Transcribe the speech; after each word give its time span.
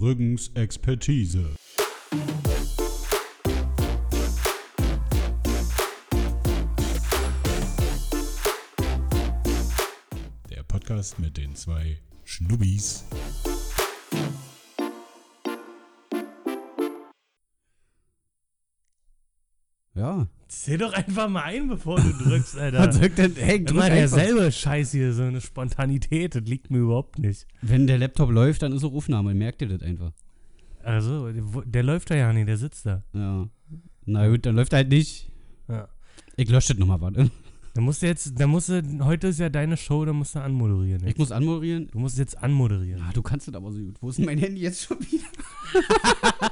Brüggens 0.00 0.50
Expertise. 0.54 1.56
Der 10.48 10.62
Podcast 10.62 11.18
mit 11.18 11.36
den 11.36 11.54
zwei 11.54 11.98
Schnubbis. 12.24 13.04
Zähl 20.60 20.76
doch 20.76 20.92
einfach 20.92 21.26
mal 21.26 21.44
ein, 21.44 21.68
bevor 21.68 21.98
du 21.98 22.12
drückst, 22.12 22.58
Alter. 22.58 22.80
Man 22.80 22.92
sagt 22.92 23.18
dann, 23.18 23.34
hey, 23.34 23.64
drück 23.64 23.78
Immer 23.78 23.88
derselbe 23.88 24.52
Scheiß 24.52 24.92
hier, 24.92 25.14
so 25.14 25.22
eine 25.22 25.40
Spontanität, 25.40 26.34
das 26.34 26.42
liegt 26.42 26.70
mir 26.70 26.80
überhaupt 26.80 27.18
nicht. 27.18 27.46
Wenn 27.62 27.86
der 27.86 27.96
Laptop 27.96 28.30
läuft, 28.30 28.60
dann 28.60 28.72
ist 28.72 28.84
auch 28.84 28.92
Aufnahme, 28.92 29.32
merkt 29.32 29.62
ihr 29.62 29.68
das 29.68 29.80
einfach. 29.80 30.12
Also, 30.82 31.30
der, 31.32 31.82
läuft 31.82 32.10
da 32.10 32.14
ja 32.14 32.30
nicht, 32.34 32.46
der 32.46 32.58
sitzt 32.58 32.84
da. 32.84 33.02
Ja. 33.14 33.48
Na 34.04 34.28
gut, 34.28 34.44
dann 34.44 34.54
läuft 34.54 34.74
er 34.74 34.80
halt 34.80 34.90
nicht. 34.90 35.30
Ja. 35.66 35.88
Ich 36.36 36.50
lösche 36.50 36.74
das 36.74 36.78
nochmal, 36.78 37.00
warte. 37.00 37.30
Da 37.72 37.80
musst 37.80 38.02
du 38.02 38.06
jetzt, 38.06 38.38
da 38.38 38.46
musst 38.46 38.68
du, 38.68 38.82
heute 39.02 39.28
ist 39.28 39.40
ja 39.40 39.48
deine 39.48 39.78
Show, 39.78 40.04
da 40.04 40.12
musst 40.12 40.34
du 40.34 40.40
anmoderieren. 40.42 41.06
Ich 41.06 41.16
muss 41.16 41.32
anmoderieren. 41.32 41.88
Du 41.90 42.00
musst 42.00 42.18
jetzt 42.18 42.36
anmoderieren. 42.36 43.00
Ah, 43.00 43.12
du 43.14 43.22
kannst 43.22 43.48
das 43.48 43.54
aber 43.54 43.72
so 43.72 43.80
gut. 43.80 43.96
Wo 44.02 44.10
ist 44.10 44.18
denn 44.18 44.26
mein 44.26 44.36
Handy 44.36 44.60
jetzt 44.60 44.82
schon 44.82 44.98
wieder? 45.00 45.24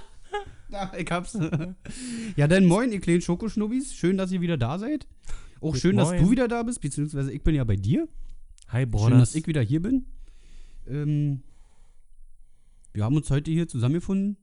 da, 0.71 0.93
ich 0.97 1.11
hab's. 1.11 1.39
ja, 2.37 2.47
dann 2.49 2.67
moin, 2.67 2.93
ihr 2.93 3.01
kleinen 3.01 3.21
Schokoschnubbis. 3.21 3.95
Schön, 3.95 4.17
dass 4.17 4.33
ihr 4.33 4.41
wieder 4.41 4.57
da 4.57 4.79
seid. 4.79 5.07
Auch 5.61 5.73
Gut, 5.73 5.81
schön, 5.81 5.97
dass 5.97 6.09
moin. 6.11 6.23
du 6.23 6.31
wieder 6.31 6.49
da 6.49 6.63
bist, 6.63 6.81
beziehungsweise 6.81 7.33
ich 7.33 7.43
bin 7.43 7.55
ja 7.55 7.65
bei 7.65 7.77
dir. 7.77 8.09
Hi, 8.69 8.87
Schön, 8.87 9.19
dass 9.19 9.35
ich 9.35 9.47
wieder 9.47 9.63
hier 9.63 9.81
bin. 9.83 10.07
Ähm, 10.87 11.43
wir 12.93 13.05
haben 13.05 13.17
uns 13.17 13.31
heute 13.31 13.51
hier 13.51 13.67
zusammengefunden, 13.67 14.37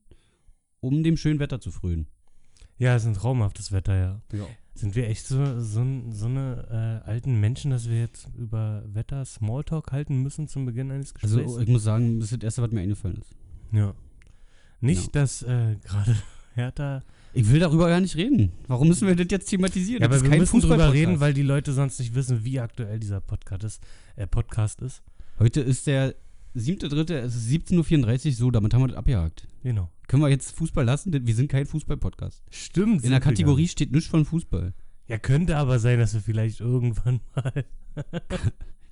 um 0.80 1.04
dem 1.04 1.16
schönen 1.18 1.40
Wetter 1.40 1.60
zu 1.60 1.72
frönen. 1.72 2.08
Ja, 2.78 2.96
es 2.96 3.04
ist 3.04 3.08
ein 3.08 3.14
traumhaftes 3.14 3.72
Wetter, 3.72 3.96
ja. 3.96 4.22
Ja. 4.34 4.46
Sind 4.74 4.96
wir 4.96 5.08
echt 5.08 5.26
so, 5.26 5.62
so, 5.62 5.86
so 6.10 6.26
eine 6.26 7.02
äh, 7.06 7.10
alten 7.10 7.40
Menschen, 7.40 7.72
dass 7.72 7.88
wir 7.90 8.00
jetzt 8.00 8.28
über 8.36 8.84
Wetter 8.88 9.24
Smalltalk 9.24 9.92
halten 9.94 10.22
müssen 10.22 10.48
zum 10.50 10.66
Beginn 10.66 10.92
eines 10.92 11.14
Gesprächs? 11.14 11.36
Also, 11.36 11.60
ich 11.62 11.70
muss 11.70 11.84
sagen, 11.84 12.20
das 12.20 12.32
ist 12.32 12.42
das 12.42 12.48
Erste, 12.48 12.62
was 12.64 12.72
mir 12.72 12.82
eingefallen 12.82 13.18
ist. 13.18 13.36
ja. 13.72 13.94
Nicht, 14.82 15.04
Ja. 15.16 15.22
dass 15.22 15.42
äh, 15.44 15.76
gerade 15.84 16.16
Hertha 16.56 17.04
Ich 17.34 17.50
will 17.50 17.60
darüber 17.60 17.88
gar 17.90 18.00
nicht 18.00 18.16
reden. 18.16 18.52
Warum 18.68 18.88
müssen 18.88 19.08
wir 19.08 19.16
das 19.16 19.28
jetzt 19.30 19.50
thematisieren? 19.50 20.02
Ja, 20.02 20.08
aber 20.08 20.22
wir 20.22 20.30
müssen 20.30 20.46
Fußball-Podcast. 20.48 20.94
reden, 20.94 21.20
weil 21.20 21.34
die 21.34 21.42
Leute 21.42 21.74
sonst 21.74 22.00
nicht 22.00 22.16
wissen, 22.16 22.44
wie 22.46 22.60
aktuell 22.60 23.00
dieser 23.00 23.22
Podcast 23.22 23.64
ist. 23.64 23.84
Äh, 24.16 24.28
Podcast 24.28 24.82
ist. 24.82 25.02
Heute 25.40 25.62
ist 25.62 25.88
der 25.88 26.16
7.3., 26.56 27.14
es 27.16 27.36
ist 27.36 27.50
17.34 27.50 28.28
Uhr, 28.28 28.32
so, 28.34 28.52
damit 28.52 28.74
haben 28.74 28.82
wir 28.84 28.88
das 28.88 28.98
abgehakt. 28.98 29.48
Genau. 29.64 29.90
Können 30.08 30.22
wir 30.24 30.30
jetzt 30.30 30.56
Fußball 30.56 30.86
lassen? 30.86 31.12
Denn 31.12 31.28
Wir 31.28 31.36
sind 31.36 31.50
kein 31.52 31.66
Fußball-Podcast. 31.66 32.44
Stimmt. 32.50 33.04
In 33.04 33.12
der 33.12 33.20
Kategorie 33.20 33.64
nicht. 33.64 33.72
steht 33.74 33.92
nichts 33.92 34.08
von 34.10 34.24
Fußball. 34.24 34.74
Ja, 35.08 35.18
könnte 35.18 35.58
aber 35.58 35.80
sein, 35.80 36.00
dass 36.00 36.14
wir 36.14 36.22
vielleicht 36.22 36.62
irgendwann 36.62 37.20
mal. 37.36 37.66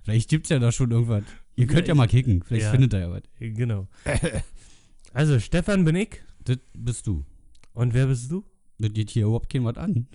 Vielleicht 0.03 0.29
gibt's 0.29 0.49
ja 0.49 0.59
da 0.59 0.71
schon 0.73 0.91
irgendwas. 0.91 1.23
Ihr 1.55 1.67
könnt 1.67 1.87
ja 1.87 1.95
mal 1.95 2.07
kicken, 2.07 2.43
vielleicht 2.43 2.65
Ja. 2.65 2.71
findet 2.71 2.93
ihr 2.93 2.99
ja 2.99 3.11
was. 3.11 3.21
genau. 3.39 3.87
Also, 5.13 5.39
Stefan 5.39 5.85
bin 5.85 5.95
ich. 5.95 6.21
Das 6.43 6.57
bist 6.73 7.07
du. 7.07 7.23
Und 7.73 7.93
wer 7.93 8.07
bist 8.07 8.31
du? 8.31 8.43
Das 8.79 8.91
geht 8.93 9.09
hier 9.11 9.23
überhaupt 9.25 9.49
kein 9.51 9.63
was 9.63 9.77
an. 9.77 10.07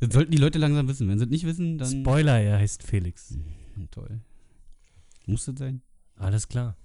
Das 0.00 0.12
sollten 0.12 0.32
die 0.32 0.38
Leute 0.38 0.58
langsam 0.58 0.88
wissen. 0.88 1.08
Wenn 1.08 1.18
sie 1.18 1.24
es 1.24 1.30
nicht 1.30 1.46
wissen, 1.46 1.78
dann. 1.78 1.88
Spoiler, 2.02 2.40
er 2.40 2.58
heißt 2.58 2.82
Felix. 2.82 3.30
Hm, 3.74 3.88
Toll. 3.90 4.20
Muss 5.26 5.44
das 5.44 5.56
sein? 5.58 5.80
Alles 6.16 6.48
klar. 6.48 6.76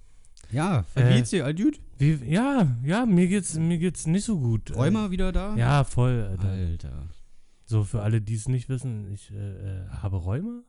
Ja, 0.50 0.84
wie 0.94 1.00
Äh, 1.00 1.16
geht's 1.16 1.30
dir? 1.30 1.54
Wie, 1.98 2.12
ja, 2.32 2.76
ja, 2.84 3.04
mir 3.04 3.26
geht's, 3.28 3.54
mir 3.58 3.78
geht's 3.78 4.06
nicht 4.06 4.24
so 4.24 4.38
gut. 4.38 4.74
Rheuma 4.74 5.10
wieder 5.10 5.32
da? 5.32 5.54
Äh, 5.54 5.58
ja, 5.58 5.84
voll. 5.84 6.22
Alter. 6.30 6.48
Alter. 6.48 7.08
So, 7.66 7.84
für 7.84 8.02
alle, 8.02 8.22
die 8.22 8.34
es 8.34 8.48
nicht 8.48 8.68
wissen, 8.68 9.12
ich 9.12 9.30
äh, 9.32 9.34
äh, 9.82 9.88
habe 9.88 10.16
Rheuma. 10.16 10.62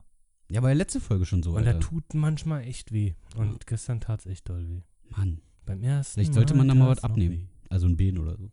Ja, 0.50 0.62
war 0.62 0.70
ja 0.70 0.74
letzte 0.76 1.00
Folge 1.00 1.24
schon 1.24 1.42
so, 1.42 1.52
und 1.56 1.64
da 1.64 1.74
tut 1.74 2.12
manchmal 2.12 2.62
echt 2.64 2.92
weh. 2.92 3.14
Und 3.36 3.66
gestern 3.68 4.00
tat's 4.00 4.26
echt 4.26 4.48
doll 4.48 4.68
weh. 4.68 4.82
Mann. 5.08 5.40
Beim 5.66 5.82
ersten 5.82 6.14
Vielleicht 6.14 6.34
sollte 6.34 6.54
man 6.54 6.68
da 6.68 6.74
mal 6.74 6.88
was 6.88 7.02
abnehmen. 7.04 7.48
Also 7.68 7.86
ein 7.86 7.96
Bein 7.96 8.18
oder 8.18 8.36
so. 8.36 8.50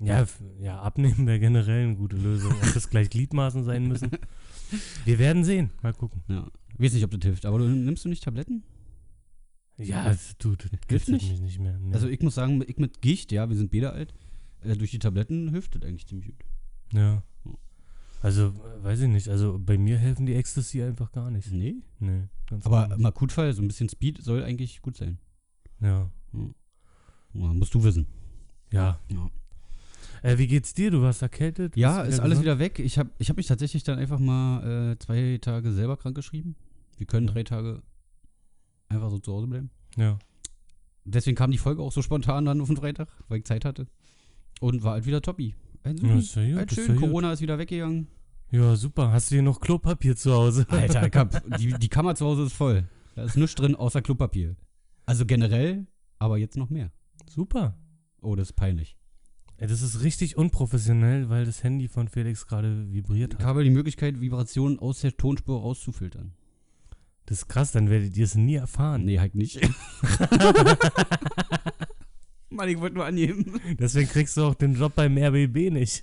Ja, 0.00 0.26
ja, 0.58 0.80
abnehmen 0.80 1.26
wäre 1.28 1.38
generell 1.38 1.84
eine 1.86 1.96
gute 1.96 2.16
Lösung. 2.16 2.52
Ob 2.52 2.74
das 2.74 2.90
gleich 2.90 3.08
Gliedmaßen 3.10 3.62
sein 3.64 3.86
müssen. 3.86 4.10
Wir 5.04 5.18
werden 5.20 5.44
sehen. 5.44 5.70
Mal 5.82 5.92
gucken. 5.94 6.22
Ja. 6.28 6.48
Ich 6.74 6.80
weiß 6.80 6.94
nicht, 6.94 7.04
ob 7.04 7.10
das 7.12 7.20
hilft, 7.22 7.46
aber 7.46 7.58
du 7.58 7.68
nimmst 7.68 8.04
du 8.04 8.08
nicht 8.08 8.24
Tabletten? 8.24 8.64
Ja, 9.76 10.10
es- 10.10 10.36
du, 10.38 10.56
das 10.56 10.70
Hilft 10.88 11.08
nicht? 11.08 11.30
mich 11.30 11.40
nicht 11.40 11.58
mehr. 11.60 11.78
Nee. 11.78 11.94
Also 11.94 12.08
ich 12.08 12.20
muss 12.20 12.34
sagen, 12.34 12.62
ich 12.66 12.78
mit 12.78 13.00
Gicht, 13.00 13.30
ja, 13.30 13.48
wir 13.48 13.56
sind 13.56 13.70
beide 13.70 13.92
alt, 13.92 14.12
äh, 14.62 14.76
durch 14.76 14.90
die 14.90 14.98
Tabletten 14.98 15.50
hilft 15.50 15.74
das 15.76 15.82
eigentlich 15.82 16.06
ziemlich 16.06 16.26
gut. 16.28 16.44
ja. 16.92 17.22
Also, 18.24 18.54
weiß 18.82 19.00
ich 19.00 19.08
nicht. 19.08 19.28
Also, 19.28 19.58
bei 19.58 19.76
mir 19.76 19.98
helfen 19.98 20.26
die 20.26 20.34
Ecstasy 20.36 20.80
einfach 20.80 21.10
gar 21.10 21.28
nicht. 21.32 21.50
Nee. 21.50 21.74
Nee, 21.98 22.28
ganz 22.48 22.64
Aber 22.64 22.94
im 22.94 23.04
Akutfall, 23.04 23.52
so 23.52 23.62
ein 23.62 23.66
bisschen 23.66 23.88
Speed 23.88 24.22
soll 24.22 24.44
eigentlich 24.44 24.80
gut 24.80 24.96
sein. 24.96 25.18
Ja. 25.80 26.08
Ja, 26.32 27.46
musst 27.52 27.74
du 27.74 27.82
wissen. 27.82 28.06
Ja. 28.70 28.98
Ja, 29.08 29.30
Äh, 30.22 30.38
wie 30.38 30.46
geht's 30.46 30.72
dir? 30.74 30.90
Du 30.90 31.02
warst 31.02 31.22
erkältet? 31.22 31.76
ja 31.76 32.02
ist 32.02 32.20
alles 32.20 32.38
gesund? 32.38 32.44
wieder 32.44 32.58
weg. 32.58 32.78
Ich 32.78 32.98
habe 32.98 33.10
ich 33.18 33.28
hab 33.28 33.36
mich 33.36 33.46
tatsächlich 33.46 33.82
dann 33.84 33.98
einfach 33.98 34.18
mal 34.18 34.92
äh, 34.92 34.98
zwei 34.98 35.38
Tage 35.40 35.72
selber 35.72 35.96
krank 35.96 36.14
geschrieben. 36.14 36.56
Wir 36.96 37.06
können 37.06 37.26
Ja. 37.26 37.32
drei 37.34 37.42
Tage 37.44 37.82
einfach 38.88 39.10
so 39.10 39.18
zu 39.18 39.32
Hause 39.32 39.46
bleiben. 39.46 39.70
Ja. 39.96 40.18
Deswegen 41.04 41.36
kam 41.36 41.50
die 41.50 41.58
Folge 41.58 41.82
auch 41.82 41.90
so 41.92 42.02
spontan 42.02 42.44
dann 42.44 42.60
auf 42.60 42.68
den 42.68 42.76
Freitag, 42.76 43.08
weil 43.28 43.38
ich 43.38 43.44
Zeit 43.44 43.64
hatte. 43.64 43.88
Und 44.60 44.82
war 44.84 44.92
halt 44.92 45.06
wieder 45.06 45.20
toppi. 45.20 45.54
Ein 45.82 45.96
Ja, 45.96 46.14
ist 46.16 46.36
ja 46.36 46.44
gut. 46.46 46.56
halt 46.56 46.70
ist 46.72 46.76
schön, 46.76 46.86
ja, 46.86 46.92
gut. 46.94 47.00
Corona 47.08 47.32
ist 47.32 47.40
wieder 47.40 47.58
weggegangen. 47.58 48.06
ja, 48.52 48.76
super. 48.76 49.10
Hast 49.10 49.30
du 49.30 49.34
hier 49.36 49.42
noch 49.42 49.60
Klopapier 49.60 50.14
zu 50.14 50.32
Hause? 50.32 50.64
Alter, 50.68 51.00
hab, 51.18 51.42
die, 51.58 51.72
die 51.72 51.88
Kammer 51.88 52.14
zu 52.14 52.24
Hause 52.26 52.44
ist 52.44 52.52
voll. 52.52 52.86
Da 53.16 53.24
ist 53.24 53.36
nichts 53.36 53.56
drin 53.56 53.74
außer 53.74 54.00
Klopapier. 54.02 54.54
Also 55.06 55.26
generell, 55.26 55.86
aber 56.22 56.38
jetzt 56.38 56.56
noch 56.56 56.70
mehr. 56.70 56.92
Super. 57.28 57.76
Oh, 58.20 58.36
das 58.36 58.50
ist 58.50 58.56
peinlich. 58.56 58.96
Ey, 59.56 59.66
das 59.68 59.82
ist 59.82 60.02
richtig 60.02 60.36
unprofessionell, 60.36 61.28
weil 61.28 61.44
das 61.44 61.62
Handy 61.64 61.88
von 61.88 62.08
Felix 62.08 62.46
gerade 62.46 62.90
vibriert 62.92 63.34
Ich 63.34 63.38
hat. 63.40 63.46
habe 63.46 63.64
die 63.64 63.70
Möglichkeit, 63.70 64.20
Vibrationen 64.20 64.78
aus 64.78 65.00
der 65.00 65.16
Tonspur 65.16 65.60
rauszufiltern. 65.60 66.32
Das 67.26 67.38
ist 67.38 67.48
krass, 67.48 67.72
dann 67.72 67.88
werdet 67.90 68.16
ihr 68.16 68.24
es 68.24 68.34
nie 68.34 68.54
erfahren. 68.56 69.04
Nee, 69.04 69.18
halt 69.20 69.34
nicht. 69.34 69.60
Mann, 72.50 72.68
ich 72.68 72.78
wollte 72.78 72.96
nur 72.96 73.06
annehmen. 73.06 73.60
Deswegen 73.78 74.08
kriegst 74.08 74.36
du 74.36 74.42
auch 74.44 74.54
den 74.54 74.74
Job 74.74 74.94
beim 74.94 75.16
RBB 75.16 75.70
nicht. 75.70 76.02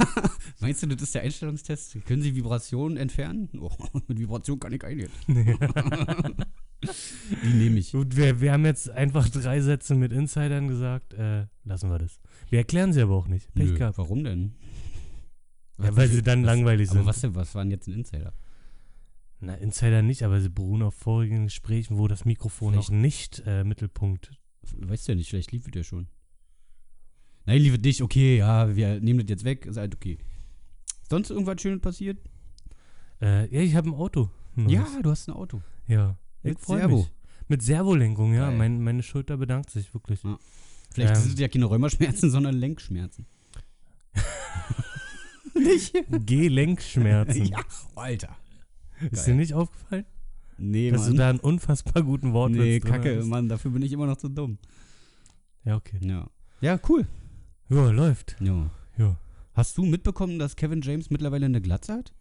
Meinst 0.60 0.82
du, 0.82 0.86
das 0.86 1.02
ist 1.02 1.14
der 1.14 1.22
Einstellungstest? 1.22 2.04
Können 2.06 2.22
Sie 2.22 2.36
Vibrationen 2.36 2.96
entfernen? 2.96 3.48
Oh, 3.60 3.70
mit 4.06 4.18
Vibration 4.18 4.60
kann 4.60 4.72
ich 4.72 4.84
eingehen. 4.84 5.10
Die 7.44 7.52
nehme 7.54 7.78
ich. 7.78 7.92
Gut, 7.92 8.16
wir, 8.16 8.40
wir 8.40 8.52
haben 8.52 8.64
jetzt 8.64 8.88
einfach 8.90 9.28
drei 9.28 9.60
Sätze 9.60 9.94
mit 9.94 10.12
Insidern 10.12 10.68
gesagt. 10.68 11.12
Äh, 11.14 11.46
lassen 11.64 11.90
wir 11.90 11.98
das. 11.98 12.18
Wir 12.48 12.60
erklären 12.60 12.92
sie 12.92 13.02
aber 13.02 13.14
auch 13.16 13.26
nicht. 13.28 13.52
Pech 13.54 13.70
Nö, 13.72 13.78
gehabt. 13.78 13.98
warum 13.98 14.24
denn? 14.24 14.54
Ja, 15.78 15.94
weil 15.96 16.08
sie 16.08 16.22
dann 16.22 16.40
was, 16.42 16.46
langweilig 16.46 16.88
Aber 16.90 16.98
sind. 17.00 17.06
was 17.06 17.20
denn, 17.20 17.34
was 17.34 17.54
war 17.54 17.62
denn 17.64 17.70
jetzt 17.70 17.86
ein 17.88 17.94
Insider? 17.94 18.32
Na, 19.40 19.54
Insider 19.54 20.02
nicht, 20.02 20.22
aber 20.22 20.40
sie 20.40 20.50
beruhen 20.50 20.82
auf 20.82 20.94
vorigen 20.94 21.44
Gesprächen, 21.44 21.96
wo 21.96 22.06
das 22.08 22.24
Mikrofon 22.26 22.72
Vielleicht- 22.74 22.90
noch 22.90 22.96
nicht 22.98 23.42
äh, 23.46 23.64
Mittelpunkt. 23.64 24.30
Weißt 24.76 25.08
du 25.08 25.12
ja 25.12 25.16
nicht, 25.16 25.30
vielleicht 25.30 25.52
lief 25.52 25.66
es 25.66 25.74
ja 25.74 25.82
schon. 25.82 26.08
Nein, 27.46 27.62
lief 27.62 27.74
es 27.74 27.80
nicht, 27.80 28.02
okay, 28.02 28.36
ja, 28.38 28.76
wir 28.76 29.00
nehmen 29.00 29.20
das 29.20 29.30
jetzt 29.30 29.44
weg, 29.44 29.64
ist 29.66 29.78
halt 29.78 29.94
okay. 29.94 30.18
Sonst 31.08 31.30
irgendwas 31.30 31.60
Schönes 31.60 31.80
passiert? 31.80 32.18
Äh, 33.22 33.52
ja, 33.54 33.60
ich 33.62 33.74
habe 33.74 33.88
ein 33.88 33.94
Auto. 33.94 34.30
Neues. 34.54 34.72
Ja, 34.72 35.02
du 35.02 35.10
hast 35.10 35.28
ein 35.28 35.32
Auto. 35.34 35.62
Ja. 35.88 36.18
Ich 36.42 36.50
Mit 36.50 36.60
Servo. 36.60 36.96
Mich. 36.98 37.12
Mit 37.48 37.62
Servolenkung, 37.62 38.34
ja. 38.34 38.50
Mein, 38.50 38.82
meine 38.82 39.02
Schulter 39.02 39.36
bedankt 39.36 39.70
sich 39.70 39.92
wirklich. 39.92 40.22
Ja. 40.22 40.38
Vielleicht 40.92 41.16
Ähm. 41.16 41.20
sind 41.22 41.34
es 41.34 41.40
ja 41.40 41.48
keine 41.48 41.66
Rheumaschmerzen, 41.66 42.30
sondern 42.30 42.54
Lenkschmerzen. 42.54 43.26
nicht? 45.54 45.94
Gelenkschmerzen. 46.26 47.44
ja, 47.46 47.60
Alter. 47.94 48.36
Ist 49.00 49.12
geil. 49.12 49.24
dir 49.26 49.34
nicht 49.34 49.54
aufgefallen? 49.54 50.04
Nee, 50.58 50.90
dass 50.90 51.02
du 51.04 51.08
Mann. 51.08 51.16
da 51.16 51.30
einen 51.30 51.40
unfassbar 51.40 52.02
guten 52.02 52.32
Wortwitz 52.32 52.60
nee, 52.60 52.80
kacke, 52.80 53.18
hast? 53.18 53.26
Mann, 53.26 53.48
dafür 53.48 53.70
bin 53.70 53.82
ich 53.82 53.92
immer 53.92 54.06
noch 54.06 54.16
zu 54.16 54.28
dumm. 54.28 54.58
Ja, 55.64 55.76
okay. 55.76 55.98
Ja. 56.02 56.28
Ja, 56.60 56.78
cool. 56.88 57.06
Ja, 57.68 57.90
läuft. 57.90 58.36
Ja. 58.40 58.70
Ja. 58.98 59.16
Hast 59.54 59.78
du 59.78 59.84
mitbekommen, 59.84 60.38
dass 60.38 60.56
Kevin 60.56 60.82
James 60.82 61.10
mittlerweile 61.10 61.46
eine 61.46 61.60
Glatze 61.60 61.94
hat? 61.94 62.12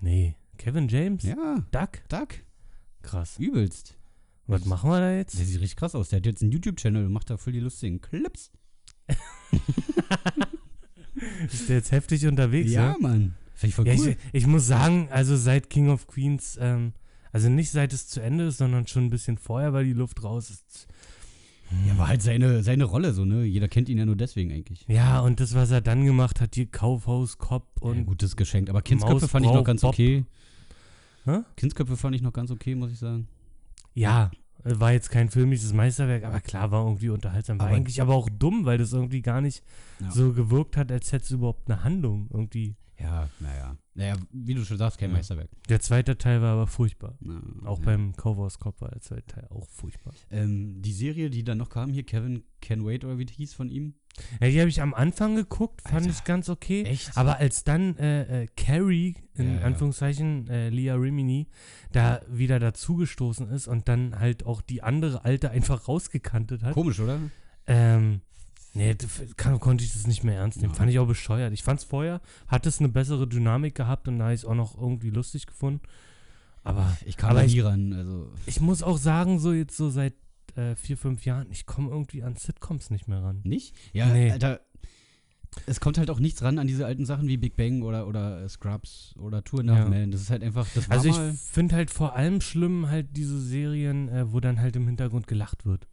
Nee. 0.00 0.36
Kevin 0.58 0.88
James? 0.88 1.24
Ja, 1.24 1.64
Duck? 1.70 2.08
Duck. 2.08 2.28
Krass. 3.02 3.38
Übelst. 3.38 3.96
Was 4.46 4.64
machen 4.64 4.90
wir 4.90 4.98
da 4.98 5.12
jetzt? 5.14 5.38
Der 5.38 5.46
sieht 5.46 5.60
richtig 5.60 5.76
krass 5.76 5.94
aus. 5.94 6.08
Der 6.08 6.18
hat 6.18 6.26
jetzt 6.26 6.42
einen 6.42 6.50
YouTube-Channel 6.52 7.06
und 7.06 7.12
macht 7.12 7.30
da 7.30 7.36
voll 7.36 7.52
die 7.52 7.60
lustigen 7.60 8.00
Clips. 8.00 8.50
Ist 11.52 11.68
der 11.68 11.76
jetzt 11.76 11.92
heftig 11.92 12.26
unterwegs? 12.26 12.70
ja, 12.70 12.92
Ja, 12.92 12.96
Mann. 12.98 13.34
Finde 13.54 13.68
ich 13.68 13.74
voll 13.74 13.86
ja 13.86 13.94
cool. 13.94 14.16
ich, 14.32 14.42
ich 14.42 14.46
muss 14.46 14.66
sagen, 14.66 15.08
also 15.10 15.36
seit 15.36 15.70
King 15.70 15.90
of 15.90 16.06
Queens, 16.06 16.58
ähm, 16.60 16.94
also 17.32 17.48
nicht 17.48 17.70
seit 17.70 17.92
es 17.92 18.08
zu 18.08 18.20
Ende 18.20 18.46
ist, 18.46 18.58
sondern 18.58 18.86
schon 18.86 19.04
ein 19.04 19.10
bisschen 19.10 19.38
vorher, 19.38 19.72
weil 19.72 19.84
die 19.84 19.92
Luft 19.92 20.22
raus 20.24 20.50
ist. 20.50 20.88
Ja, 21.86 21.96
war 21.98 22.08
halt 22.08 22.22
seine, 22.22 22.64
seine 22.64 22.84
Rolle 22.84 23.12
so, 23.12 23.24
ne? 23.24 23.44
Jeder 23.44 23.68
kennt 23.68 23.88
ihn 23.88 23.98
ja 23.98 24.04
nur 24.04 24.16
deswegen 24.16 24.50
eigentlich. 24.50 24.84
Ja, 24.88 25.20
und 25.20 25.38
das, 25.38 25.54
was 25.54 25.70
er 25.70 25.80
dann 25.80 26.04
gemacht 26.04 26.40
hat, 26.40 26.56
die 26.56 26.66
Kaufhaus, 26.66 27.38
Cop 27.38 27.68
Und 27.80 27.98
ja, 27.98 28.02
gutes 28.02 28.34
Geschenk. 28.34 28.68
Aber 28.68 28.82
Kindsköpfe 28.82 29.28
fand 29.28 29.46
ich 29.46 29.52
noch 29.52 29.62
ganz 29.62 29.82
Bob. 29.82 29.94
okay. 29.94 30.24
Hä? 31.24 31.40
Kindsköpfe 31.56 31.96
fand 31.96 32.14
ich 32.16 32.22
noch 32.22 32.32
ganz 32.32 32.50
okay, 32.50 32.74
muss 32.74 32.90
ich 32.92 32.98
sagen. 32.98 33.28
Ja, 33.94 34.30
war 34.62 34.92
jetzt 34.92 35.10
kein 35.10 35.28
filmisches 35.30 35.72
Meisterwerk, 35.72 36.24
aber 36.24 36.40
klar, 36.40 36.70
war 36.70 36.84
irgendwie 36.84 37.08
unterhaltsam. 37.10 37.58
War 37.58 37.66
Aber- 37.68 37.76
eigentlich 37.76 38.00
aber 38.02 38.14
auch 38.14 38.28
dumm, 38.28 38.64
weil 38.64 38.78
das 38.78 38.92
irgendwie 38.92 39.22
gar 39.22 39.40
nicht 39.40 39.62
Ja. 40.00 40.10
so 40.10 40.32
gewirkt 40.32 40.76
hat, 40.76 40.90
als 40.92 41.12
hätte 41.12 41.24
es 41.24 41.30
überhaupt 41.30 41.70
eine 41.70 41.82
Handlung. 41.84 42.28
Irgendwie. 42.32 42.74
Ja, 43.00 43.28
naja. 43.40 43.76
Naja, 43.94 44.14
wie 44.32 44.54
du 44.54 44.64
schon 44.64 44.78
sagst, 44.78 44.98
kein 44.98 45.10
Ja. 45.10 45.16
Meisterwerk. 45.16 45.48
Der 45.68 45.80
zweite 45.80 46.16
Teil 46.18 46.40
war 46.42 46.52
aber 46.52 46.66
furchtbar. 46.66 47.16
Ja, 47.20 47.40
Auch 47.66 47.78
ja. 47.80 47.84
beim 47.86 48.14
Kaufhaus 48.14 48.58
Cop 48.58 48.80
war 48.80 48.90
der 48.90 49.00
zweite 49.00 49.26
Teil 49.26 49.46
auch 49.50 49.66
furchtbar. 49.68 50.14
Ähm, 50.30 50.80
die 50.82 50.92
Serie, 50.92 51.30
die 51.30 51.42
dann 51.44 51.58
noch 51.58 51.68
kam, 51.70 51.90
hier, 51.92 52.04
Kevin 52.04 52.44
Can 52.60 52.84
Wait 52.84 53.04
oder 53.04 53.18
wie 53.18 53.24
die 53.26 53.34
hieß 53.34 53.54
von 53.54 53.68
ihm. 53.70 53.94
Ja, 54.40 54.48
die 54.48 54.58
habe 54.60 54.68
ich 54.68 54.82
am 54.82 54.92
Anfang 54.92 55.34
geguckt, 55.36 55.82
fand 55.82 56.06
Alter. 56.06 56.10
ich 56.10 56.24
ganz 56.24 56.48
okay. 56.48 56.82
Echt? 56.84 57.16
Aber 57.16 57.38
als 57.38 57.64
dann 57.64 57.96
äh, 57.96 58.42
äh, 58.42 58.46
Carrie, 58.56 59.16
in 59.34 59.56
ja. 59.58 59.60
Anführungszeichen, 59.62 60.48
äh, 60.48 60.68
Leah 60.68 60.96
Rimini, 60.96 61.46
da 61.92 62.20
wieder 62.28 62.58
dazugestoßen 62.58 63.48
ist 63.50 63.66
und 63.68 63.88
dann 63.88 64.18
halt 64.18 64.44
auch 64.46 64.62
die 64.62 64.82
andere 64.82 65.24
Alte 65.24 65.50
einfach 65.50 65.88
rausgekantet 65.88 66.62
hat, 66.64 66.74
Komisch, 66.74 67.00
oder? 67.00 67.18
ähm, 67.66 68.20
nee, 68.74 68.96
kann, 69.36 69.60
konnte 69.60 69.84
ich 69.84 69.92
das 69.92 70.06
nicht 70.06 70.24
mehr 70.24 70.36
ernst 70.36 70.60
nehmen. 70.60 70.72
Ja. 70.72 70.78
Fand 70.78 70.90
ich 70.90 70.98
auch 70.98 71.06
bescheuert. 71.06 71.52
Ich 71.52 71.62
fand 71.62 71.80
es 71.80 71.84
vorher, 71.84 72.20
hat 72.46 72.66
es 72.66 72.78
eine 72.78 72.88
bessere 72.88 73.26
Dynamik 73.26 73.74
gehabt 73.74 74.08
und 74.08 74.18
da 74.18 74.24
habe 74.24 74.34
ich 74.34 74.40
es 74.40 74.44
auch 74.46 74.54
noch 74.54 74.80
irgendwie 74.80 75.10
lustig 75.10 75.46
gefunden. 75.46 75.82
Aber 76.62 76.96
Ich 77.06 77.16
kam 77.16 77.30
Aber 77.30 77.44
nie 77.44 77.60
ran. 77.60 77.92
Also, 77.92 78.32
ich 78.46 78.60
muss 78.60 78.82
auch 78.82 78.98
sagen, 78.98 79.38
so 79.38 79.52
jetzt 79.52 79.76
so 79.76 79.88
seit 79.90 80.14
äh, 80.56 80.74
vier, 80.74 80.96
fünf 80.96 81.24
Jahren, 81.24 81.50
ich 81.50 81.66
komme 81.66 81.90
irgendwie 81.90 82.22
an 82.22 82.36
Sitcoms 82.36 82.90
nicht 82.90 83.08
mehr 83.08 83.22
ran. 83.22 83.40
nicht? 83.44 83.74
Ja, 83.92 84.06
Nee. 84.06 84.30
Alter. 84.30 84.60
Es 85.66 85.80
kommt 85.80 85.98
halt 85.98 86.10
auch 86.10 86.20
nichts 86.20 86.42
ran 86.42 86.60
an 86.60 86.68
diese 86.68 86.86
alten 86.86 87.04
Sachen 87.04 87.26
wie 87.26 87.36
Big 87.36 87.56
Bang 87.56 87.82
oder, 87.82 88.06
oder 88.06 88.42
äh, 88.44 88.48
Scrubs 88.48 89.16
oder 89.18 89.42
Tour 89.42 89.60
Enough 89.60 89.78
Ja. 89.78 89.88
Man. 89.88 90.12
Das 90.12 90.20
ist 90.20 90.30
halt 90.30 90.44
einfach, 90.44 90.64
das 90.76 90.88
Also 90.88 91.08
ich 91.08 91.16
finde 91.40 91.74
halt 91.74 91.90
vor 91.90 92.14
allem 92.14 92.40
schlimm 92.40 92.88
halt 92.88 93.16
diese 93.16 93.40
Serien, 93.40 94.08
äh, 94.10 94.32
wo 94.32 94.38
dann 94.38 94.60
halt 94.60 94.76
im 94.76 94.86
Hintergrund 94.86 95.26
gelacht 95.26 95.66
wird. 95.66 95.88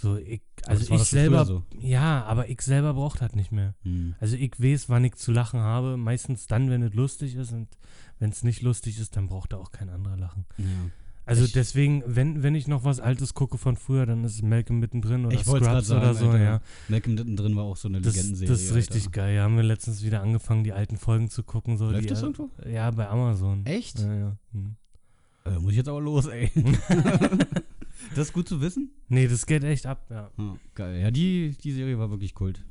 So, 0.00 0.16
ich, 0.16 0.42
also 0.64 0.86
das 0.86 1.02
ich 1.02 1.08
selber, 1.08 1.44
früher 1.44 1.62
ja, 1.80 2.22
aber 2.24 2.48
ich 2.48 2.60
selber 2.62 2.94
braucht 2.94 3.20
halt 3.20 3.34
nicht 3.34 3.50
mehr. 3.50 3.74
Hm. 3.82 4.14
Also 4.20 4.36
ich 4.36 4.52
weiß, 4.60 4.88
wann 4.88 5.04
ich 5.04 5.16
zu 5.16 5.32
lachen 5.32 5.58
habe, 5.58 5.96
meistens 5.96 6.46
dann, 6.46 6.70
wenn 6.70 6.82
es 6.84 6.94
lustig 6.94 7.34
ist 7.34 7.52
und 7.52 7.66
wenn 8.20 8.30
es 8.30 8.44
nicht 8.44 8.62
lustig 8.62 9.00
ist, 9.00 9.16
dann 9.16 9.26
braucht 9.26 9.52
da 9.52 9.56
auch 9.56 9.72
kein 9.72 9.88
anderer 9.88 10.16
lachen. 10.16 10.44
Ja. 10.56 10.64
Also 11.24 11.44
Ich- 11.44 11.52
deswegen, 11.52 12.04
wenn, 12.06 12.44
wenn 12.44 12.54
ich 12.54 12.68
noch 12.68 12.84
was 12.84 13.00
Altes 13.00 13.34
gucke 13.34 13.58
von 13.58 13.76
früher, 13.76 14.06
dann 14.06 14.22
ist 14.22 14.40
Malcolm 14.44 14.78
mittendrin 14.78 15.26
oder 15.26 15.34
Ich 15.34 15.42
Scrubs 15.42 15.62
oder 15.66 15.82
sagen, 15.82 16.14
so, 16.16 16.26
Alter. 16.30 16.42
ja. 16.44 16.60
Malcolm 16.88 17.16
drin 17.36 17.56
war 17.56 17.64
auch 17.64 17.76
so 17.76 17.88
eine 17.88 18.00
Das, 18.00 18.14
Legendenserie. 18.14 18.48
das 18.52 18.62
ist 18.62 18.74
richtig 18.76 19.02
Alter. 19.06 19.10
geil. 19.10 19.34
Ja, 19.36 19.42
haben 19.42 19.56
wir 19.56 19.64
letztens 19.64 20.04
wieder 20.04 20.22
angefangen, 20.22 20.62
die 20.62 20.72
alten 20.72 20.96
Folgen 20.96 21.28
zu 21.28 21.42
gucken. 21.42 21.76
So, 21.76 21.90
Läuft 21.90 22.04
die, 22.04 22.06
das 22.06 22.22
irgendwo? 22.22 22.50
Ja, 22.70 22.88
bei 22.92 23.08
Amazon. 23.08 23.66
Echt? 23.66 23.98
Ja, 23.98 24.14
ja. 24.14 24.36
Hm. 24.52 24.76
Äh, 25.44 25.58
muss 25.58 25.72
ich 25.72 25.76
jetzt 25.78 25.88
aber 25.88 26.00
los, 26.00 26.26
ey. 26.26 26.50
das 28.14 28.28
ist 28.28 28.32
gut 28.32 28.48
zu 28.48 28.60
wissen. 28.60 28.90
Nee, 29.08 29.26
das 29.28 29.46
geht 29.46 29.64
echt 29.64 29.86
ab, 29.86 30.06
ja. 30.10 30.30
Ja, 30.36 30.56
geil. 30.74 31.00
Ja, 31.00 31.10
die, 31.10 31.56
die 31.62 31.72
Serie 31.72 31.98
war 31.98 32.10
wirklich 32.10 32.34
Kult. 32.34 32.64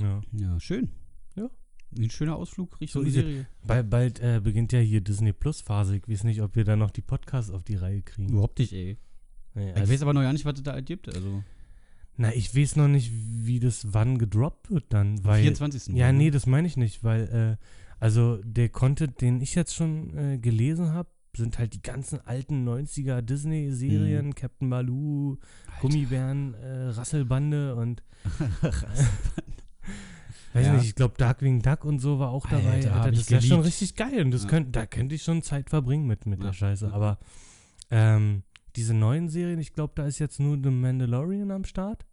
ja. 0.00 0.20
Ja, 0.32 0.60
schön. 0.60 0.90
Ja. 1.34 1.48
Ein 1.96 2.10
schöner 2.10 2.36
Ausflug 2.36 2.80
Richtung 2.80 3.04
So. 3.04 3.10
Serie. 3.10 3.46
Bald, 3.66 3.88
bald 3.90 4.20
äh, 4.20 4.40
beginnt 4.42 4.72
ja 4.72 4.80
hier 4.80 5.00
Disney 5.00 5.32
Plus 5.32 5.60
Phase. 5.62 5.96
Ich 5.96 6.08
weiß 6.08 6.24
nicht, 6.24 6.42
ob 6.42 6.56
wir 6.56 6.64
da 6.64 6.76
noch 6.76 6.90
die 6.90 7.00
Podcasts 7.00 7.50
auf 7.50 7.62
die 7.62 7.76
Reihe 7.76 8.02
kriegen. 8.02 8.28
Überhaupt 8.30 8.58
nicht, 8.58 8.72
ey. 8.72 8.98
Nee, 9.54 9.72
Ich 9.82 9.88
weiß 9.88 10.02
aber 10.02 10.12
noch 10.12 10.20
gar 10.22 10.32
nicht, 10.34 10.44
was 10.44 10.56
es 10.58 10.62
da 10.62 10.78
gibt. 10.80 11.14
Also, 11.14 11.42
na, 12.18 12.34
ich 12.34 12.54
weiß 12.54 12.76
noch 12.76 12.88
nicht, 12.88 13.10
wie 13.14 13.60
das 13.60 13.94
wann 13.94 14.18
gedroppt 14.18 14.70
wird 14.70 14.84
dann, 14.90 15.24
weil 15.24 15.42
24. 15.42 15.94
ja, 15.94 16.12
ne? 16.12 16.18
nee, 16.18 16.30
das 16.30 16.46
meine 16.46 16.66
ich 16.66 16.76
nicht, 16.76 17.04
weil 17.04 17.58
äh, 17.60 17.64
also 17.98 18.36
der 18.42 18.68
Content, 18.68 19.20
den 19.22 19.40
ich 19.40 19.54
jetzt 19.54 19.74
schon 19.74 20.16
äh, 20.16 20.38
gelesen 20.38 20.92
habe, 20.92 21.08
sind 21.36 21.58
halt 21.58 21.74
die 21.74 21.82
ganzen 21.82 22.20
alten 22.26 22.66
90er 22.68 23.20
Disney-Serien, 23.22 24.34
Captain 24.34 24.68
Baloo, 24.70 25.38
Alter. 25.66 25.80
Gummibären, 25.80 26.54
äh, 26.54 26.88
Rasselbande 26.88 27.74
und 27.76 28.02
weiß 30.52 30.66
Ja. 30.66 30.72
nicht, 30.74 30.84
ich 30.86 30.94
glaube 30.94 31.14
Darkwing 31.18 31.60
Duck 31.62 31.84
und 31.84 31.98
so 31.98 32.18
war 32.18 32.30
auch 32.30 32.46
dabei. 32.48 32.72
Alter, 32.74 32.90
hab 32.94 32.98
Alter, 33.04 33.10
das 33.12 33.20
ist 33.20 33.30
ja 33.30 33.40
schon 33.42 33.60
richtig 33.60 33.94
geil 33.96 34.24
und 34.24 34.30
das 34.30 34.44
Ja. 34.44 34.48
könnt, 34.48 34.74
da 34.74 34.86
könnte 34.86 35.14
ich 35.14 35.22
schon 35.22 35.42
Zeit 35.42 35.70
verbringen 35.70 36.06
mit, 36.06 36.26
mit 36.26 36.40
Ja. 36.40 36.46
der 36.46 36.52
Scheiße. 36.52 36.92
Aber 36.92 37.18
ähm, 37.90 38.42
diese 38.74 38.94
neuen 38.94 39.28
Serien, 39.28 39.58
ich 39.58 39.72
glaube, 39.72 39.92
da 39.96 40.06
ist 40.06 40.18
jetzt 40.18 40.40
nur 40.40 40.58
The 40.62 40.70
Mandalorian 40.70 41.50
am 41.50 41.64
Start. 41.64 42.04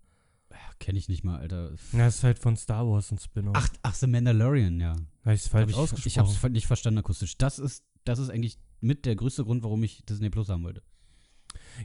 Kenne 0.80 1.00
ich 1.00 1.08
nicht 1.08 1.24
mal, 1.24 1.40
Alter. 1.40 1.72
Ja, 1.94 2.00
das 2.06 2.18
ist 2.18 2.24
halt 2.24 2.40
von 2.40 2.58
Star 2.58 2.86
Wars 2.88 3.12
ein 3.12 3.18
Spin-off. 3.18 3.56
Ach, 3.58 3.68
ach, 3.84 3.94
The 3.96 4.06
Mandalorian, 4.08 4.80
ja. 4.80 4.96
habe 5.24 5.34
ich 5.34 5.42
es 5.42 5.46
Hab 5.46 5.52
falsch 5.54 5.72
ich, 5.72 5.78
ausgesprochen? 5.78 6.08
ich 6.08 6.18
hab's 6.20 6.44
nicht 6.52 6.68
verstanden 6.68 7.00
akustisch. 7.00 7.38
Das 7.38 7.58
ist, 7.58 7.84
das 8.04 8.20
ist 8.20 8.30
eigentlich 8.30 8.60
mit 8.84 9.06
der 9.06 9.16
größte 9.16 9.44
Grund, 9.44 9.64
warum 9.64 9.82
ich 9.84 10.04
Disney 10.06 10.30
Plus 10.30 10.50
haben 10.50 10.64
wollte. 10.64 10.84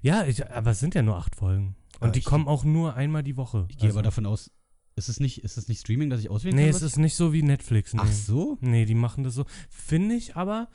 Ja, 0.02 0.24
ich, 0.26 0.46
aber 0.50 0.72
es 0.72 0.80
sind 0.80 0.94
ja 0.94 1.02
nur 1.02 1.16
acht 1.16 1.34
Folgen. 1.36 1.76
Und 1.94 2.02
Aber 2.02 2.10
die 2.12 2.20
kommen 2.20 2.46
auch 2.48 2.64
nur 2.64 2.94
einmal 2.94 3.22
die 3.22 3.36
Woche. 3.36 3.66
Ich 3.70 3.78
gehe 3.78 3.86
Also- 3.88 3.98
aber 3.98 4.04
davon 4.04 4.26
aus, 4.26 4.50
ist 4.96 5.08
es 5.08 5.20
nicht, 5.20 5.44
ist 5.44 5.56
es 5.56 5.68
nicht 5.68 5.80
Streaming, 5.80 6.10
dass 6.10 6.20
ich 6.20 6.28
auswählen 6.30 6.56
Nee, 6.56 6.62
kann? 6.62 6.70
es 6.70 6.76
was- 6.76 6.82
ist 6.82 6.96
nicht 6.98 7.14
so 7.14 7.32
wie 7.32 7.42
Netflix. 7.42 7.94
Nee. 7.94 8.00
Ach 8.02 8.12
so? 8.12 8.58
Nee, 8.60 8.84
die 8.84 8.94
machen 8.94 9.24
das 9.24 9.34
so. 9.34 9.44
Finde 9.70 10.14
ich 10.16 10.36
aber. 10.36 10.68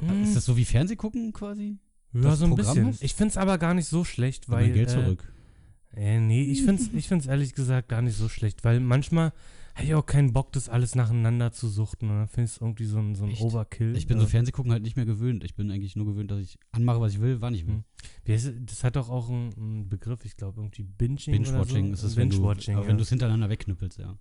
mh, 0.00 0.22
Ist 0.24 0.36
das 0.36 0.44
so 0.44 0.56
wie 0.56 0.64
Fernsehgucken 0.64 1.32
quasi? 1.32 1.78
ja, 2.12 2.22
das 2.22 2.38
so 2.40 2.44
ein 2.46 2.50
Programm 2.50 2.66
bisschen. 2.74 2.86
hast? 2.88 3.02
Ich 3.02 3.14
finde 3.14 3.30
es 3.30 3.36
aber 3.36 3.58
gar 3.58 3.74
nicht 3.74 3.86
so 3.86 4.04
schlecht, 4.04 4.48
Weil 4.48 4.56
weil. 4.56 4.64
mein 4.66 4.74
Geld 4.74 4.88
äh, 4.90 4.92
zurück. 4.92 5.32
Äh, 5.94 6.20
nee, 6.20 6.42
ich 6.44 6.62
finde 6.64 6.82
es 6.82 6.88
ich 6.92 7.08
find's 7.08 7.26
ehrlich 7.26 7.54
gesagt 7.54 7.88
gar 7.88 8.02
nicht 8.02 8.16
so 8.16 8.28
schlecht, 8.28 8.64
weil 8.64 8.80
manchmal 8.80 9.32
hätte 9.80 9.88
ich 9.88 9.94
auch 9.94 10.06
keinen 10.06 10.32
Bock, 10.32 10.52
das 10.52 10.68
alles 10.68 10.94
nacheinander 10.94 11.52
zu 11.52 11.68
suchten. 11.68 12.08
Und 12.10 12.16
dann 12.16 12.28
finde 12.28 12.44
ich 12.44 12.50
es 12.52 12.60
irgendwie 12.60 12.84
so 12.84 12.98
ein, 12.98 13.14
so 13.14 13.24
ein 13.24 13.30
Echt? 13.30 13.42
Overkill. 13.42 13.96
Ich 13.96 14.06
bin 14.06 14.18
äh, 14.18 14.20
so 14.20 14.26
Fernsehgucken 14.26 14.72
halt 14.72 14.82
nicht 14.82 14.96
mehr 14.96 15.06
gewöhnt. 15.06 15.44
Ich 15.44 15.54
bin 15.54 15.70
eigentlich 15.70 15.96
nur 15.96 16.06
gewöhnt, 16.06 16.30
dass 16.30 16.40
ich 16.40 16.58
anmache, 16.72 17.00
was 17.00 17.12
ich 17.12 17.20
will, 17.20 17.40
wann 17.40 17.54
ich 17.54 17.66
will. 17.66 17.74
Hm. 17.74 17.84
Wie 18.24 18.32
heißt, 18.32 18.46
es? 18.46 18.54
das 18.64 18.84
hat 18.84 18.96
doch 18.96 19.08
auch 19.10 19.28
einen, 19.28 19.52
einen 19.54 19.88
Begriff, 19.88 20.24
ich 20.24 20.36
glaube, 20.36 20.60
irgendwie 20.60 20.84
Binging. 20.84 21.32
Binge-Watching 21.32 21.84
oder 21.86 21.94
ist 21.94 22.00
so. 22.00 22.06
es, 22.06 22.14
du, 22.14 22.48
aber 22.48 22.54
ja. 22.60 22.86
wenn 22.86 22.96
du 22.96 23.02
es 23.02 23.08
hintereinander 23.08 23.48
wegknüppelst, 23.48 23.98
ja. 23.98 24.16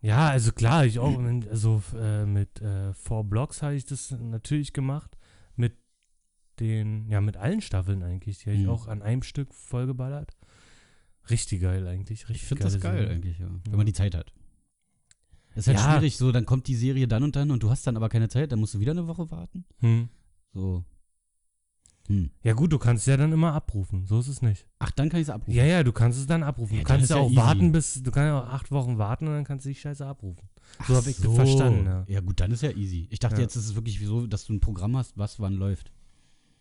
Ja, 0.00 0.28
also 0.28 0.52
klar, 0.52 0.86
ich 0.86 0.98
auch. 1.00 1.18
Also 1.50 1.82
äh, 1.96 2.24
mit 2.24 2.60
äh, 2.60 2.92
Four 2.94 3.24
Blocks 3.24 3.62
habe 3.62 3.74
ich 3.74 3.84
das 3.84 4.12
natürlich 4.12 4.72
gemacht. 4.72 5.18
Mit 5.56 5.76
den, 6.60 7.08
ja, 7.08 7.20
mit 7.20 7.36
allen 7.36 7.60
Staffeln 7.60 8.02
eigentlich. 8.02 8.38
Die 8.38 8.44
habe 8.50 8.56
ich 8.56 8.64
Mhm. 8.64 8.70
auch 8.70 8.86
an 8.86 9.02
einem 9.02 9.22
Stück 9.22 9.52
vollgeballert. 9.54 10.36
Richtig 11.30 11.60
geil 11.62 11.86
eigentlich. 11.86 12.28
Richtig 12.28 12.42
Ich 12.42 12.48
finde 12.48 12.64
das 12.64 12.80
geil 12.80 12.98
Serie. 12.98 13.10
eigentlich, 13.14 13.38
ja. 13.38 13.46
Ja. 13.46 13.52
Wenn 13.68 13.76
man 13.76 13.86
die 13.86 13.92
Zeit 13.92 14.14
hat. 14.14 14.32
Ist 15.54 15.66
halt 15.68 15.78
Ja. 15.78 15.90
schwierig, 15.92 16.16
so, 16.16 16.30
dann 16.32 16.46
kommt 16.46 16.66
die 16.68 16.76
Serie 16.76 17.08
dann 17.08 17.22
und 17.24 17.34
dann 17.36 17.50
und 17.50 17.62
du 17.62 17.70
hast 17.70 17.86
dann 17.86 17.96
aber 17.96 18.08
keine 18.08 18.28
Zeit, 18.28 18.52
dann 18.52 18.60
musst 18.60 18.74
du 18.74 18.80
wieder 18.80 18.92
eine 18.92 19.06
Woche 19.08 19.30
warten. 19.30 19.64
Hm. 19.80 20.08
So. 20.52 20.84
Hm. 22.06 22.30
Ja 22.42 22.54
gut, 22.54 22.72
du 22.72 22.78
kannst 22.78 23.02
es 23.02 23.06
ja 23.06 23.16
dann 23.18 23.32
immer 23.32 23.52
abrufen. 23.52 24.06
So 24.06 24.18
ist 24.18 24.28
es 24.28 24.40
nicht. 24.40 24.66
Ach, 24.78 24.90
dann 24.92 25.10
kann 25.10 25.20
ich 25.20 25.26
es 25.26 25.30
abrufen. 25.30 25.52
Ja, 25.54 25.64
ja, 25.64 25.82
du 25.82 25.92
kannst 25.92 26.18
es 26.18 26.26
dann 26.26 26.42
abrufen. 26.42 26.74
Ja, 26.76 26.80
du 26.82 26.86
kannst 26.86 27.10
ja 27.10 27.16
auch 27.16 27.26
easy. 27.28 27.36
warten 27.36 27.72
bis, 27.72 28.02
du 28.02 28.10
kannst 28.10 28.26
ja 28.28 28.40
auch 28.42 28.46
acht 28.48 28.70
Wochen 28.70 28.96
warten 28.96 29.26
und 29.26 29.34
dann 29.34 29.44
kannst 29.44 29.66
du 29.66 29.68
die 29.68 29.74
Scheiße 29.74 30.06
abrufen. 30.06 30.48
Ach 30.78 30.88
so 30.88 30.96
hab 30.96 31.06
ich 31.06 31.18
das 31.20 31.34
verstanden, 31.34 31.84
ja. 31.86 32.04
Ja, 32.08 32.20
gut, 32.20 32.40
dann 32.40 32.50
ist 32.50 32.62
ja 32.62 32.70
easy. 32.70 33.08
Ich 33.10 33.18
dachte 33.18 33.36
Ja. 33.36 33.42
jetzt 33.42 33.56
ist 33.56 33.66
es 33.66 33.74
wirklich 33.74 33.98
so, 34.06 34.26
dass 34.26 34.46
du 34.46 34.54
ein 34.54 34.60
Programm 34.60 34.96
hast, 34.96 35.18
was 35.18 35.38
wann 35.38 35.54
läuft. 35.54 35.92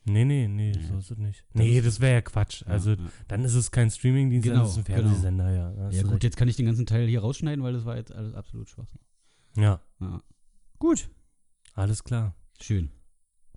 Nee, 0.07 0.23
nee, 0.25 0.47
nee, 0.47 0.71
Ja. 0.71 0.81
so 0.87 0.97
ist 0.97 1.11
es 1.11 1.17
nicht. 1.17 1.43
Nee, 1.53 1.81
das 1.81 1.99
wäre 1.99 2.13
ja 2.13 2.21
Quatsch. 2.21 2.61
Ja, 2.61 2.67
Also 2.67 2.91
ja. 2.91 2.97
dann 3.27 3.43
ist 3.43 3.55
es 3.55 3.71
kein 3.71 3.89
Streamingdienst, 3.91 4.45
Genau, 4.47 4.59
dann 4.59 4.65
ist 4.65 4.71
es 4.71 4.77
ein 4.77 4.83
genau. 4.85 4.97
Fernsehsender, 5.01 5.51
ja. 5.53 5.73
hast 5.85 5.95
Ja 5.95 6.01
du 6.01 6.07
gut, 6.07 6.13
recht. 6.15 6.23
jetzt 6.23 6.37
kann 6.37 6.47
ich 6.47 6.55
den 6.55 6.65
ganzen 6.65 6.85
Teil 6.85 7.07
hier 7.07 7.19
rausschneiden, 7.21 7.63
weil 7.63 7.73
das 7.73 7.83
war 7.85 7.97
jetzt 7.97 8.11
alles 8.13 8.33
absolut 8.33 8.69
Schwachsinn. 8.69 8.99
Ja, 9.57 9.81
Ja. 9.99 10.21
Gut. 10.79 11.09
alles 11.73 12.03
klar. 12.03 12.35
Schön. 12.61 12.89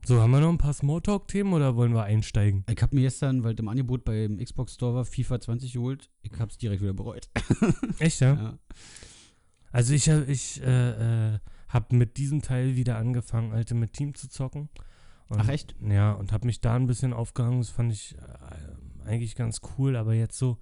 So, 0.07 0.19
haben 0.21 0.31
wir 0.31 0.41
noch 0.41 0.49
ein 0.49 0.57
paar 0.59 0.73
Smalltalk-Themen 0.73 1.53
oder 1.53 1.77
wollen 1.77 1.93
wir 1.93 2.05
einsteigen? 2.05 2.65
Ich 2.71 2.81
habe 2.81 2.97
mir 2.97 3.03
gestern, 3.03 3.45
weil 3.45 3.53
es 3.53 3.61
im 3.61 3.69
Angebot 3.69 4.03
beim 4.05 4.39
Xbox 4.39 4.75
Store 4.75 4.95
war, 4.95 5.05
FIFA 5.05 5.41
20 5.41 5.75
geholt. 5.75 6.11
Ich 6.23 6.33
habe 6.39 6.51
es 6.51 6.57
direkt 6.57 6.81
wieder 6.83 6.95
bereut. 6.95 7.29
Echt, 7.99 8.21
ja? 8.21 8.33
Ja. 8.35 8.59
Also 9.73 9.93
ich, 9.93 10.09
ich 10.09 10.63
äh, 10.63 11.35
äh, 11.35 11.39
habe 11.69 11.95
mit 11.97 12.17
diesem 12.17 12.41
Teil 12.41 12.77
wieder 12.77 12.97
angefangen, 12.97 13.53
Ultimate 13.53 13.93
Team 13.93 14.15
zu 14.15 14.29
zocken. 14.31 14.71
Und, 15.31 15.41
Ach 15.41 15.49
echt? 15.49 15.75
Ja, 15.81 16.13
und 16.13 16.33
habe 16.33 16.47
mich 16.47 16.61
da 16.61 16.75
ein 16.77 16.87
bisschen 16.87 17.13
aufgehangen. 17.15 17.61
Das 17.61 17.71
fand 17.71 17.93
ich 17.93 18.17
äh, 18.19 19.09
eigentlich 19.09 19.35
ganz 19.37 19.61
cool. 19.79 19.97
Aber 19.97 20.13
jetzt 20.13 20.37
so, 20.37 20.59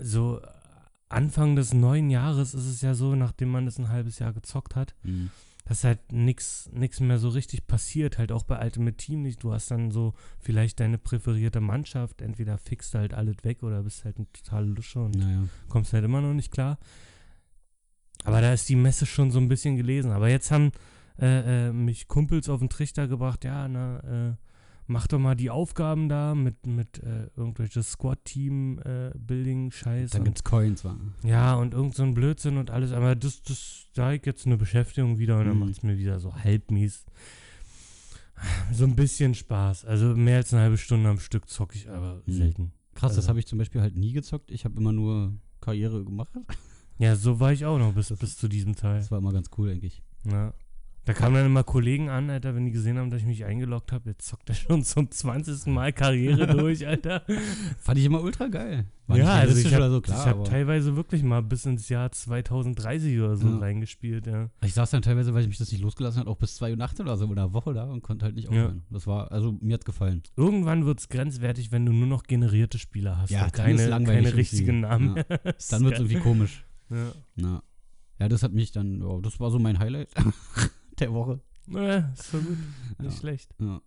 so 0.00 0.40
Anfang 1.08 1.54
des 1.56 1.74
neuen 1.74 2.08
Jahres 2.08 2.54
ist 2.54 2.66
es 2.66 2.80
ja 2.80 2.94
so, 2.94 3.14
nachdem 3.14 3.50
man 3.50 3.66
das 3.66 3.78
ein 3.78 3.88
halbes 3.90 4.18
Jahr 4.20 4.32
gezockt 4.32 4.74
hat, 4.76 4.94
Mhm. 5.02 5.30
dass 5.66 5.82
halt 5.84 6.12
nichts 6.12 6.70
mehr 7.00 7.18
so 7.18 7.28
richtig 7.30 7.66
passiert, 7.66 8.16
halt 8.18 8.30
auch 8.32 8.44
bei 8.44 8.62
Ultimate 8.64 8.96
Team 8.96 9.22
nicht. 9.22 9.42
Du 9.42 9.52
hast 9.52 9.70
dann 9.70 9.90
so 9.90 10.14
vielleicht 10.38 10.78
deine 10.80 10.98
präferierte 10.98 11.60
Mannschaft, 11.60 12.22
entweder 12.22 12.58
fixt 12.58 12.94
du 12.94 12.98
halt 12.98 13.12
alles 13.14 13.36
weg 13.42 13.62
oder 13.64 13.82
bist 13.82 14.04
halt 14.04 14.18
ein 14.18 14.26
total 14.32 14.66
Lusche 14.68 15.00
und 15.00 15.16
Naja. 15.16 15.44
kommst 15.68 15.92
halt 15.92 16.04
immer 16.04 16.20
noch 16.20 16.32
nicht 16.34 16.52
klar. 16.52 16.78
Aber 18.24 18.40
da 18.40 18.52
ist 18.52 18.68
die 18.68 18.76
Messe 18.76 19.04
schon 19.04 19.30
so 19.30 19.38
ein 19.38 19.48
bisschen 19.48 19.76
gelesen. 19.76 20.10
Aber 20.12 20.28
jetzt 20.28 20.50
haben 20.50 20.72
äh, 21.18 21.68
äh, 21.68 21.72
mich 21.72 22.08
Kumpels 22.08 22.48
auf 22.48 22.60
den 22.60 22.68
Trichter 22.68 23.08
gebracht, 23.08 23.44
ja, 23.44 23.68
na, 23.68 24.30
äh, 24.30 24.34
mach 24.86 25.06
doch 25.06 25.18
mal 25.18 25.34
die 25.34 25.50
Aufgaben 25.50 26.08
da 26.08 26.34
mit, 26.34 26.66
mit 26.66 26.98
äh, 27.02 27.28
irgendwelche 27.36 27.82
Squad-Team-Building-Scheiß. 27.82 30.10
Dann 30.10 30.24
gibt's 30.24 30.44
Coins, 30.44 30.84
wa? 30.84 30.96
ja, 31.22 31.54
und 31.54 31.74
irgend 31.74 31.94
so 31.94 32.02
ein 32.02 32.14
Blödsinn 32.14 32.56
und 32.58 32.70
alles. 32.70 32.92
Aber 32.92 33.14
das, 33.14 33.42
das, 33.42 33.86
ich 34.14 34.26
jetzt 34.26 34.46
eine 34.46 34.56
Beschäftigung 34.56 35.18
wieder 35.18 35.38
und 35.38 35.46
dann 35.46 35.54
Mhm. 35.54 35.60
macht 35.60 35.70
es 35.72 35.82
mir 35.82 35.96
wieder 35.98 36.18
so 36.20 36.34
halbmies. 36.34 37.04
So 38.72 38.84
ein 38.84 38.96
bisschen 38.96 39.34
Spaß. 39.34 39.84
Also 39.84 40.16
mehr 40.16 40.38
als 40.38 40.52
eine 40.52 40.62
halbe 40.62 40.76
Stunde 40.76 41.08
am 41.08 41.20
Stück 41.20 41.48
zocke 41.48 41.76
ich 41.76 41.88
aber 41.88 42.22
Mhm. 42.26 42.32
selten. 42.32 42.72
Krass, 42.94 43.12
das 43.12 43.18
Also- 43.18 43.28
habe 43.30 43.38
ich 43.38 43.46
zum 43.46 43.58
Beispiel 43.58 43.80
halt 43.80 43.96
nie 43.96 44.12
gezockt. 44.12 44.50
Ich 44.50 44.64
habe 44.64 44.76
immer 44.78 44.92
nur 44.92 45.32
Karriere 45.60 46.04
gemacht. 46.04 46.30
Ja, 46.98 47.16
so 47.16 47.40
war 47.40 47.52
ich 47.52 47.64
auch 47.64 47.78
noch 47.78 47.94
bis, 47.94 48.08
bis 48.16 48.36
zu 48.36 48.48
diesem 48.48 48.74
Teil. 48.76 48.98
Das 48.98 49.10
war 49.10 49.18
immer 49.18 49.32
ganz 49.32 49.50
cool, 49.56 49.70
eigentlich. 49.70 50.02
Ja. 50.24 50.52
Da 51.06 51.12
kamen 51.12 51.34
dann 51.34 51.44
immer 51.46 51.64
Kollegen 51.64 52.08
an, 52.08 52.30
Alter, 52.30 52.54
wenn 52.54 52.64
die 52.64 52.70
gesehen 52.72 52.96
haben, 52.96 53.10
dass 53.10 53.20
ich 53.20 53.26
mich 53.26 53.44
eingeloggt 53.44 53.92
habe. 53.92 54.08
Jetzt 54.10 54.26
zockt 54.26 54.48
er 54.48 54.54
schon 54.54 54.82
zum 54.84 55.10
20. 55.10 55.66
Mal 55.66 55.92
Karriere 55.92 56.46
durch, 56.56 56.86
Alter. 56.86 57.22
Fand 57.78 57.98
ich 57.98 58.06
immer 58.06 58.22
ultra 58.22 58.46
geil. 58.48 58.86
War 59.06 59.18
ja, 59.18 59.34
also 59.34 59.54
ich 59.58 59.74
habe 59.74 59.90
so, 59.90 60.00
klar. 60.00 60.24
hab 60.24 60.44
teilweise 60.46 60.96
wirklich 60.96 61.22
mal 61.22 61.42
bis 61.42 61.66
ins 61.66 61.90
Jahr 61.90 62.10
2030 62.10 63.18
oder 63.20 63.36
so 63.36 63.48
Ja. 63.48 63.58
reingespielt, 63.58 64.26
ja. 64.26 64.48
ich 64.62 64.72
saß 64.72 64.92
dann 64.92 65.02
teilweise, 65.02 65.34
weil 65.34 65.42
ich 65.42 65.48
mich 65.48 65.58
das 65.58 65.70
nicht 65.70 65.82
losgelassen 65.82 66.20
hat, 66.20 66.26
auch 66.26 66.38
bis 66.38 66.54
2 66.56 66.70
Uhr 66.70 66.76
nachts 66.78 66.98
oder 66.98 67.18
so 67.18 67.26
in 67.26 67.36
der 67.36 67.52
Woche 67.52 67.74
da 67.74 67.84
und 67.84 68.02
konnte 68.02 68.24
halt 68.24 68.34
nicht 68.36 68.44
Ja. 68.44 68.50
aufhören. 68.50 68.82
Das 68.88 69.06
war, 69.06 69.30
also 69.30 69.58
mir 69.60 69.74
hat's 69.74 69.84
gefallen. 69.84 70.22
Irgendwann 70.38 70.86
wird 70.86 71.00
es 71.00 71.10
grenzwertig, 71.10 71.70
wenn 71.70 71.84
du 71.84 71.92
nur 71.92 72.06
noch 72.06 72.22
generierte 72.22 72.78
Spieler 72.78 73.18
hast 73.18 73.28
Ja, 73.30 73.44
und 73.44 73.52
keine, 73.52 73.90
keine 74.04 74.34
richtigen. 74.36 74.80
Namen. 74.80 75.16
Ja. 75.16 75.24
Dann 75.70 75.84
wird's 75.84 75.98
irgendwie 75.98 76.20
komisch. 76.20 76.64
ja. 77.36 77.62
Ja, 78.20 78.28
das 78.28 78.44
hat 78.44 78.52
mich 78.52 78.70
dann, 78.70 79.02
oh, 79.02 79.20
das 79.20 79.40
war 79.40 79.50
so 79.50 79.58
mein 79.58 79.80
Highlight 79.80 80.08
der 81.00 81.12
Woche. 81.12 81.40
Ja, 81.66 82.10
ist 82.12 82.30
so 82.30 82.38
gut. 82.38 82.58
Nicht 82.98 83.12
Ja. 83.14 83.18
schlecht. 83.20 83.54
Ja. 83.58 83.80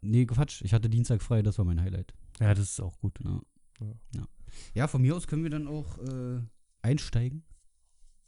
Nee, 0.00 0.26
Quatsch. 0.26 0.62
Ich 0.62 0.74
hatte 0.74 0.90
Dienstag 0.90 1.22
frei, 1.22 1.42
das 1.42 1.58
war 1.58 1.64
mein 1.64 1.80
Highlight. 1.80 2.12
Ja, 2.40 2.52
das 2.54 2.70
ist 2.72 2.80
auch 2.80 2.98
gut. 2.98 3.18
Ja. 3.24 3.40
Ja. 3.80 3.92
Ja, 4.14 4.28
ja 4.74 4.88
von 4.88 5.02
mir 5.02 5.16
aus 5.16 5.26
können 5.26 5.42
wir 5.44 5.50
dann 5.50 5.66
auch 5.68 5.98
äh, 5.98 6.40
einsteigen. 6.82 7.44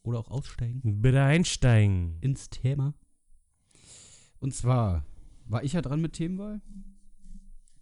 Oder 0.03 0.21
auch 0.21 0.29
aussteigen. 0.31 1.03
Bitte 1.03 1.23
einsteigen. 1.23 2.19
ins 2.21 2.49
Thema. 2.49 2.95
Und 4.39 4.55
zwar 4.55 5.05
war 5.47 5.65
ich 5.65 5.73
ja 5.73 5.83
dran 5.83 6.01
mit 6.01 6.13
Themenwahl. 6.15 6.61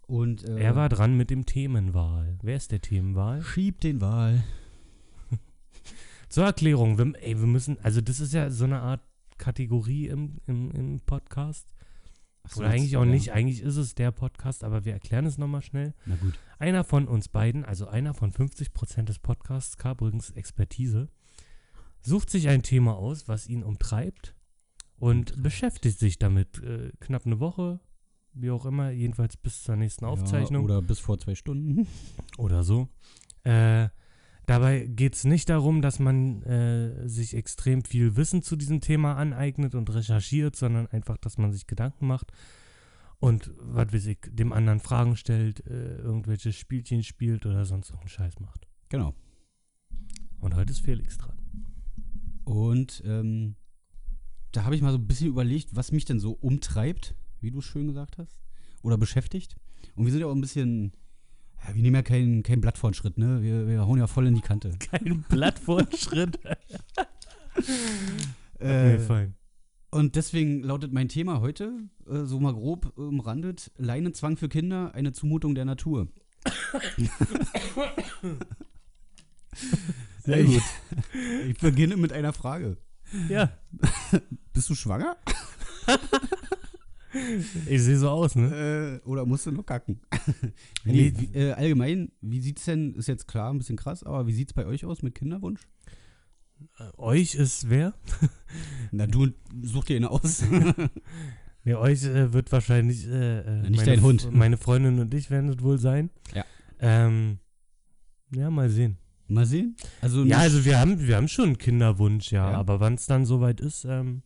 Und 0.07 0.45
äh, 0.45 0.59
Er 0.59 0.75
war 0.77 0.89
dran 0.89 1.17
mit 1.17 1.31
dem 1.31 1.45
Themenwahl. 1.47 2.39
Wer 2.43 2.57
ist 2.57 2.73
der 2.73 2.81
Themenwahl? 2.81 3.43
Schieb 3.43 3.81
den 3.81 4.01
Wahl. 4.01 4.43
Zur 6.29 6.45
Erklärung, 6.45 6.99
wir, 6.99 7.13
ey, 7.23 7.39
wir 7.39 7.47
müssen, 7.47 7.79
also 7.83 8.01
das 8.01 8.21
ist 8.21 8.33
ja 8.33 8.51
so 8.51 8.65
eine 8.65 8.81
Art 8.81 9.03
Kategorie 9.39 10.09
im, 10.09 10.39
im, 10.47 10.71
im 10.73 11.01
Podcast. 11.01 11.69
So, 12.47 12.61
Oder 12.61 12.71
eigentlich 12.71 12.97
auch 12.97 13.07
nicht, 13.07 13.33
eigentlich 13.33 13.63
ist 13.63 13.77
es 13.77 13.95
der 13.95 14.13
Podcast, 14.13 14.65
aber 14.65 14.85
wir 14.85 14.93
erklären 14.93 15.25
es 15.25 15.39
nochmal 15.39 15.63
schnell. 15.63 15.95
Na 16.05 16.17
gut. 16.17 16.39
Einer 16.59 16.85
von 16.85 17.09
uns 17.09 17.29
beiden, 17.29 17.65
also 17.65 17.87
einer 17.87 18.13
von 18.13 18.33
50% 18.33 19.05
des 19.05 19.19
Podcasts, 19.19 19.79
K. 19.79 19.93
übrigens 19.93 20.31
Expertise, 20.31 21.09
sucht 22.03 22.29
sich 22.29 22.49
ein 22.49 22.63
Thema 22.63 22.97
aus, 22.97 23.29
was 23.29 23.49
ihn 23.49 23.63
umtreibt 23.63 24.35
und 24.97 25.43
beschäftigt 25.43 25.99
sich 25.99 26.19
damit 26.19 26.63
äh, 26.63 26.93
knapp 27.01 27.25
eine 27.25 27.41
Woche, 27.41 27.81
wie 28.35 28.51
auch 28.51 28.67
immer, 28.67 28.91
jedenfalls 28.91 29.37
bis 29.37 29.63
zur 29.63 29.77
nächsten 29.77 30.05
Aufzeichnung. 30.05 30.69
Ja, 30.69 30.77
oder 30.77 30.83
bis 30.83 30.99
vor 30.99 31.19
zwei 31.19 31.35
Stunden. 31.35 31.87
oder 32.37 32.63
so. 32.63 32.89
Äh, 33.45 33.89
dabei 34.47 34.87
geht 34.87 35.15
es 35.15 35.25
nicht 35.25 35.49
darum, 35.49 35.83
dass 35.83 35.99
man 35.99 36.43
äh, 36.43 37.09
sich 37.09 37.35
extrem 37.35 37.83
viel 37.83 38.17
Wissen 38.17 38.43
zu 38.43 38.57
diesem 38.57 38.81
Thema 38.81 39.17
aneignet 39.17 39.75
und 39.75 39.93
recherchiert, 39.95 40.57
sondern 40.57 40.87
einfach, 40.89 41.17
dass 41.19 41.39
man 41.39 41.53
sich 41.53 41.67
Gedanken 41.67 42.07
macht 42.07 42.33
und, 43.19 43.51
was 43.59 43.93
weiß 43.93 44.07
ich, 44.07 44.19
dem 44.29 44.53
anderen 44.53 44.81
Fragen 44.81 45.17
stellt, 45.17 45.67
äh, 45.67 45.97
irgendwelche 45.97 46.53
Spielchen 46.53 47.03
spielt 47.03 47.47
oder 47.47 47.65
sonst 47.65 47.91
irgendeinen 47.91 48.09
Scheiß 48.09 48.41
macht. 48.41 48.67
Genau. 48.89 49.15
Und 50.41 50.55
heute 50.55 50.73
ist 50.73 50.81
Felix 50.81 51.17
dran. 51.17 51.39
Und 52.45 53.03
ähm, 53.07 53.57
da 54.53 54.65
habe 54.65 54.77
ich 54.77 54.83
mal 54.83 54.93
so 54.93 54.99
ein 54.99 55.07
bisschen 55.07 55.29
überlegt, 55.29 55.75
was 55.75 55.91
mich 55.91 56.05
denn 56.05 56.21
so 56.21 56.33
umtreibt, 56.33 57.15
wie 57.41 57.51
du 57.51 57.61
schön 57.61 57.87
gesagt 57.87 58.19
hast, 58.19 58.39
oder 58.83 58.99
beschäftigt. 58.99 59.57
Und 59.95 60.05
wir 60.05 60.13
sind 60.13 60.21
ja 60.21 60.27
auch 60.27 60.35
ein 60.35 60.41
bisschen, 60.41 60.93
ja, 61.67 61.75
wir 61.75 61.83
nehmen 61.83 61.97
ja 61.97 62.03
kein, 62.03 62.43
kein 62.43 62.61
Blatt 62.61 62.79
vor 62.79 62.91
den 62.91 62.95
Schritt, 62.95 63.19
ne? 63.19 63.43
Wir, 63.43 63.67
wir 63.67 63.87
hauen 63.87 63.99
ja 63.99 64.07
voll 64.07 64.27
in 64.27 64.35
die 64.35 64.41
Kante. 64.41 64.71
Kein 64.79 65.25
Blattfortschritt. 65.29 66.39
Äh, 68.59 68.95
okay, 68.95 68.99
fein. 68.99 69.35
Und 69.91 70.17
deswegen 70.17 70.63
lautet 70.65 70.93
mein 70.93 71.09
Thema 71.09 71.41
heute, 71.41 71.73
äh, 72.09 72.25
so 72.25 72.41
mal 72.41 72.53
grob 72.53 72.99
umrandet, 72.99 73.71
Leinenzwang 73.77 74.37
für 74.37 74.49
Kinder, 74.49 74.93
eine 74.95 75.13
Zumutung 75.13 75.55
der 75.55 75.65
Natur. 75.65 76.09
Sehr 80.25 80.41
ich, 80.41 80.47
gut. 80.47 80.63
Ich 81.47 81.59
beginne 81.59 81.97
mit 81.97 82.13
einer 82.13 82.33
Frage. 82.33 82.77
Ja, 83.29 83.53
Bist 84.53 84.69
du 84.71 84.75
schwanger? 84.75 85.17
Ich 87.67 87.83
sehe 87.83 87.97
so 87.97 88.09
aus, 88.09 88.35
ne? 88.35 89.01
Äh, 89.05 89.09
oder 89.09 89.27
musst 89.27 89.47
du 89.47 89.53
noch 89.53 89.67
kacken? 89.67 90.01
Nee. 90.85 90.93
nee, 90.93 91.13
wie, 91.17 91.39
äh, 91.39 91.53
allgemein, 91.53 92.13
wie 92.21 92.41
sieht's 92.41 92.65
denn, 92.67 92.95
ist 92.95 93.09
jetzt 93.09 93.27
klar, 93.27 93.51
ein 93.51 93.59
bisschen 93.59 93.77
krass, 93.77 94.03
aber 94.03 94.27
wie 94.27 94.35
sieht's 94.35 94.53
bei 94.53 94.67
euch 94.67 94.85
aus 94.85 95.03
mit 95.03 95.15
Kinderwunsch? 95.15 95.63
Äh, 96.79 96.99
euch 96.99 97.35
ist 97.35 97.71
wer? 97.71 97.95
Na, 98.93 99.07
du 99.07 99.29
such 99.63 99.85
dir 99.85 99.97
eine 99.97 100.11
aus. 100.11 100.45
Ne, 101.67 101.79
euch 101.79 102.05
äh, 102.05 102.35
wird 102.35 102.53
wahrscheinlich 102.53 103.07
äh, 103.07 103.39
äh, 103.39 103.63
Nicht 103.63 103.77
meine, 103.77 103.93
dein 103.93 104.03
Hund. 104.03 104.31
Meine 104.31 104.59
Freundin 104.59 104.99
und 104.99 105.15
ich 105.15 105.31
werden 105.31 105.49
es 105.49 105.63
wohl 105.63 105.79
sein. 105.79 106.11
Ja. 106.35 106.45
Ähm, 106.79 107.39
ja, 108.35 108.51
mal 108.51 108.69
sehen. 108.69 108.99
Mal 109.29 109.47
sehen. 109.47 109.75
Also 110.03 110.25
Ja, 110.25 110.39
also 110.39 110.67
wir 110.67 110.79
haben, 110.79 111.07
wir 111.07 111.17
haben 111.17 111.29
schon 111.29 111.47
einen 111.47 111.59
Kinderwunsch, 111.59 112.33
ja. 112.33 112.51
Ja. 112.51 112.59
Aber 112.59 112.81
wann 112.81 112.95
es 112.95 113.07
dann 113.07 113.25
soweit 113.25 113.61
ist, 113.61 113.87
ähm, 113.87 114.21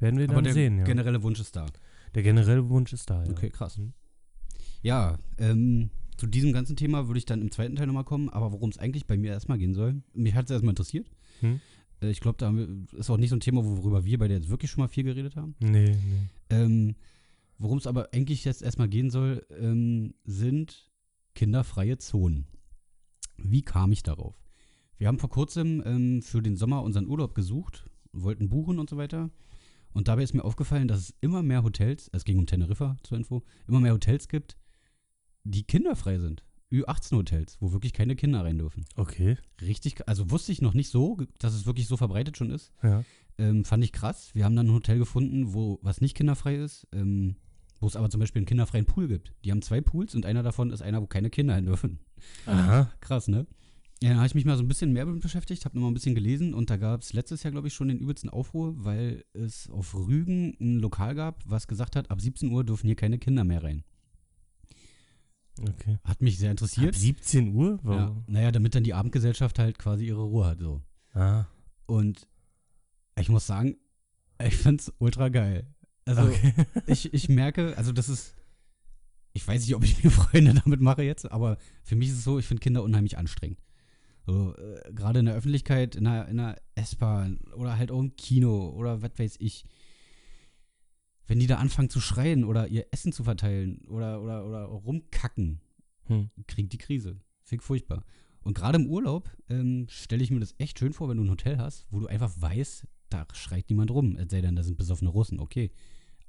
werden 0.00 0.18
wir 0.18 0.24
aber 0.26 0.34
dann 0.36 0.44
der 0.44 0.52
sehen, 0.52 0.78
ja. 0.78 0.84
generelle 0.84 1.22
Wunsch 1.22 1.40
ist 1.40 1.54
da. 1.56 1.66
der 2.14 2.22
generelle 2.22 2.68
Wunsch 2.68 2.92
ist 2.92 3.08
da, 3.10 3.24
ja. 3.24 3.30
Okay, 3.30 3.50
krass. 3.50 3.78
Mhm. 3.78 3.92
Ja, 4.82 5.18
ähm, 5.38 5.90
zu 6.16 6.26
diesem 6.26 6.52
ganzen 6.52 6.76
Thema 6.76 7.06
würde 7.08 7.18
ich 7.18 7.26
dann 7.26 7.40
im 7.42 7.50
zweiten 7.50 7.76
Teil 7.76 7.86
nochmal 7.86 8.04
kommen, 8.04 8.28
aber 8.28 8.52
worum 8.52 8.70
es 8.70 8.78
eigentlich 8.78 9.06
bei 9.06 9.16
mir 9.16 9.30
erstmal 9.32 9.58
gehen 9.58 9.74
soll, 9.74 10.02
mich 10.14 10.34
hat 10.34 10.46
es 10.46 10.50
erstmal 10.50 10.72
interessiert. 10.72 11.10
Hm? 11.40 11.60
Äh, 12.00 12.10
Ich 12.10 12.20
glaube, 12.20 12.38
da 12.38 12.52
wir, 12.54 12.68
ist 12.96 13.10
auch 13.10 13.16
nicht 13.16 13.30
so 13.30 13.36
ein 13.36 13.40
Thema, 13.40 13.64
worüber 13.64 14.04
wir 14.04 14.18
beide 14.18 14.34
jetzt 14.34 14.48
wirklich 14.48 14.70
schon 14.70 14.82
mal 14.82 14.88
viel 14.88 15.04
geredet 15.04 15.36
haben. 15.36 15.54
Nee, 15.60 15.90
nee. 15.90 16.28
Ähm, 16.50 16.96
worum 17.58 17.78
es 17.78 17.86
aber 17.86 18.08
eigentlich 18.12 18.44
jetzt 18.44 18.62
erstmal 18.62 18.88
gehen 18.88 19.10
soll, 19.10 19.46
ähm, 19.60 20.14
sind 20.24 20.90
kinderfreie 21.34 21.98
Zonen. 21.98 22.46
Wie 23.36 23.62
kam 23.62 23.92
ich 23.92 24.02
darauf? 24.02 24.34
Wir 24.96 25.06
haben 25.06 25.18
vor 25.20 25.30
kurzem 25.30 25.82
ähm, 25.86 26.22
für 26.22 26.42
den 26.42 26.56
Sommer 26.56 26.82
unseren 26.82 27.06
Urlaub 27.06 27.34
gesucht, 27.34 27.88
wollten 28.12 28.48
buchen 28.48 28.80
und 28.80 28.90
so 28.90 28.96
weiter. 28.96 29.30
Und 29.92 30.08
dabei 30.08 30.22
ist 30.22 30.34
mir 30.34 30.44
aufgefallen, 30.44 30.88
dass 30.88 31.00
es 31.00 31.14
immer 31.20 31.42
mehr 31.42 31.62
Hotels, 31.62 32.08
es 32.12 32.24
ging 32.24 32.38
um 32.38 32.46
Teneriffa 32.46 32.96
zur 33.02 33.18
Info, 33.18 33.42
immer 33.66 33.80
mehr 33.80 33.92
Hotels 33.92 34.28
gibt, 34.28 34.56
die 35.44 35.64
kinderfrei 35.64 36.18
sind. 36.18 36.44
Ü18-Hotels, 36.70 37.56
wo 37.60 37.72
wirklich 37.72 37.94
keine 37.94 38.14
Kinder 38.14 38.44
rein 38.44 38.58
dürfen. 38.58 38.84
Okay, 38.94 39.38
Richtig, 39.62 40.06
also 40.06 40.30
wusste 40.30 40.52
ich 40.52 40.60
noch 40.60 40.74
nicht 40.74 40.90
so, 40.90 41.16
dass 41.38 41.54
es 41.54 41.64
wirklich 41.64 41.86
so 41.86 41.96
verbreitet 41.96 42.36
schon 42.36 42.50
ist. 42.50 42.72
ja. 42.82 43.04
Ähm, 43.40 43.64
fand 43.64 43.84
ich 43.84 43.92
krass. 43.92 44.34
Wir 44.34 44.44
haben 44.44 44.56
dann 44.56 44.66
ein 44.66 44.72
Hotel 44.74 44.98
gefunden, 44.98 45.54
wo 45.54 45.78
was 45.80 46.00
nicht 46.00 46.16
kinderfrei 46.16 46.56
ist, 46.56 46.88
ähm, 46.90 47.36
wo 47.78 47.86
es 47.86 47.94
aber 47.94 48.10
zum 48.10 48.18
Beispiel 48.18 48.40
einen 48.40 48.46
kinderfreien 48.46 48.84
Pool 48.84 49.06
gibt. 49.06 49.32
Die 49.44 49.52
haben 49.52 49.62
zwei 49.62 49.80
Pools 49.80 50.16
und 50.16 50.26
einer 50.26 50.42
davon 50.42 50.72
ist 50.72 50.82
einer, 50.82 51.00
wo 51.00 51.06
keine 51.06 51.30
Kinder 51.30 51.54
hin 51.54 51.66
dürfen. 51.66 52.00
Aha. 52.46 52.90
Krass, 53.00 53.28
ne? 53.28 53.46
Ja, 54.02 54.10
dann 54.10 54.18
habe 54.18 54.28
ich 54.28 54.34
mich 54.34 54.44
mal 54.44 54.56
so 54.56 54.62
ein 54.62 54.68
bisschen 54.68 54.92
mehr 54.92 55.04
damit 55.04 55.22
beschäftigt, 55.22 55.64
habe 55.64 55.76
nochmal 55.76 55.90
ein 55.90 55.94
bisschen 55.94 56.14
gelesen 56.14 56.54
und 56.54 56.70
da 56.70 56.76
gab 56.76 57.00
es 57.02 57.12
letztes 57.12 57.42
Jahr, 57.42 57.50
glaube 57.50 57.66
ich, 57.66 57.74
schon 57.74 57.88
den 57.88 57.98
übelsten 57.98 58.30
Aufruhr, 58.30 58.84
weil 58.84 59.24
es 59.32 59.68
auf 59.70 59.92
Rügen 59.94 60.56
ein 60.60 60.78
Lokal 60.78 61.16
gab, 61.16 61.42
was 61.46 61.66
gesagt 61.66 61.96
hat, 61.96 62.10
ab 62.10 62.20
17 62.20 62.50
Uhr 62.52 62.64
dürfen 62.64 62.86
hier 62.86 62.94
keine 62.94 63.18
Kinder 63.18 63.42
mehr 63.42 63.62
rein. 63.64 63.82
Okay. 65.60 65.98
Hat 66.04 66.22
mich 66.22 66.38
sehr 66.38 66.50
Ab 66.50 66.52
interessiert. 66.52 66.94
17 66.94 67.54
Uhr? 67.54 67.72
Ja, 67.72 67.78
Warum? 67.82 68.24
naja, 68.28 68.52
damit 68.52 68.76
dann 68.76 68.84
die 68.84 68.94
Abendgesellschaft 68.94 69.58
halt 69.58 69.78
quasi 69.78 70.06
ihre 70.06 70.22
Ruhe 70.22 70.46
hat, 70.46 70.60
so. 70.60 70.80
Ah. 71.12 71.46
Und 71.86 72.28
ich 73.18 73.28
muss 73.28 73.48
sagen, 73.48 73.76
ich 74.40 74.56
find's 74.56 74.92
ultra 74.98 75.28
geil. 75.28 75.66
Also, 76.04 76.22
Okay. 76.22 76.52
ich, 76.86 77.12
ich 77.12 77.28
merke, 77.28 77.76
also 77.76 77.90
das 77.90 78.08
ist, 78.08 78.36
ich 79.32 79.46
weiß 79.46 79.62
nicht, 79.62 79.74
ob 79.74 79.82
ich 79.82 80.04
mir 80.04 80.10
Freunde 80.12 80.54
damit 80.54 80.80
mache 80.80 81.02
jetzt, 81.02 81.30
aber 81.30 81.58
für 81.82 81.96
mich 81.96 82.10
ist 82.10 82.18
es 82.18 82.24
so, 82.24 82.38
ich 82.38 82.46
finde 82.46 82.60
Kinder 82.60 82.84
unheimlich 82.84 83.18
anstrengend. 83.18 83.58
So, 84.28 84.54
äh, 84.56 84.92
gerade 84.92 85.20
in 85.20 85.24
der 85.24 85.34
Öffentlichkeit, 85.34 85.96
in 85.96 86.06
einer, 86.06 86.28
in 86.28 86.38
einer 86.38 86.56
S-Bahn 86.74 87.38
oder 87.56 87.78
halt 87.78 87.90
auch 87.90 87.98
im 87.98 88.14
Kino 88.16 88.68
oder 88.76 89.00
was 89.00 89.12
weiß 89.16 89.36
ich. 89.38 89.64
Wenn 91.26 91.38
die 91.38 91.46
da 91.46 91.56
anfangen 91.56 91.88
zu 91.88 91.98
schreien 91.98 92.44
oder 92.44 92.68
ihr 92.68 92.86
Essen 92.90 93.12
zu 93.12 93.24
verteilen 93.24 93.78
oder, 93.88 94.20
oder, 94.22 94.46
oder 94.46 94.64
rumkacken, 94.64 95.62
Hm. 96.08 96.28
kriegt 96.46 96.74
die 96.74 96.78
Krise. 96.78 97.18
Ich 97.50 97.62
furchtbar. 97.62 98.04
Und 98.42 98.54
gerade 98.54 98.78
im 98.78 98.86
Urlaub 98.86 99.30
ähm, 99.48 99.86
stelle 99.88 100.22
ich 100.22 100.30
mir 100.30 100.40
das 100.40 100.54
echt 100.58 100.78
schön 100.78 100.92
vor, 100.92 101.08
wenn 101.08 101.16
du 101.16 101.24
ein 101.24 101.30
Hotel 101.30 101.56
hast, 101.56 101.86
wo 101.90 102.00
du 102.00 102.06
einfach 102.06 102.30
weißt, 102.36 102.86
da 103.08 103.26
schreit 103.32 103.70
niemand 103.70 103.90
rum. 103.90 104.16
Es 104.16 104.30
sei 104.30 104.42
denn, 104.42 104.56
da 104.56 104.62
sind 104.62 104.76
besoffene 104.76 105.08
Russen, 105.10 105.40
okay. 105.40 105.70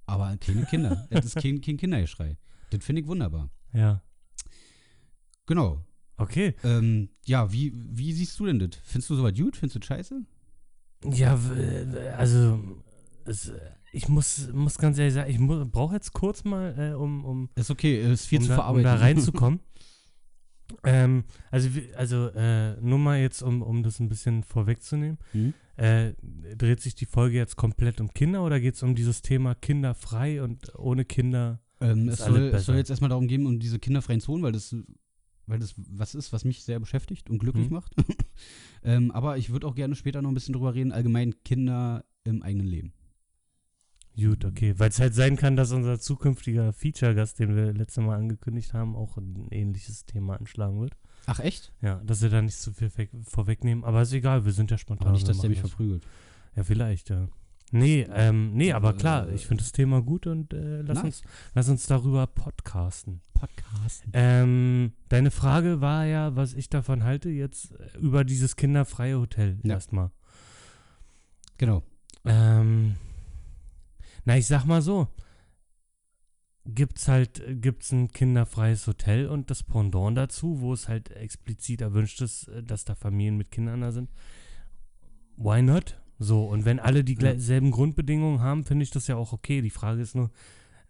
Aber 0.05 0.37
keine 0.37 0.65
Kinder. 0.65 1.05
das 1.11 1.25
ist 1.25 1.35
kein, 1.35 1.59
kein 1.59 1.75
Kindergeschrei. 1.75 2.37
Das 2.69 2.83
finde 2.85 3.01
ich 3.01 3.07
wunderbar. 3.07 3.49
Ja. 3.73 4.01
Genau. 5.45 5.83
Okay. 6.19 6.53
Ähm, 6.63 7.09
ja, 7.25 7.51
wie, 7.51 7.73
wie 7.75 8.13
siehst 8.13 8.39
du 8.39 8.45
denn 8.45 8.59
das? 8.59 8.69
Findest 8.83 9.09
du 9.09 9.15
sowas 9.15 9.33
gut? 9.35 9.55
Findest 9.57 9.75
du 9.75 9.79
das 9.79 9.87
scheiße? 9.87 10.21
Ja, 11.13 11.39
also 12.17 12.59
es, 13.25 13.51
ich 13.93 14.07
muss, 14.09 14.49
muss 14.53 14.77
ganz 14.77 14.97
ehrlich 14.97 15.13
sagen, 15.13 15.31
ich 15.31 15.71
brauche 15.71 15.95
jetzt 15.95 16.11
kurz 16.13 16.43
mal, 16.43 16.75
äh, 16.77 16.93
um, 16.93 17.23
um, 17.25 17.49
Ist 17.55 17.71
okay, 17.71 18.01
ist 18.11 18.25
viel 18.25 18.39
um, 18.39 18.43
zu 18.43 18.49
da, 18.49 18.55
um 18.55 18.59
verarbeiten. 18.59 18.83
da 18.83 18.95
reinzukommen. 18.95 19.59
ähm, 20.83 21.23
also 21.51 21.73
wie- 21.75 21.93
also 21.95 22.27
äh, 22.35 22.75
nur 22.81 22.99
mal 22.99 23.19
jetzt, 23.19 23.41
um, 23.41 23.61
um 23.61 23.81
das 23.81 23.99
ein 23.99 24.09
bisschen 24.09 24.43
vorwegzunehmen. 24.43 25.17
Hm? 25.31 25.53
Äh, 25.77 26.13
dreht 26.57 26.81
sich 26.81 26.93
die 26.95 27.05
Folge 27.05 27.37
jetzt 27.37 27.55
komplett 27.55 28.01
um 28.01 28.13
Kinder 28.13 28.43
oder 28.43 28.59
geht 28.59 28.75
es 28.75 28.83
um 28.83 28.95
dieses 28.95 29.21
Thema 29.21 29.55
kinderfrei 29.55 30.43
und 30.43 30.77
ohne 30.77 31.05
Kinder? 31.05 31.61
Ähm, 31.79 32.09
Ist 32.09 32.15
es, 32.15 32.21
alles 32.21 32.35
soll, 32.37 32.47
es 32.49 32.65
soll 32.65 32.75
jetzt 32.75 32.89
erstmal 32.89 33.09
darum 33.09 33.27
gehen, 33.27 33.45
um 33.47 33.57
diese 33.59 33.79
kinderfreien 33.79 34.19
Zonen, 34.19 34.43
weil 34.43 34.51
das, 34.51 34.75
weil 35.49 35.59
das 35.59 35.73
was 35.77 36.15
ist, 36.15 36.31
was 36.33 36.45
mich 36.45 36.63
sehr 36.63 36.79
beschäftigt 36.79 37.29
und 37.29 37.39
glücklich 37.39 37.69
Mhm. 37.69 37.73
macht. 37.75 37.93
ähm, 38.83 39.11
aber 39.11 39.37
ich 39.37 39.49
würde 39.49 39.67
auch 39.67 39.75
gerne 39.75 39.95
später 39.95 40.21
noch 40.21 40.29
ein 40.29 40.33
bisschen 40.35 40.53
drüber 40.53 40.73
reden, 40.75 40.91
allgemein 40.91 41.35
Kinder 41.43 42.05
im 42.23 42.41
eigenen 42.43 42.67
Leben. 42.67 42.93
Gut, 44.15 44.43
okay. 44.43 44.73
Weil 44.77 44.89
es 44.89 44.99
halt 44.99 45.13
sein 45.13 45.37
kann, 45.37 45.55
dass 45.55 45.71
unser 45.71 45.99
zukünftiger 45.99 46.73
Feature-Gast, 46.73 47.39
den 47.39 47.55
wir 47.55 47.71
letztes 47.73 48.03
Mal 48.03 48.17
angekündigt 48.17 48.73
haben, 48.73 48.95
auch 48.95 49.15
ein 49.17 49.47
ähnliches 49.51 50.05
Thema 50.05 50.35
anschlagen 50.37 50.81
wird. 50.81 50.97
Ach 51.25 51.39
echt? 51.39 51.71
Ja, 51.81 52.01
dass 52.03 52.21
wir 52.21 52.29
da 52.29 52.41
nicht 52.41 52.57
zu 52.57 52.73
viel 52.73 52.91
weg- 52.97 53.11
vorwegnehmen. 53.23 53.83
Aber 53.85 54.01
ist 54.01 54.11
egal, 54.13 54.43
wir 54.45 54.51
sind 54.51 54.71
ja 54.71 54.77
spontan. 54.77 55.07
Aber 55.07 55.13
nicht, 55.15 55.27
dass 55.27 55.39
der 55.39 55.49
mich 55.49 55.59
verprügelt. 55.59 56.05
Ja, 56.55 56.63
vielleicht, 56.63 57.09
ja. 57.09 57.29
Nee, 57.71 58.07
ähm, 58.11 58.53
nee, 58.53 58.71
aber 58.73 58.93
klar, 58.93 59.27
Äh, 59.29 59.35
ich 59.35 59.45
finde 59.45 59.63
das 59.63 59.71
Thema 59.71 60.01
gut 60.01 60.25
und 60.27 60.53
äh, 60.53 60.81
lass, 60.81 60.97
nice. 61.03 61.05
uns, 61.05 61.23
lass 61.53 61.69
uns 61.69 61.85
darüber 61.85 62.25
podcasten. 62.27 63.21
Podcast. 63.33 64.03
Ähm, 64.13 64.93
deine 65.07 65.31
Frage 65.31 65.79
war 65.79 66.05
ja, 66.05 66.35
was 66.35 66.53
ich 66.53 66.69
davon 66.69 67.03
halte, 67.03 67.29
jetzt 67.29 67.71
äh, 67.79 67.97
über 67.99 68.23
dieses 68.25 68.55
kinderfreie 68.55 69.19
Hotel 69.19 69.59
Ja. 69.63 69.75
erstmal. 69.75 70.11
Genau. 71.57 71.83
Ähm, 72.25 72.95
na, 74.25 74.37
ich 74.37 74.47
sag 74.47 74.65
mal 74.65 74.81
so. 74.81 75.07
Gibt's 76.65 77.07
halt, 77.07 77.39
äh, 77.39 77.55
gibt's 77.55 77.91
ein 77.91 78.09
kinderfreies 78.11 78.85
Hotel 78.87 79.27
und 79.27 79.49
das 79.49 79.63
Pendant 79.63 80.17
dazu, 80.17 80.59
wo 80.59 80.73
es 80.73 80.87
halt 80.87 81.09
explizit 81.11 81.81
erwünscht 81.81 82.21
ist, 82.21 82.47
äh, 82.49 82.61
dass 82.63 82.83
da 82.85 82.95
Familien 82.95 83.37
mit 83.37 83.51
Kindern 83.51 83.81
da 83.81 83.91
sind. 83.91 84.09
Why 85.37 85.61
not? 85.61 85.98
So, 86.19 86.45
und 86.45 86.65
wenn 86.65 86.79
alle 86.79 86.99
Ja. 86.99 87.33
dieselben 87.33 87.71
Grundbedingungen 87.71 88.41
haben, 88.41 88.65
finde 88.65 88.83
ich 88.83 88.91
das 88.91 89.07
ja 89.07 89.15
auch 89.15 89.31
okay. 89.33 89.61
Die 89.61 89.69
Frage 89.69 90.01
ist 90.01 90.15
nur, 90.15 90.29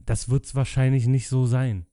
das 0.05 0.29
wird's 0.29 0.55
wahrscheinlich 0.55 1.05
nicht 1.07 1.27
so 1.27 1.45
sein. 1.45 1.85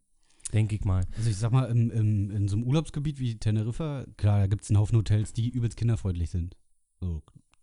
Denke 0.55 0.75
ich 0.77 0.85
mal. 0.85 1.05
Also 1.17 1.29
ich 1.29 1.37
sag 1.37 1.53
mal, 1.53 1.65
im, 1.71 1.91
im, 1.91 2.31
in 2.31 2.49
so 2.49 2.57
einem 2.57 2.65
Urlaubsgebiet 2.67 3.19
wie 3.19 3.37
Teneriffa, 3.37 4.07
klar, 4.17 4.39
da 4.41 4.47
gibt 4.47 4.63
es 4.63 4.71
einen 4.71 4.79
Haufen 4.79 4.97
Hotels, 4.97 5.33
die 5.33 5.51
übelst 5.51 5.77
kinderfreundlich 5.77 6.31
sind. 6.31 6.57
So, 7.01 7.23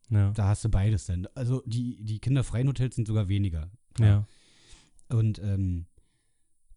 Ja. 0.09 0.31
da 0.31 0.49
hast 0.49 0.63
du 0.65 0.69
beides 0.69 1.05
dann. 1.05 1.27
Also 1.33 1.63
die, 1.65 2.03
die 2.03 2.19
kinderfreien 2.19 2.67
Hotels 2.67 2.95
sind 2.95 3.07
sogar 3.07 3.27
weniger. 3.29 3.71
ja. 3.99 4.27
Und 5.09 5.39
ähm, 5.39 5.85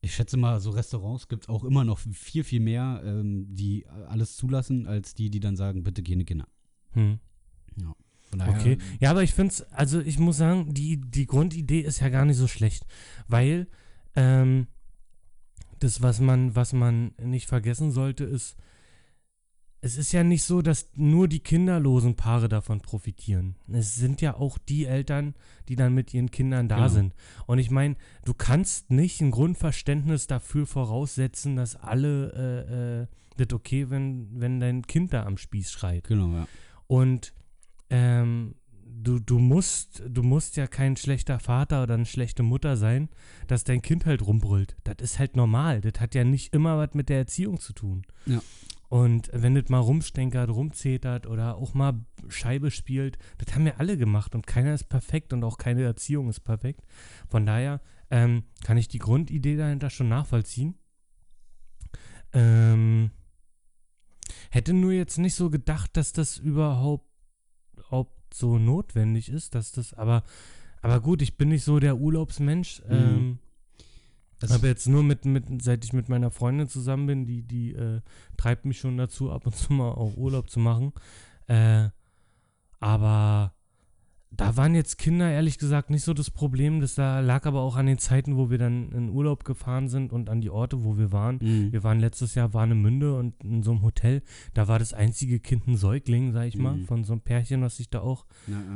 ich 0.01 0.15
schätze 0.15 0.37
mal, 0.37 0.61
so 0.61 0.71
Restaurants 0.71 1.27
gibt 1.29 1.45
es 1.45 1.49
auch 1.49 1.65
immer 1.65 1.85
noch 1.85 1.99
viel, 1.99 2.45
viel 2.45 2.61
mehr, 2.61 3.03
ähm, 3.05 3.47
die 3.55 3.87
alles 4.09 4.37
zulassen, 4.37 4.87
als 4.87 5.15
die, 5.15 5.31
die 5.31 5.41
dann 5.41 5.57
sagen, 5.57 5.83
bitte 5.83 6.03
keine 6.03 6.25
Kinder. 6.25 6.47
Hm. 6.93 7.19
Von 8.39 8.55
daher, 8.55 8.61
Okay. 8.61 8.79
Ja, 9.01 9.11
aber 9.11 9.23
ich 9.23 9.35
finde 9.35 9.53
es, 9.53 9.63
also 9.73 10.01
ich 10.01 10.19
muss 10.19 10.37
sagen, 10.37 10.73
die, 10.75 11.01
die 11.01 11.27
Grundidee 11.27 11.81
ist 11.81 12.01
ja 12.01 12.09
gar 12.09 12.25
nicht 12.25 12.37
so 12.37 12.47
schlecht, 12.49 12.85
weil 13.29 13.67
ähm, 14.15 14.67
das, 15.81 16.03
was 16.03 16.21
man, 16.21 16.55
was 16.55 16.73
man 16.73 17.13
nicht 17.23 17.49
vergessen 17.49 17.91
sollte, 17.91 18.25
ist, 18.25 18.57
es 19.83 19.97
ist 19.99 20.11
ja 20.13 20.25
nicht 20.25 20.43
so, 20.43 20.63
dass 20.63 20.91
nur 20.95 21.29
die 21.29 21.39
kinderlosen 21.41 22.17
Paare 22.17 22.49
davon 22.49 22.81
profitieren. 22.81 23.57
Es 23.71 23.95
sind 23.95 24.21
ja 24.21 24.35
auch 24.35 24.59
die 24.59 24.87
Eltern, 24.87 25.35
die 25.69 25.77
dann 25.77 25.95
mit 25.95 26.13
ihren 26.13 26.31
Kindern 26.31 26.69
da 26.69 26.77
Genau. 26.77 26.89
sind. 26.89 27.15
Und 27.47 27.59
ich 27.59 27.71
meine, 27.71 27.95
du 28.25 28.35
kannst 28.35 28.91
nicht 28.91 29.21
ein 29.21 29.31
Grundverständnis 29.31 30.27
dafür 30.27 30.67
voraussetzen, 30.67 31.57
dass 31.57 31.77
alle 31.77 32.33
äh, 32.33 33.03
äh, 33.03 33.07
das 33.37 33.53
okay, 33.53 33.91
wenn, 33.91 34.29
wenn 34.41 34.61
dein 34.61 34.87
Kind 34.87 35.13
da 35.13 35.25
am 35.25 35.37
Spieß 35.37 35.71
schreit. 35.71 36.05
Genau, 36.05 36.33
ja. 36.33 36.49
Und 36.87 37.33
ähm, 37.91 38.55
du, 38.85 39.19
du, 39.19 39.39
musst, 39.39 40.03
du 40.09 40.23
musst 40.23 40.57
ja 40.57 40.67
kein 40.67 40.97
schlechter 40.97 41.39
Vater 41.39 41.83
oder 41.83 41.95
eine 41.95 42.07
schlechte 42.07 42.43
Mutter 42.43 42.77
sein, 42.77 43.09
dass 43.47 43.65
dein 43.65 43.83
Kind 43.83 44.07
halt 44.07 44.27
rumbrüllt. 44.27 44.77
Das 44.85 44.97
ist 45.01 45.19
halt 45.19 45.37
normal. 45.37 45.81
Das 45.81 46.01
hat 46.01 46.15
ja 46.15 46.25
nicht 46.25 46.55
immer 46.55 46.79
was 46.79 46.95
mit 46.95 47.09
der 47.09 47.19
Erziehung 47.19 47.61
zu 47.61 47.73
tun. 47.73 48.03
Ja. 48.27 48.41
Und 48.89 49.31
wenn 49.33 49.55
das 49.55 49.69
mal 49.69 49.81
rumstenkert, 49.81 50.49
rumzetert 50.51 51.27
oder 51.27 51.57
auch 51.57 51.75
mal 51.75 52.05
Scheibe 52.29 52.71
spielt, 52.71 53.19
das 53.39 53.55
haben 53.55 53.65
wir 53.65 53.81
alle 53.81 53.97
gemacht 53.97 54.35
und 54.35 54.47
keiner 54.47 54.75
ist 54.75 54.89
perfekt 54.89 55.33
und 55.33 55.43
auch 55.43 55.59
keine 55.59 55.83
Erziehung 55.83 56.29
ist 56.29 56.41
perfekt. 56.41 56.87
Von 57.29 57.47
daher 57.47 57.81
ähm, 58.11 58.45
kann 58.65 58.77
ich 58.77 58.89
die 58.89 58.99
Grundidee 58.99 59.57
dahinter 59.57 59.91
schon 59.91 60.09
nachvollziehen. 60.09 60.77
Ähm, 62.33 63.11
hätte 64.51 64.73
nur 64.73 64.93
jetzt 64.93 65.19
nicht 65.19 65.35
so 65.35 65.51
gedacht, 65.51 65.97
dass 65.97 66.13
das 66.13 66.39
überhaupt, 66.39 67.07
überhaupt 67.89 68.35
so 68.35 68.59
notwendig 68.59 69.29
ist, 69.29 69.55
dass 69.55 69.73
das, 69.73 69.95
aber, 69.95 70.23
aber 70.83 71.01
gut, 71.01 71.23
ich 71.23 71.37
bin 71.37 71.49
nicht 71.49 71.65
so 71.65 71.79
der 71.79 71.97
Urlaubsmensch. 71.97 72.83
Mhm. 72.89 72.95
Ähm, 72.95 73.39
Das- 74.39 74.51
aber 74.53 74.67
jetzt 74.67 74.87
nur 74.87 75.03
mit, 75.03 75.25
mit, 75.25 75.63
seit 75.63 75.85
ich 75.85 75.93
mit 75.95 76.09
meiner 76.11 76.31
Freundin 76.31 76.69
zusammen 76.69 77.07
bin, 77.07 77.27
die, 77.27 77.43
die 77.43 77.73
äh, 77.73 78.01
treibt 78.37 78.67
mich 78.67 78.79
schon 78.79 78.97
dazu, 78.99 79.33
ab 79.33 79.47
und 79.47 79.57
zu 79.57 79.73
mal 79.73 79.91
auch 79.93 80.17
Urlaub 80.17 80.51
zu 80.51 80.61
machen. 80.61 80.93
Äh, 81.47 81.89
aber 82.79 83.55
da 84.31 84.57
waren 84.57 84.75
jetzt 84.75 84.99
Kinder 84.99 85.31
ehrlich 85.31 85.57
gesagt 85.57 85.89
nicht 85.89 86.03
so 86.05 86.13
das 86.13 86.31
Problem. 86.31 86.81
Das 86.81 86.95
da 86.95 87.21
lag 87.21 87.47
aber 87.47 87.61
auch 87.61 87.77
an 87.77 87.87
den 87.87 87.99
Zeiten, 87.99 88.37
wo 88.37 88.51
wir 88.51 88.59
dann 88.59 88.93
in 88.93 89.09
Urlaub 89.09 89.45
gefahren 89.45 89.89
sind 89.89 90.13
und 90.13 90.29
an 90.29 90.41
die 90.41 90.51
Orte, 90.51 90.85
wo 90.85 90.99
wir 90.99 91.13
waren. 91.13 91.39
Mhm. 91.41 91.73
Wir 91.73 91.83
waren 91.85 92.01
letztes 92.01 92.35
Jahr 92.35 92.53
Warnemünde 92.53 93.15
und 93.17 93.43
in 93.45 93.63
so 93.63 93.71
einem 93.71 93.83
Hotel, 93.83 94.23
da 94.53 94.69
war 94.69 94.79
das 94.79 94.93
einzige 94.93 95.41
Kind 95.41 95.67
ein 95.69 95.77
Säugling, 95.77 96.33
sag 96.33 96.47
ich 96.49 96.57
mal, 96.59 96.77
Mhm. 96.77 96.85
von 96.85 97.05
so 97.05 97.13
einem 97.13 97.23
Pärchen, 97.23 97.63
was 97.63 97.77
sich 97.79 97.89
da 97.89 98.01
auch 98.01 98.27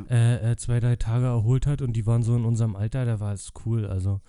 äh, 0.09 0.51
äh, 0.51 0.55
zwei, 0.57 0.79
drei 0.79 0.95
Tage 0.95 1.25
erholt 1.25 1.67
hat 1.67 1.81
und 1.81 1.93
die 1.93 2.05
waren 2.05 2.23
so 2.23 2.35
in 2.35 2.45
unserem 2.45 2.75
Alter, 2.75 3.05
da 3.05 3.19
war 3.19 3.33
es 3.33 3.51
cool. 3.65 3.85
Also 3.85 4.21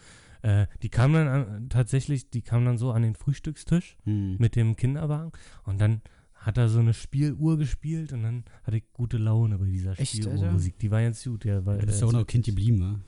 äh, 0.42 0.66
die 0.82 0.88
kamen 0.88 1.14
dann 1.14 1.28
an, 1.28 1.68
tatsächlich, 1.68 2.28
die 2.30 2.42
kamen 2.42 2.66
dann 2.66 2.76
so 2.78 2.90
an 2.90 3.02
den 3.02 3.14
Frühstückstisch 3.14 3.96
Mhm. 4.04 4.36
mit 4.38 4.56
dem 4.56 4.76
Kinderwagen 4.76 5.30
und 5.64 5.80
dann 5.80 6.02
hat 6.42 6.58
er 6.58 6.68
so 6.68 6.80
eine 6.80 6.92
Spieluhr 6.92 7.56
gespielt 7.56 8.12
und 8.12 8.22
dann 8.22 8.44
hatte 8.64 8.76
ich 8.76 8.84
gute 8.92 9.16
Laune 9.16 9.58
bei 9.58 9.66
dieser 9.66 9.94
Spieluhrmusik. 9.96 10.78
Die 10.78 10.90
war 10.90 11.00
ganz 11.02 11.22
gut, 11.24 11.44
ja. 11.44 11.64
Weil, 11.64 11.78
Du 11.78 11.86
bist 11.86 11.98
äh, 11.98 12.00
ja 12.02 12.08
auch 12.08 12.12
noch 12.12 12.26
Kind 12.26 12.44
geblieben, 12.46 12.80
wa? 12.80 13.00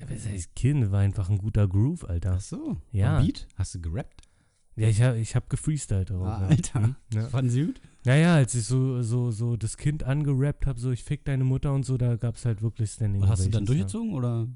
ja, 0.00 0.10
was 0.10 0.26
heißt 0.26 0.54
Kind? 0.54 0.90
War 0.90 1.00
einfach 1.00 1.28
ein 1.28 1.38
guter 1.38 1.68
Groove, 1.68 2.08
Alter. 2.08 2.34
Ach 2.36 2.40
so. 2.40 2.78
Ja. 2.92 3.14
War 3.14 3.22
Beat? 3.22 3.46
Hast 3.56 3.74
du 3.74 3.80
gerappt? 3.80 4.22
Ja, 4.76 4.88
ich 4.88 5.00
habe 5.02 5.18
ich 5.18 5.36
hab 5.36 5.48
gefreestylt 5.50 6.10
darauf. 6.10 6.26
Ah. 6.26 6.46
Alter. 6.48 6.82
Hm, 6.82 6.96
ja. 7.12 7.28
Fanden 7.28 7.50
sie 7.50 7.66
gut? 7.66 7.80
Naja, 8.04 8.34
als 8.34 8.54
ich 8.54 8.64
so, 8.64 9.02
so, 9.02 9.30
so 9.30 9.56
das 9.56 9.76
Kind 9.76 10.02
angerappt 10.02 10.66
habe, 10.66 10.80
so 10.80 10.90
ich 10.90 11.04
fick 11.04 11.24
deine 11.24 11.44
Mutter 11.44 11.72
und 11.72 11.84
so, 11.84 11.96
da 11.96 12.16
gab 12.16 12.36
es 12.36 12.44
halt 12.44 12.60
wirklich 12.60 12.90
Standing 12.90 13.22
Und 13.22 13.28
hast 13.28 13.46
du 13.46 13.50
dann 13.50 13.66
durchgezogen 13.66 14.12
oder? 14.14 14.48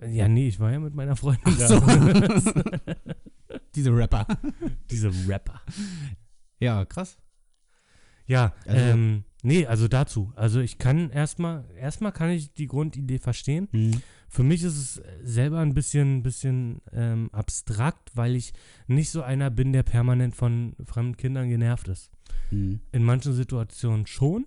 Ja. 0.00 0.06
ja, 0.06 0.28
nee, 0.28 0.48
ich 0.48 0.60
war 0.60 0.72
ja 0.72 0.78
mit 0.78 0.94
meiner 0.94 1.16
Freundin 1.16 1.42
Ach 1.46 1.58
da. 1.58 2.40
so. 2.40 2.52
Diese 3.74 3.94
Rapper. 3.94 4.26
Diese 4.90 5.10
Rapper. 5.28 5.60
Ja, 6.58 6.84
krass. 6.84 7.18
Ja, 8.30 8.52
Also- 8.64 8.78
ähm, 8.78 9.24
nee, 9.42 9.66
also 9.66 9.88
dazu. 9.88 10.32
Also 10.36 10.60
ich 10.60 10.78
kann 10.78 11.10
erstmal, 11.10 11.64
erstmal 11.76 12.12
kann 12.12 12.30
ich 12.30 12.52
die 12.54 12.68
Grundidee 12.68 13.18
verstehen. 13.18 13.68
Mhm. 13.72 14.02
Für 14.28 14.44
mich 14.44 14.62
ist 14.62 14.76
es 14.76 15.02
selber 15.24 15.58
ein 15.58 15.74
bisschen, 15.74 16.22
bisschen 16.22 16.80
ähm, 16.92 17.28
abstrakt, 17.32 18.12
weil 18.14 18.36
ich 18.36 18.52
nicht 18.86 19.10
so 19.10 19.22
einer 19.22 19.50
bin, 19.50 19.72
der 19.72 19.82
permanent 19.82 20.36
von 20.36 20.76
fremden 20.84 21.16
Kindern 21.16 21.48
genervt 21.48 21.88
ist. 21.88 22.12
Mhm. 22.52 22.80
In 22.92 23.02
manchen 23.04 23.32
Situationen 23.32 24.06
schon. 24.06 24.46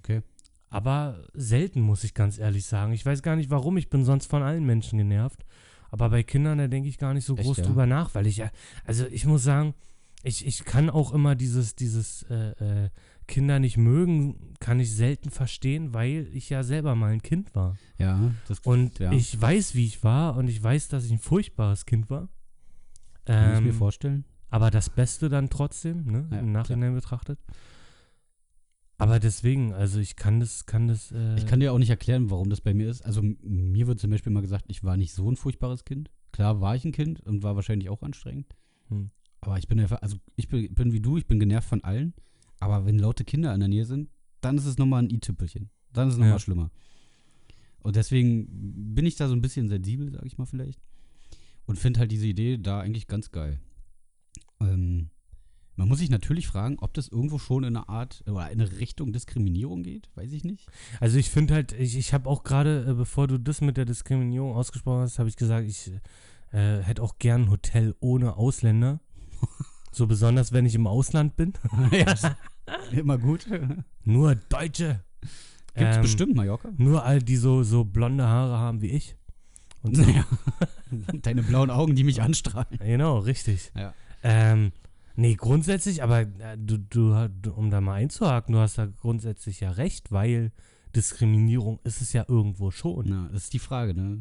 Okay. 0.00 0.20
Aber 0.68 1.24
selten, 1.32 1.80
muss 1.80 2.04
ich 2.04 2.12
ganz 2.12 2.38
ehrlich 2.38 2.66
sagen. 2.66 2.92
Ich 2.92 3.06
weiß 3.06 3.22
gar 3.22 3.34
nicht 3.36 3.48
warum, 3.48 3.78
ich 3.78 3.88
bin 3.88 4.04
sonst 4.04 4.26
von 4.26 4.42
allen 4.42 4.64
Menschen 4.66 4.98
genervt. 4.98 5.46
Aber 5.90 6.10
bei 6.10 6.22
Kindern, 6.22 6.58
da 6.58 6.68
denke 6.68 6.88
ich 6.90 6.98
gar 6.98 7.14
nicht 7.14 7.24
so 7.24 7.34
Echt, 7.34 7.44
groß 7.46 7.56
ja? 7.56 7.64
drüber 7.64 7.86
nach, 7.86 8.14
weil 8.14 8.26
ich 8.26 8.36
ja, 8.36 8.50
also 8.84 9.06
ich 9.06 9.24
muss 9.24 9.42
sagen, 9.42 9.74
ich, 10.22 10.46
ich 10.46 10.64
kann 10.64 10.90
auch 10.90 11.12
immer 11.12 11.34
dieses, 11.34 11.74
dieses 11.76 12.22
äh, 12.24 12.84
äh, 12.84 12.90
Kinder 13.26 13.58
nicht 13.58 13.76
mögen, 13.76 14.54
kann 14.60 14.80
ich 14.80 14.94
selten 14.94 15.30
verstehen, 15.30 15.94
weil 15.94 16.28
ich 16.32 16.50
ja 16.50 16.62
selber 16.62 16.94
mal 16.94 17.12
ein 17.12 17.22
Kind 17.22 17.54
war. 17.54 17.76
Ja, 17.98 18.32
das 18.48 18.58
Und 18.60 18.98
ja. 18.98 19.12
ich 19.12 19.40
weiß, 19.40 19.74
wie 19.74 19.86
ich 19.86 20.02
war 20.04 20.36
und 20.36 20.48
ich 20.48 20.62
weiß, 20.62 20.88
dass 20.88 21.04
ich 21.04 21.12
ein 21.12 21.18
furchtbares 21.18 21.86
Kind 21.86 22.10
war. 22.10 22.28
kann 23.24 23.54
ich 23.54 23.60
mir 23.60 23.68
Ähm, 23.70 23.74
vorstellen. 23.74 24.24
aber 24.48 24.70
das 24.70 24.90
Beste 24.90 25.28
dann 25.28 25.48
trotzdem, 25.48 26.04
ne, 26.10 26.28
Ja, 26.30 26.38
im 26.40 26.52
Nachhinein 26.52 26.94
betrachtet. 26.94 27.38
Aber 28.98 29.18
deswegen, 29.18 29.72
also 29.72 29.98
ich 29.98 30.16
kann 30.16 30.40
das, 30.40 30.66
kann 30.66 30.86
das. 30.88 31.10
Äh, 31.10 31.36
Ich 31.36 31.46
kann 31.46 31.60
dir 31.60 31.72
auch 31.72 31.78
nicht 31.78 31.88
erklären, 31.88 32.28
warum 32.30 32.50
das 32.50 32.60
bei 32.60 32.74
mir 32.74 32.90
ist. 32.90 33.02
Also 33.06 33.22
mir 33.22 33.86
wird 33.86 33.98
zum 33.98 34.10
Beispiel 34.10 34.30
mal 34.32 34.42
gesagt, 34.42 34.66
ich 34.68 34.84
war 34.84 34.98
nicht 34.98 35.14
so 35.14 35.30
ein 35.30 35.36
furchtbares 35.36 35.86
Kind. 35.86 36.10
Klar 36.32 36.60
war 36.60 36.76
ich 36.76 36.84
ein 36.84 36.92
Kind 36.92 37.20
und 37.20 37.42
war 37.42 37.56
wahrscheinlich 37.56 37.88
auch 37.88 38.02
anstrengend. 38.02 38.46
Hm. 38.88 39.10
Aber 39.40 39.58
ich 39.58 39.68
bin 39.68 39.80
einfach, 39.80 40.02
also 40.02 40.16
ich 40.36 40.48
bin, 40.48 40.72
bin 40.74 40.92
wie 40.92 41.00
du, 41.00 41.16
ich 41.16 41.26
bin 41.26 41.38
genervt 41.40 41.68
von 41.68 41.82
allen. 41.84 42.14
Aber 42.58 42.84
wenn 42.84 42.98
laute 42.98 43.24
Kinder 43.24 43.54
in 43.54 43.60
der 43.60 43.68
Nähe 43.68 43.86
sind, 43.86 44.10
dann 44.40 44.58
ist 44.58 44.66
es 44.66 44.78
nochmal 44.78 45.02
ein 45.02 45.10
i-Tüppelchen. 45.10 45.70
Dann 45.92 46.08
ist 46.08 46.14
es 46.14 46.18
nochmal 46.18 46.34
Ja. 46.34 46.38
schlimmer. 46.38 46.70
Und 47.82 47.96
deswegen 47.96 48.94
bin 48.94 49.06
ich 49.06 49.16
da 49.16 49.28
so 49.28 49.34
ein 49.34 49.40
bisschen 49.40 49.68
sensibel, 49.68 50.12
sag 50.12 50.24
ich 50.26 50.36
mal 50.36 50.44
vielleicht. 50.44 50.80
Und 51.64 51.78
finde 51.78 52.00
halt 52.00 52.12
diese 52.12 52.26
Idee 52.26 52.58
da 52.58 52.80
eigentlich 52.80 53.06
ganz 53.06 53.30
geil. 53.30 53.60
Ähm, 54.60 55.08
man 55.76 55.88
muss 55.88 56.00
sich 56.00 56.10
natürlich 56.10 56.46
fragen, 56.46 56.76
ob 56.80 56.92
das 56.92 57.08
irgendwo 57.08 57.38
schon 57.38 57.64
in 57.64 57.74
eine 57.76 57.88
Art 57.88 58.22
oder 58.26 58.50
in 58.50 58.60
eine 58.60 58.78
Richtung 58.80 59.12
Diskriminierung 59.14 59.82
geht. 59.82 60.10
Weiß 60.14 60.32
ich 60.32 60.44
nicht. 60.44 60.66
Also 61.00 61.16
ich 61.16 61.30
finde 61.30 61.54
halt, 61.54 61.72
ich, 61.72 61.96
ich 61.96 62.12
habe 62.12 62.28
auch 62.28 62.42
gerade, 62.42 62.84
äh, 62.86 62.92
bevor 62.94 63.26
du 63.28 63.38
das 63.38 63.62
mit 63.62 63.78
der 63.78 63.86
Diskriminierung 63.86 64.52
ausgesprochen 64.54 65.00
hast, 65.02 65.18
habe 65.18 65.30
ich 65.30 65.36
gesagt, 65.36 65.66
ich 65.66 65.90
äh, 66.52 66.80
hätte 66.82 67.02
auch 67.02 67.18
gern 67.18 67.42
ein 67.44 67.50
Hotel 67.50 67.94
ohne 68.00 68.36
Ausländer. 68.36 69.00
So 69.92 70.06
besonders, 70.06 70.52
wenn 70.52 70.66
ich 70.66 70.74
im 70.74 70.86
Ausland 70.86 71.36
bin. 71.36 71.52
ja, 71.90 72.14
immer 72.92 73.18
gut. 73.18 73.46
Nur 74.04 74.34
Deutsche. 74.34 75.00
Gibt's 75.74 75.96
Ähm, 75.96 76.02
bestimmt 76.02 76.34
Mallorca. 76.34 76.70
Nur 76.76 77.04
all 77.04 77.20
die 77.20 77.36
so, 77.36 77.62
so 77.62 77.84
blonde 77.84 78.26
Haare 78.26 78.58
haben 78.58 78.82
wie 78.82 78.90
ich. 78.90 79.16
Und 79.82 79.96
so. 79.96 80.02
Naja. 80.02 80.24
Deine 81.22 81.42
blauen 81.42 81.70
Augen, 81.70 81.94
die 81.94 82.04
mich 82.04 82.20
anstrahlen. 82.22 82.78
Genau, 82.78 83.18
richtig. 83.18 83.70
Ja. 83.76 83.94
Ähm, 84.22 84.72
nee, 85.16 85.34
grundsätzlich, 85.34 86.02
aber 86.02 86.20
äh, 86.20 86.56
du, 86.58 86.78
du, 86.78 87.14
um 87.54 87.70
da 87.70 87.80
mal 87.80 87.94
einzuhaken, 87.94 88.52
du 88.52 88.58
hast 88.58 88.78
da 88.78 88.86
grundsätzlich 88.86 89.60
ja 89.60 89.70
recht, 89.70 90.10
weil 90.10 90.52
Diskriminierung 90.94 91.78
ist 91.84 92.02
es 92.02 92.12
ja 92.12 92.24
irgendwo 92.28 92.70
schon. 92.70 93.06
Na, 93.08 93.28
das 93.32 93.44
ist 93.44 93.52
die 93.52 93.60
Frage, 93.60 93.94
ne? 93.94 94.18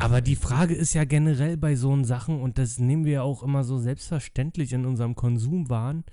Aber 0.00 0.22
die 0.22 0.36
Frage 0.36 0.74
ist 0.74 0.94
ja 0.94 1.04
generell 1.04 1.56
bei 1.56 1.76
so 1.76 2.02
Sachen, 2.04 2.40
und 2.40 2.56
das 2.58 2.78
nehmen 2.78 3.04
wir 3.04 3.12
ja 3.12 3.22
auch 3.22 3.42
immer 3.42 3.64
so 3.64 3.78
selbstverständlich 3.78 4.72
in 4.72 4.86
unserem 4.86 5.14
Konsumwahn, 5.14 6.04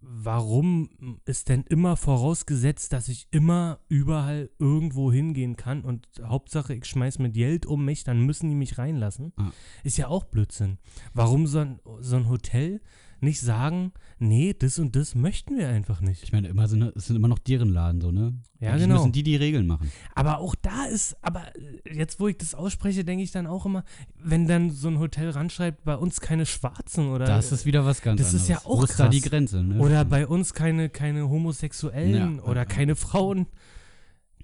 warum 0.00 1.20
ist 1.24 1.48
denn 1.50 1.62
immer 1.68 1.96
vorausgesetzt, 1.96 2.92
dass 2.92 3.08
ich 3.08 3.28
immer 3.30 3.78
überall 3.88 4.50
irgendwo 4.58 5.12
hingehen 5.12 5.56
kann 5.56 5.82
und 5.82 6.08
Hauptsache 6.22 6.74
ich 6.74 6.86
schmeiß 6.86 7.18
mit 7.20 7.34
Geld 7.34 7.64
um 7.64 7.84
mich, 7.84 8.02
dann 8.02 8.26
müssen 8.26 8.48
die 8.48 8.56
mich 8.56 8.78
reinlassen? 8.78 9.32
Ah. 9.36 9.50
Ist 9.84 9.98
ja 9.98 10.08
auch 10.08 10.24
Blödsinn. 10.24 10.78
Warum 11.14 11.46
so 11.46 11.60
ein, 11.60 11.80
so 12.00 12.16
ein 12.16 12.28
Hotel 12.28 12.80
nicht 13.22 13.40
sagen, 13.40 13.92
nee, 14.18 14.54
das 14.58 14.78
und 14.78 14.96
das 14.96 15.14
möchten 15.14 15.56
wir 15.56 15.68
einfach 15.68 16.00
nicht? 16.00 16.22
Ich 16.22 16.32
meine, 16.32 16.48
immer 16.48 16.68
sind, 16.68 16.82
es 16.96 17.06
sind 17.06 17.16
immer 17.16 17.28
noch 17.28 17.38
deren 17.38 17.70
Laden, 17.70 18.00
so, 18.00 18.10
ne? 18.10 18.34
Ja, 18.60 18.70
Eigentlich 18.70 18.82
genau. 18.82 18.96
müssen 18.96 19.12
die 19.12 19.22
die 19.22 19.36
Regeln 19.36 19.66
machen. 19.66 19.90
Aber 20.14 20.38
auch 20.38 20.54
da 20.54 20.84
ist, 20.84 21.16
aber 21.22 21.42
äh, 21.56 21.96
jetzt, 21.96 22.20
wo 22.20 22.28
ich 22.28 22.36
das 22.36 22.54
ausspreche, 22.54 23.04
denke 23.04 23.24
ich 23.24 23.30
dann 23.30 23.46
auch 23.46 23.64
immer, 23.66 23.84
wenn 24.22 24.46
dann 24.46 24.70
so 24.70 24.88
ein 24.88 24.98
Hotel 24.98 25.30
ranschreibt, 25.30 25.84
bei 25.84 25.96
uns 25.96 26.20
keine 26.20 26.44
Schwarzen 26.46 27.08
oder, 27.08 27.24
Das 27.24 27.52
ist 27.52 27.64
wieder 27.64 27.84
was 27.86 28.02
ganz 28.02 28.18
das 28.20 28.28
anderes. 28.28 28.42
ist 28.42 28.48
ja 28.48 28.58
auch 28.64 28.80
Wo 28.80 28.84
ist 28.84 28.98
da 29.00 29.04
krass. 29.04 29.14
die 29.14 29.20
Grenze, 29.22 29.62
ne? 29.62 29.78
oder 29.78 30.04
bei 30.04 30.26
uns 30.26 30.52
keine, 30.52 30.90
keine 30.90 31.28
Homosexuellen 31.30 32.36
Ja, 32.38 32.42
oder 32.44 32.60
ja, 32.62 32.64
keine 32.66 32.96
Frauen. 32.96 33.46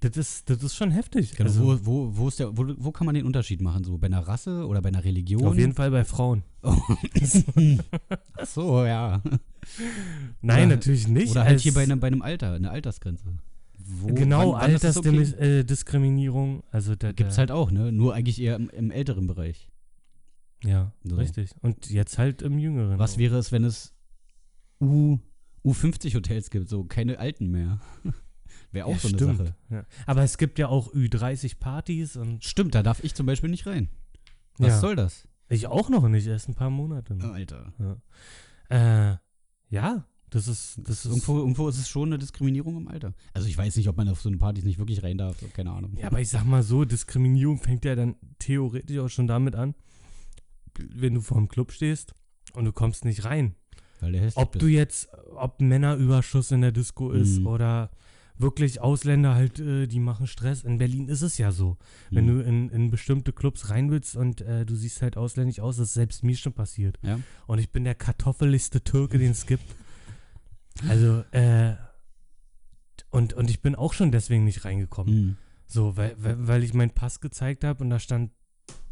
Das 0.00 0.16
ist, 0.16 0.50
das 0.50 0.62
ist 0.62 0.74
schon 0.76 0.90
heftig. 0.90 1.32
Genau, 1.36 1.48
also, 1.48 1.64
wo, 1.64 1.86
wo, 1.86 2.16
wo, 2.18 2.28
ist 2.28 2.38
der, 2.38 2.56
wo, 2.56 2.66
wo 2.76 2.92
kann 2.92 3.06
man 3.06 3.14
den 3.14 3.24
Unterschied 3.24 3.62
machen? 3.62 3.82
So 3.82 3.96
bei 3.96 4.08
einer 4.08 4.20
Rasse 4.20 4.66
oder 4.66 4.82
bei 4.82 4.90
einer 4.90 5.02
Religion? 5.04 5.42
auf 5.44 5.56
jeden 5.56 5.72
Fall 5.72 5.90
bei 5.90 6.04
Frauen. 6.04 6.42
Ach 6.62 8.46
so, 8.46 8.84
ja. 8.84 9.22
Nein, 10.42 10.66
Oder- 10.66 10.76
natürlich 10.76 11.08
nicht. 11.08 11.30
Oder 11.30 11.44
halt 11.44 11.60
hier 11.60 11.72
bei 11.72 11.82
einem, 11.82 11.98
bei 12.00 12.08
einem 12.08 12.22
Alter, 12.22 12.52
eine 12.54 12.70
Altersgrenze. 12.70 13.24
Wo, 13.78 14.08
Genau, 14.08 14.52
das 14.58 14.96
okay? 14.96 15.08
Altersdiskriminierung. 15.08 16.62
Also 16.70 16.94
da, 16.94 17.12
Gibt's 17.12 17.36
da, 17.36 17.40
halt 17.40 17.50
auch, 17.50 17.70
ne? 17.70 17.92
Nur 17.92 18.14
eigentlich 18.14 18.40
eher 18.40 18.56
im, 18.56 18.68
im 18.70 18.90
älteren 18.90 19.26
Bereich. 19.26 19.68
Ja, 20.64 20.92
So. 21.04 21.16
richtig. 21.16 21.50
Und 21.62 21.88
jetzt 21.90 22.18
halt 22.18 22.42
im 22.42 22.58
Jüngeren. 22.58 22.98
Was 22.98 23.16
wäre 23.18 23.38
es, 23.38 23.52
wenn 23.52 23.64
es 23.64 23.94
U, 24.80 25.18
U50-Hotels 25.64 26.50
gibt, 26.50 26.68
so 26.68 26.84
keine 26.84 27.18
alten 27.18 27.50
mehr? 27.50 27.80
Wäre 28.76 28.86
auch 28.86 28.92
ja, 28.92 28.98
so 28.98 29.08
eine 29.08 29.16
stimmt. 29.16 29.38
Sache. 29.38 29.54
Ja. 29.70 29.84
Aber 30.06 30.22
es 30.22 30.36
gibt 30.38 30.58
ja 30.58 30.68
auch 30.68 30.92
Ü30-Partys 30.92 32.16
und 32.16 32.44
Stimmt, 32.44 32.74
da 32.74 32.82
darf 32.82 33.02
ich 33.02 33.14
zum 33.14 33.24
Beispiel 33.26 33.48
nicht 33.50 33.66
rein. 33.66 33.88
Was 34.58 34.68
ja. 34.68 34.78
soll 34.80 34.96
das? 34.96 35.26
ich 35.48 35.66
auch 35.66 35.88
noch 35.88 36.08
nicht, 36.08 36.26
erst 36.26 36.48
ein 36.48 36.54
paar 36.54 36.70
Monate. 36.70 37.16
Oh, 37.22 37.26
Alter. 37.28 37.72
Äh, 38.68 39.16
ja, 39.68 40.04
das 40.30 40.48
ist, 40.48 40.80
das 40.82 41.04
ist 41.04 41.06
Irgendwo, 41.06 41.38
irgendwo 41.38 41.68
ist 41.68 41.78
es 41.78 41.88
schon 41.88 42.08
eine 42.08 42.18
Diskriminierung 42.18 42.76
im 42.76 42.88
Alter. 42.88 43.14
Also 43.32 43.48
ich 43.48 43.56
weiß 43.56 43.76
nicht, 43.76 43.88
ob 43.88 43.96
man 43.96 44.08
auf 44.08 44.20
so 44.20 44.28
eine 44.28 44.38
Partys 44.38 44.64
nicht 44.64 44.78
wirklich 44.78 45.02
rein 45.02 45.18
darf, 45.18 45.36
keine 45.54 45.70
Ahnung. 45.70 45.96
Ja, 45.96 46.08
aber 46.08 46.20
ich 46.20 46.28
sag 46.28 46.44
mal 46.44 46.62
so, 46.62 46.84
Diskriminierung 46.84 47.58
fängt 47.58 47.84
ja 47.84 47.94
dann 47.94 48.16
theoretisch 48.38 48.98
auch 48.98 49.08
schon 49.08 49.26
damit 49.26 49.54
an, 49.54 49.74
wenn 50.78 51.14
du 51.14 51.20
vor 51.20 51.38
dem 51.38 51.48
Club 51.48 51.72
stehst 51.72 52.12
und 52.54 52.64
du 52.64 52.72
kommst 52.72 53.04
nicht 53.04 53.24
rein. 53.24 53.54
Weil 54.00 54.12
der 54.12 54.30
Ob 54.34 54.52
bist. 54.52 54.62
du 54.62 54.66
jetzt, 54.66 55.08
ob 55.36 55.60
Männerüberschuss 55.60 56.50
in 56.50 56.60
der 56.60 56.72
Disco 56.72 57.12
ist 57.12 57.38
Mhm. 57.40 57.46
oder 57.46 57.90
wirklich 58.38 58.80
Ausländer 58.80 59.34
halt, 59.34 59.58
äh, 59.60 59.86
die 59.86 60.00
machen 60.00 60.26
Stress. 60.26 60.62
In 60.64 60.78
Berlin 60.78 61.08
ist 61.08 61.22
es 61.22 61.38
ja 61.38 61.52
so. 61.52 61.76
Wenn 62.10 62.24
Mhm. 62.26 62.28
du 62.28 62.40
in, 62.44 62.68
in 62.70 62.90
bestimmte 62.90 63.32
Clubs 63.32 63.70
rein 63.70 63.90
willst 63.90 64.16
und 64.16 64.40
äh, 64.42 64.66
du 64.66 64.74
siehst 64.74 65.00
halt 65.02 65.16
ausländisch 65.16 65.60
aus, 65.60 65.76
das 65.78 65.88
ist 65.88 65.94
selbst 65.94 66.22
mir 66.24 66.36
schon 66.36 66.52
passiert. 66.52 66.98
Ja. 67.02 67.18
Und 67.46 67.58
ich 67.58 67.70
bin 67.70 67.84
der 67.84 67.94
kartoffeligste 67.94 68.82
Türke, 68.82 69.18
den 69.18 69.30
es 69.32 69.46
gibt. 69.46 69.64
Also, 70.88 71.24
äh, 71.30 71.74
und, 73.10 73.32
und 73.32 73.48
ich 73.48 73.62
bin 73.62 73.74
auch 73.74 73.92
schon 73.94 74.12
deswegen 74.12 74.44
nicht 74.44 74.66
reingekommen. 74.66 75.14
Mhm. 75.14 75.36
So, 75.66 75.96
weil, 75.96 76.14
weil, 76.18 76.46
weil 76.46 76.62
ich 76.62 76.74
meinen 76.74 76.90
Pass 76.90 77.20
gezeigt 77.20 77.64
habe 77.64 77.82
und 77.82 77.88
da 77.90 77.98
stand 77.98 78.30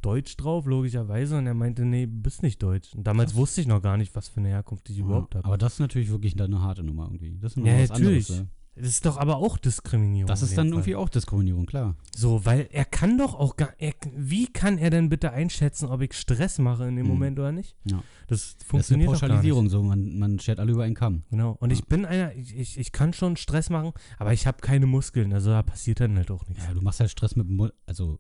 Deutsch 0.01 0.37
drauf, 0.37 0.67
logischerweise. 0.67 1.37
Und 1.37 1.47
er 1.47 1.55
meinte, 1.55 1.85
nee, 1.85 2.07
bist 2.07 2.43
nicht 2.43 2.63
Deutsch. 2.63 2.95
Und 2.95 3.07
damals 3.07 3.33
Krass. 3.33 3.37
wusste 3.41 3.61
ich 3.61 3.67
noch 3.67 3.83
gar 3.83 3.97
nicht, 3.99 4.15
was 4.17 4.29
für 4.29 4.41
eine 4.41 4.49
Herkunft 4.49 4.89
ich 4.91 4.99
überhaupt 4.99 5.35
Ja, 5.35 5.39
habe. 5.39 5.49
aber 5.49 5.59
das 5.59 5.75
ist 5.75 5.79
natürlich 5.81 6.11
wirklich 6.11 6.35
dann 6.37 6.55
eine 6.55 6.63
harte 6.63 6.83
Nummer 6.83 7.05
irgendwie. 7.05 7.37
Das 7.39 7.55
ist 7.57 7.65
Ja, 7.67 7.79
was 7.83 7.91
natürlich. 7.91 8.31
anderes. 8.31 8.49
Das 8.77 8.87
ist 8.89 9.07
doch 9.07 9.19
aber 9.19 9.37
auch 9.37 9.57
Diskriminierung. 9.57 10.27
Das 10.27 10.43
ist 10.43 10.59
dann 10.59 10.67
Fall. 10.69 10.75
irgendwie 10.79 10.97
auch 10.97 11.09
Diskriminierung, 11.09 11.65
klar. 11.65 11.95
So, 12.17 12.45
weil 12.45 12.69
er 12.73 12.85
kann 12.85 13.17
doch 13.19 13.35
auch 13.35 13.55
gar. 13.57 13.73
Er, 13.79 13.93
wie 14.17 14.49
kann 14.49 14.79
er 14.79 14.91
denn 14.91 15.09
bitte 15.09 15.31
einschätzen, 15.31 15.87
ob 15.87 16.01
ich 16.01 16.13
Stress 16.15 16.59
mache 16.59 16.89
in 16.89 16.97
dem 16.97 17.07
Mhm. 17.07 17.13
Moment 17.13 17.39
oder 17.39 17.53
nicht? 17.53 17.77
Ja. 17.85 18.03
Das 18.27 18.29
Das 18.29 18.41
ist 18.41 18.57
eine 18.61 18.67
funktioniert. 18.69 19.11
Pauschalisierung, 19.11 19.69
so 19.69 19.83
man, 19.85 20.19
man 20.19 20.41
schert 20.41 20.59
alle 20.59 20.73
über 20.73 20.83
einen 20.83 20.97
Kamm. 20.97 21.23
Genau. 21.31 21.53
Und 21.61 21.71
Ja. 21.71 21.77
ich 21.77 21.85
bin 21.87 22.05
einer, 22.05 22.35
ich, 22.35 22.57
ich, 22.57 22.77
ich 22.79 22.91
kann 22.91 23.13
schon 23.13 23.37
Stress 23.37 23.71
machen, 23.71 23.93
aber 24.19 24.33
ich 24.33 24.47
habe 24.49 24.59
keine 24.61 24.87
Muskeln. 24.87 25.33
Also 25.33 25.51
da 25.51 25.63
passiert 25.63 26.01
dann 26.01 26.17
halt 26.17 26.33
auch 26.33 26.45
nichts. 26.49 26.65
Ja, 26.65 26.75
du 26.75 26.81
machst 26.81 26.99
halt 26.99 27.11
Stress 27.11 27.37
mit 27.37 27.49
dem 27.49 27.71
also 27.87 28.19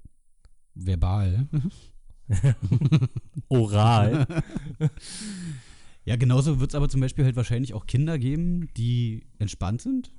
verbal. 0.75 1.49
Oral. 3.49 4.27
Ja, 6.07 6.17
genauso 6.17 6.61
wird 6.61 6.71
es 6.71 6.75
aber 6.75 6.91
zum 6.91 7.01
Beispiel 7.01 7.25
halt 7.25 7.35
wahrscheinlich 7.35 7.73
auch 7.73 7.87
Kinder 7.87 8.19
geben, 8.19 8.69
die 8.77 9.27
entspannt 9.39 9.81
sind, 9.81 10.13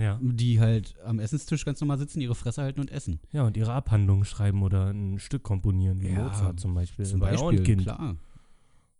ja. 0.00 0.18
die 0.22 0.58
halt 0.60 0.94
am 1.04 1.18
Essenstisch 1.18 1.64
ganz 1.64 1.80
normal 1.80 1.98
sitzen, 1.98 2.20
ihre 2.20 2.34
Fresse 2.34 2.62
halten 2.62 2.80
und 2.80 2.90
essen. 2.90 3.20
Ja, 3.32 3.42
und 3.44 3.56
ihre 3.56 3.72
Abhandlungen 3.72 4.24
schreiben 4.24 4.62
oder 4.62 4.90
ein 4.90 5.18
Stück 5.18 5.42
komponieren, 5.42 6.00
wie 6.00 6.08
Ja, 6.08 6.24
Mozart 6.24 6.58
zum 6.60 6.74
Beispiel. 6.74 7.04
Zum 7.04 7.20
Beispiel, 7.20 7.62
Kind. 7.62 7.82
klar. 7.82 8.16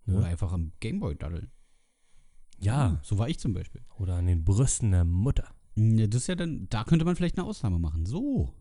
Ne? 0.06 0.16
Oder 0.16 0.26
einfach 0.26 0.52
am 0.52 0.72
Gameboy 0.80 1.14
daddeln. 1.16 1.50
Ja. 2.58 2.98
So 3.02 3.18
war 3.18 3.28
ich 3.28 3.38
zum 3.38 3.54
Beispiel. 3.54 3.80
Oder 3.98 4.16
an 4.16 4.26
den 4.26 4.44
Brüsten 4.44 4.90
der 4.90 5.04
Mutter. 5.04 5.48
Ja, 5.76 6.06
das 6.06 6.22
ist 6.22 6.26
ja 6.26 6.34
dann, 6.34 6.66
da 6.68 6.84
könnte 6.84 7.04
man 7.04 7.16
vielleicht 7.16 7.38
eine 7.38 7.46
Ausnahme 7.46 7.78
machen. 7.78 8.04
So. 8.06 8.52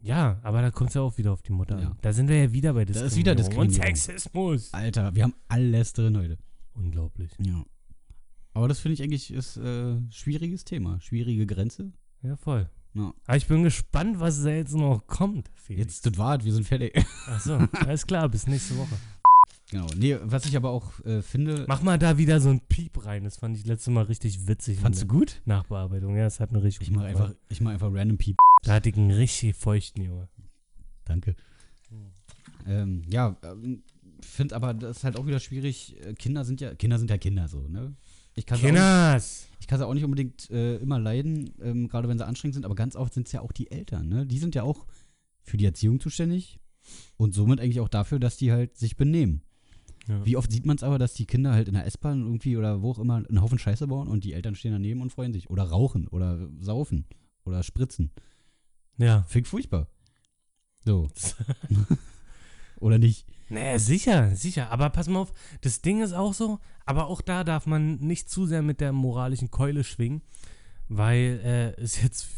Ja, 0.00 0.38
aber 0.42 0.62
da 0.62 0.70
kommt 0.70 0.90
es 0.90 0.94
ja 0.94 1.00
auch 1.02 1.16
wieder 1.18 1.32
auf 1.32 1.42
die 1.42 1.52
Mutter 1.52 1.80
Ja. 1.80 1.90
an. 1.90 1.98
Da 2.02 2.12
sind 2.12 2.28
wir 2.28 2.36
ja 2.44 2.52
wieder 2.52 2.74
bei 2.74 2.84
Da 2.84 2.92
Diskriminierung. 2.92 3.08
ist 3.12 3.16
wieder 3.16 3.34
Diskriminierung. 3.34 3.68
Und 3.90 3.96
Sexismus. 3.96 4.74
Alter, 4.74 5.14
wir 5.14 5.22
haben 5.24 5.34
alles 5.48 5.92
drin 5.92 6.16
heute. 6.16 6.38
Unglaublich. 6.74 7.30
Ja. 7.38 7.64
Aber 8.54 8.68
das 8.68 8.80
finde 8.80 8.94
ich 8.94 9.02
eigentlich 9.02 9.32
ist 9.32 9.56
äh, 9.56 9.96
schwieriges 10.10 10.64
Thema. 10.64 11.00
Schwierige 11.00 11.46
Grenze. 11.46 11.92
Ja, 12.22 12.36
voll. 12.36 12.68
Ja. 12.94 13.14
Aber 13.26 13.36
ich 13.36 13.46
bin 13.46 13.62
gespannt, 13.62 14.20
was 14.20 14.42
da 14.42 14.50
jetzt 14.50 14.74
noch 14.74 15.06
kommt. 15.06 15.50
Felix. 15.54 15.80
Jetzt, 15.80 16.06
das 16.06 16.18
war's, 16.18 16.44
wir 16.44 16.52
sind 16.52 16.66
fertig. 16.66 16.94
Achso, 17.26 17.58
alles 17.72 18.06
klar, 18.06 18.28
bis 18.28 18.46
nächste 18.46 18.76
Woche. 18.76 18.94
genau. 19.70 19.86
Nee, 19.96 20.18
was 20.22 20.44
ich 20.44 20.56
aber 20.56 20.70
auch 20.70 21.00
äh, 21.04 21.22
finde. 21.22 21.64
Mach 21.66 21.82
mal 21.82 21.98
da 21.98 22.18
wieder 22.18 22.40
so 22.40 22.50
ein 22.50 22.60
Piep 22.60 23.06
rein. 23.06 23.24
Das 23.24 23.38
fand 23.38 23.56
ich 23.56 23.64
letztes 23.64 23.92
Mal 23.92 24.04
richtig 24.04 24.46
witzig. 24.46 24.80
Fandst 24.80 25.02
du 25.02 25.06
gut? 25.06 25.40
Nachbearbeitung. 25.46 26.16
Ja, 26.16 26.26
es 26.26 26.38
hat 26.38 26.52
mir 26.52 26.62
richtig 26.62 26.88
Ich 26.88 26.94
mach 26.94 27.04
einfach, 27.04 27.34
ich 27.48 27.60
mach 27.62 27.72
einfach 27.72 27.90
random 27.90 28.18
Piep. 28.18 28.36
Da 28.64 28.74
hatte 28.74 28.90
ich 28.90 28.96
einen 28.96 29.10
richtig 29.10 29.56
feuchten, 29.56 30.04
Junge. 30.04 30.28
Danke. 31.04 31.34
Ähm, 32.66 33.02
ja, 33.08 33.36
ähm, 33.42 33.82
finde 34.20 34.54
aber, 34.54 34.74
das 34.74 34.98
ist 34.98 35.04
halt 35.04 35.16
auch 35.18 35.26
wieder 35.26 35.40
schwierig. 35.40 35.96
Äh, 36.04 36.14
Kinder 36.14 36.44
sind 36.44 36.60
ja, 36.60 36.74
Kinder 36.74 36.98
sind 36.98 37.10
ja 37.10 37.18
Kinder 37.18 37.48
so, 37.48 37.66
ne? 37.68 37.96
Ich 38.34 38.46
kann 38.46 38.58
sie 38.58 38.66
auch, 38.66 38.70
nicht- 38.72 38.80
Kinders! 38.80 39.48
ich 39.60 39.66
kann 39.66 39.78
sie 39.78 39.86
auch 39.86 39.94
nicht 39.94 40.04
unbedingt 40.04 40.50
äh, 40.50 40.76
immer 40.76 40.98
leiden, 40.98 41.50
ähm, 41.62 41.88
gerade 41.88 42.08
wenn 42.08 42.18
sie 42.18 42.26
anstrengend 42.26 42.54
sind, 42.54 42.64
aber 42.64 42.74
ganz 42.74 42.96
oft 42.96 43.14
sind 43.14 43.26
es 43.26 43.32
ja 43.32 43.40
auch 43.40 43.52
die 43.52 43.70
Eltern, 43.70 44.08
ne? 44.08 44.26
Die 44.26 44.38
sind 44.38 44.54
ja 44.54 44.62
auch 44.62 44.86
für 45.44 45.56
die 45.56 45.66
Erziehung 45.66 46.00
zuständig 46.00 46.58
und 47.16 47.34
somit 47.34 47.60
eigentlich 47.60 47.80
auch 47.80 47.88
dafür, 47.88 48.18
dass 48.18 48.36
die 48.36 48.52
halt 48.52 48.76
sich 48.76 48.96
benehmen. 48.96 49.42
Ja. 50.08 50.24
Wie 50.24 50.36
oft 50.36 50.50
sieht 50.50 50.66
man 50.66 50.76
es 50.76 50.82
aber, 50.82 50.98
dass 50.98 51.14
die 51.14 51.26
Kinder 51.26 51.52
halt 51.52 51.68
in 51.68 51.74
der 51.74 51.86
S-Bahn 51.86 52.22
irgendwie 52.22 52.56
oder 52.56 52.82
wo 52.82 52.90
auch 52.90 52.98
immer 52.98 53.16
einen 53.16 53.40
Haufen 53.40 53.58
Scheiße 53.58 53.86
bauen 53.86 54.08
und 54.08 54.24
die 54.24 54.32
Eltern 54.32 54.54
stehen 54.54 54.72
daneben 54.72 55.00
und 55.00 55.10
freuen 55.10 55.32
sich. 55.32 55.48
Oder 55.48 55.64
rauchen 55.64 56.08
oder 56.08 56.48
saufen 56.58 57.06
oder 57.44 57.62
spritzen. 57.62 58.10
Ja. 58.98 59.24
Ich 59.32 59.46
furchtbar. 59.46 59.86
So. 60.84 61.08
oder 62.80 62.98
nicht? 62.98 63.26
Naja, 63.52 63.78
sicher, 63.78 64.34
sicher. 64.34 64.70
Aber 64.70 64.88
pass 64.90 65.08
mal 65.08 65.20
auf, 65.20 65.32
das 65.60 65.82
Ding 65.82 66.02
ist 66.02 66.12
auch 66.14 66.32
so, 66.34 66.58
aber 66.86 67.06
auch 67.06 67.20
da 67.20 67.44
darf 67.44 67.66
man 67.66 67.96
nicht 67.96 68.30
zu 68.30 68.46
sehr 68.46 68.62
mit 68.62 68.80
der 68.80 68.92
moralischen 68.92 69.50
Keule 69.50 69.84
schwingen, 69.84 70.22
weil 70.88 71.40
äh, 71.44 71.80
es 71.80 72.00
jetzt. 72.02 72.28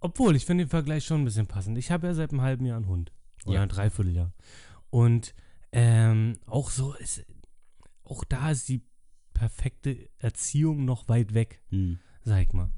Obwohl, 0.00 0.34
ich 0.34 0.46
finde 0.46 0.64
den 0.64 0.70
Vergleich 0.70 1.04
schon 1.04 1.22
ein 1.22 1.24
bisschen 1.26 1.46
passend. 1.46 1.78
Ich 1.78 1.90
habe 1.90 2.06
ja 2.08 2.14
seit 2.14 2.30
einem 2.32 2.40
halben 2.42 2.64
Jahr 2.66 2.76
einen 2.76 2.88
Hund. 2.88 3.12
Oder 3.44 3.56
Ja. 3.56 3.62
ein 3.62 3.68
Dreivierteljahr. 3.68 4.32
Und 4.90 5.34
ähm, 5.72 6.38
auch 6.46 6.70
so 6.70 6.94
ist. 6.94 7.24
Auch 8.02 8.24
da 8.24 8.50
ist 8.50 8.68
die 8.68 8.82
perfekte 9.34 10.08
Erziehung 10.18 10.84
noch 10.84 11.08
weit 11.08 11.32
weg 11.34 11.60
Hm. 11.70 11.98
sag 12.24 12.42
ich 12.42 12.52
mal. 12.52 12.70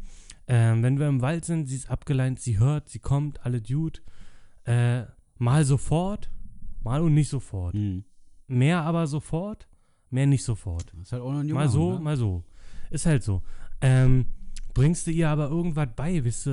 Ähm, 0.48 0.82
wenn 0.82 0.98
wir 0.98 1.08
im 1.08 1.22
Wald 1.22 1.44
sind, 1.44 1.66
sie 1.66 1.76
ist 1.76 1.88
abgeleint, 1.90 2.40
sie 2.40 2.58
hört, 2.58 2.88
sie 2.90 2.98
kommt, 2.98 3.46
alle 3.46 3.62
Dude. 3.62 4.00
Äh, 4.64 5.04
mal 5.38 5.64
sofort, 5.64 6.30
mal 6.84 7.00
und 7.02 7.14
nicht 7.14 7.28
sofort. 7.28 7.74
Hm. 7.74 8.04
Mehr 8.48 8.82
aber 8.82 9.06
sofort, 9.06 9.68
mehr 10.10 10.26
nicht 10.26 10.44
sofort. 10.44 10.92
Das 10.92 11.02
ist 11.02 11.12
halt 11.12 11.22
auch 11.22 11.32
noch 11.32 11.40
ein 11.40 11.48
junger 11.48 11.62
Mal 11.62 11.68
so, 11.68 11.86
Hund, 11.90 11.98
ne? 11.98 12.04
mal 12.04 12.16
so. 12.16 12.44
Ist 12.90 13.06
halt 13.06 13.22
so. 13.22 13.42
Ähm, 13.80 14.26
bringst 14.74 15.06
du 15.06 15.10
ihr 15.10 15.28
aber 15.28 15.48
irgendwas 15.48 15.88
bei, 15.96 16.22
wisst 16.24 16.46
du, 16.46 16.50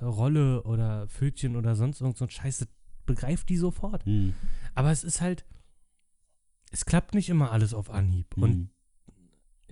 äh, 0.00 0.04
Rolle 0.04 0.62
oder 0.62 1.06
Pfötchen 1.08 1.56
oder 1.56 1.74
sonst 1.74 2.00
irgend 2.00 2.16
so 2.16 2.24
ein 2.24 2.30
Scheiße, 2.30 2.68
begreift 3.06 3.48
die 3.48 3.56
sofort. 3.56 4.04
Hm. 4.04 4.34
Aber 4.74 4.90
es 4.90 5.04
ist 5.04 5.20
halt, 5.20 5.44
es 6.70 6.84
klappt 6.84 7.14
nicht 7.14 7.28
immer 7.28 7.50
alles 7.52 7.74
auf 7.74 7.90
Anhieb. 7.90 8.36
Und 8.36 8.50
Hm. 8.52 8.60
je, 8.60 8.68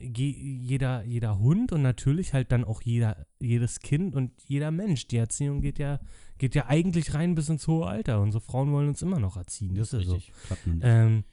jeder, 0.01 1.05
jeder 1.05 1.39
Hund 1.39 1.73
und 1.73 1.83
natürlich 1.83 2.33
halt 2.33 2.53
dann 2.53 2.65
auch 2.65 2.83
jeder, 2.83 3.27
jedes 3.39 3.81
Kind 3.81 4.15
und 4.15 4.33
jeder 4.43 4.71
Mensch. 4.71 5.07
Die 5.09 5.17
Erziehung 5.17 5.61
geht 5.61 5.79
ja, 5.79 6.01
geht 6.39 6.55
ja 6.55 6.67
eigentlich 6.67 7.15
rein 7.15 7.35
bis 7.35 7.49
ins 7.49 7.67
hohe 7.69 7.87
Alter. 7.87 8.21
Unsere 8.21 8.41
Frauen 8.41 8.73
wollen 8.73 8.89
uns 8.89 9.03
immer 9.03 9.19
noch 9.19 9.37
erziehen. 9.37 9.75
Das 9.75 9.93
ist 9.93 10.01
richtig. 10.01 10.33
Nicht. 10.67 10.83
Ähm, 10.83 11.25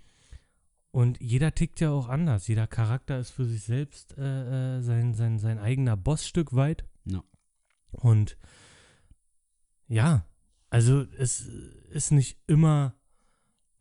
und 0.91 1.21
jeder 1.21 1.53
tickt 1.53 1.79
ja 1.79 1.91
auch 1.91 2.09
anders. 2.09 2.47
Jeder 2.47 2.67
Charakter 2.67 3.19
ist 3.19 3.31
für 3.31 3.45
sich 3.45 3.63
selbst 3.63 4.17
äh, 4.17 4.77
äh, 4.77 4.81
sein, 4.81 5.13
sein, 5.13 5.37
sein 5.37 5.59
eigener 5.59 5.95
Bossstück 5.95 6.55
weit. 6.55 6.85
Ja. 7.05 7.23
Und 7.91 8.37
ja, 9.87 10.25
also 10.69 11.05
es 11.17 11.47
ist 11.91 12.11
nicht 12.11 12.39
immer, 12.47 12.95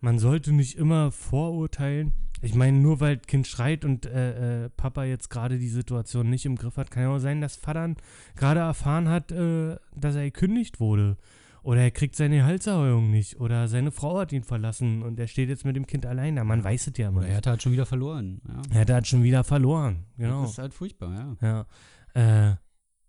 man 0.00 0.18
sollte 0.18 0.52
nicht 0.52 0.76
immer 0.76 1.10
vorurteilen. 1.10 2.12
Ich 2.42 2.54
meine, 2.54 2.78
nur 2.78 3.00
weil 3.00 3.16
das 3.16 3.26
Kind 3.26 3.46
schreit 3.46 3.84
und 3.84 4.06
äh, 4.06 4.64
äh, 4.64 4.70
Papa 4.70 5.04
jetzt 5.04 5.30
gerade 5.30 5.58
die 5.58 5.68
Situation 5.68 6.28
nicht 6.28 6.44
im 6.44 6.56
Griff 6.56 6.76
hat, 6.76 6.90
kann 6.90 7.04
ja 7.04 7.08
auch 7.10 7.18
sein, 7.18 7.40
dass 7.40 7.56
Vater 7.56 7.94
gerade 8.34 8.60
erfahren 8.60 9.08
hat, 9.08 9.32
äh, 9.32 9.76
dass 9.94 10.14
er 10.14 10.24
gekündigt 10.24 10.80
wurde. 10.80 11.16
Oder 11.62 11.80
er 11.80 11.90
kriegt 11.90 12.14
seine 12.14 12.44
Halserheuung 12.44 13.10
nicht. 13.10 13.40
Oder 13.40 13.66
seine 13.66 13.90
Frau 13.90 14.18
hat 14.18 14.32
ihn 14.32 14.44
verlassen 14.44 15.02
und 15.02 15.18
er 15.18 15.26
steht 15.26 15.48
jetzt 15.48 15.64
mit 15.64 15.74
dem 15.74 15.86
Kind 15.86 16.06
allein 16.06 16.36
da. 16.36 16.44
Man 16.44 16.62
weiß 16.62 16.86
es 16.86 16.96
ja 16.96 17.08
immer 17.08 17.18
Oder 17.18 17.28
er 17.28 17.36
hat 17.38 17.46
halt 17.48 17.60
schon 17.60 17.72
wieder 17.72 17.86
verloren. 17.86 18.40
Ja. 18.46 18.62
Er 18.70 18.80
hat 18.82 18.90
halt 18.90 19.06
schon 19.08 19.24
wieder 19.24 19.42
verloren. 19.42 20.04
Genau. 20.16 20.42
Das 20.42 20.52
ist 20.52 20.58
halt 20.58 20.74
furchtbar, 20.74 21.36
ja. 21.42 21.66
Ja. 22.14 22.50
Äh, 22.52 22.56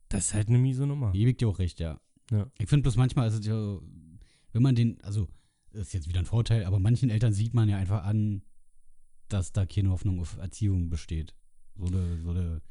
das 0.10 0.28
ist 0.28 0.34
halt 0.34 0.48
eine 0.48 0.58
miese 0.58 0.88
Nummer. 0.88 1.12
Gebe 1.12 1.30
ich 1.30 1.38
dir 1.38 1.50
auch 1.50 1.60
recht, 1.60 1.80
ja. 1.80 2.00
Ja. 2.32 2.48
Ich 2.58 2.68
finde 2.68 2.84
bloß 2.84 2.96
manchmal 2.96 3.28
ist 3.28 3.36
es 3.36 3.46
ja, 3.46 3.78
wenn 4.54 4.63
man 4.63 4.74
den, 4.74 4.98
also, 5.04 5.28
das 5.72 5.88
ist 5.88 5.94
jetzt 5.94 6.10
wieder 6.10 6.20
ein 6.20 6.26
Vorteil, 6.26 6.66
aber 6.66 6.80
manchen 6.80 7.12
Eltern 7.12 7.34
sieht 7.34 7.54
man 7.54 7.70
ja 7.70 7.78
einfach 7.78 8.06
an, 8.06 8.42
dass 9.30 9.52
da 9.52 9.66
keine 9.66 9.90
Hoffnung 9.90 10.20
auf 10.20 10.38
Erziehung 10.38 10.90
besteht. 10.90 11.34
So 11.76 11.86
eine, 11.88 12.18
so 12.24 12.30
eine, 12.32 12.62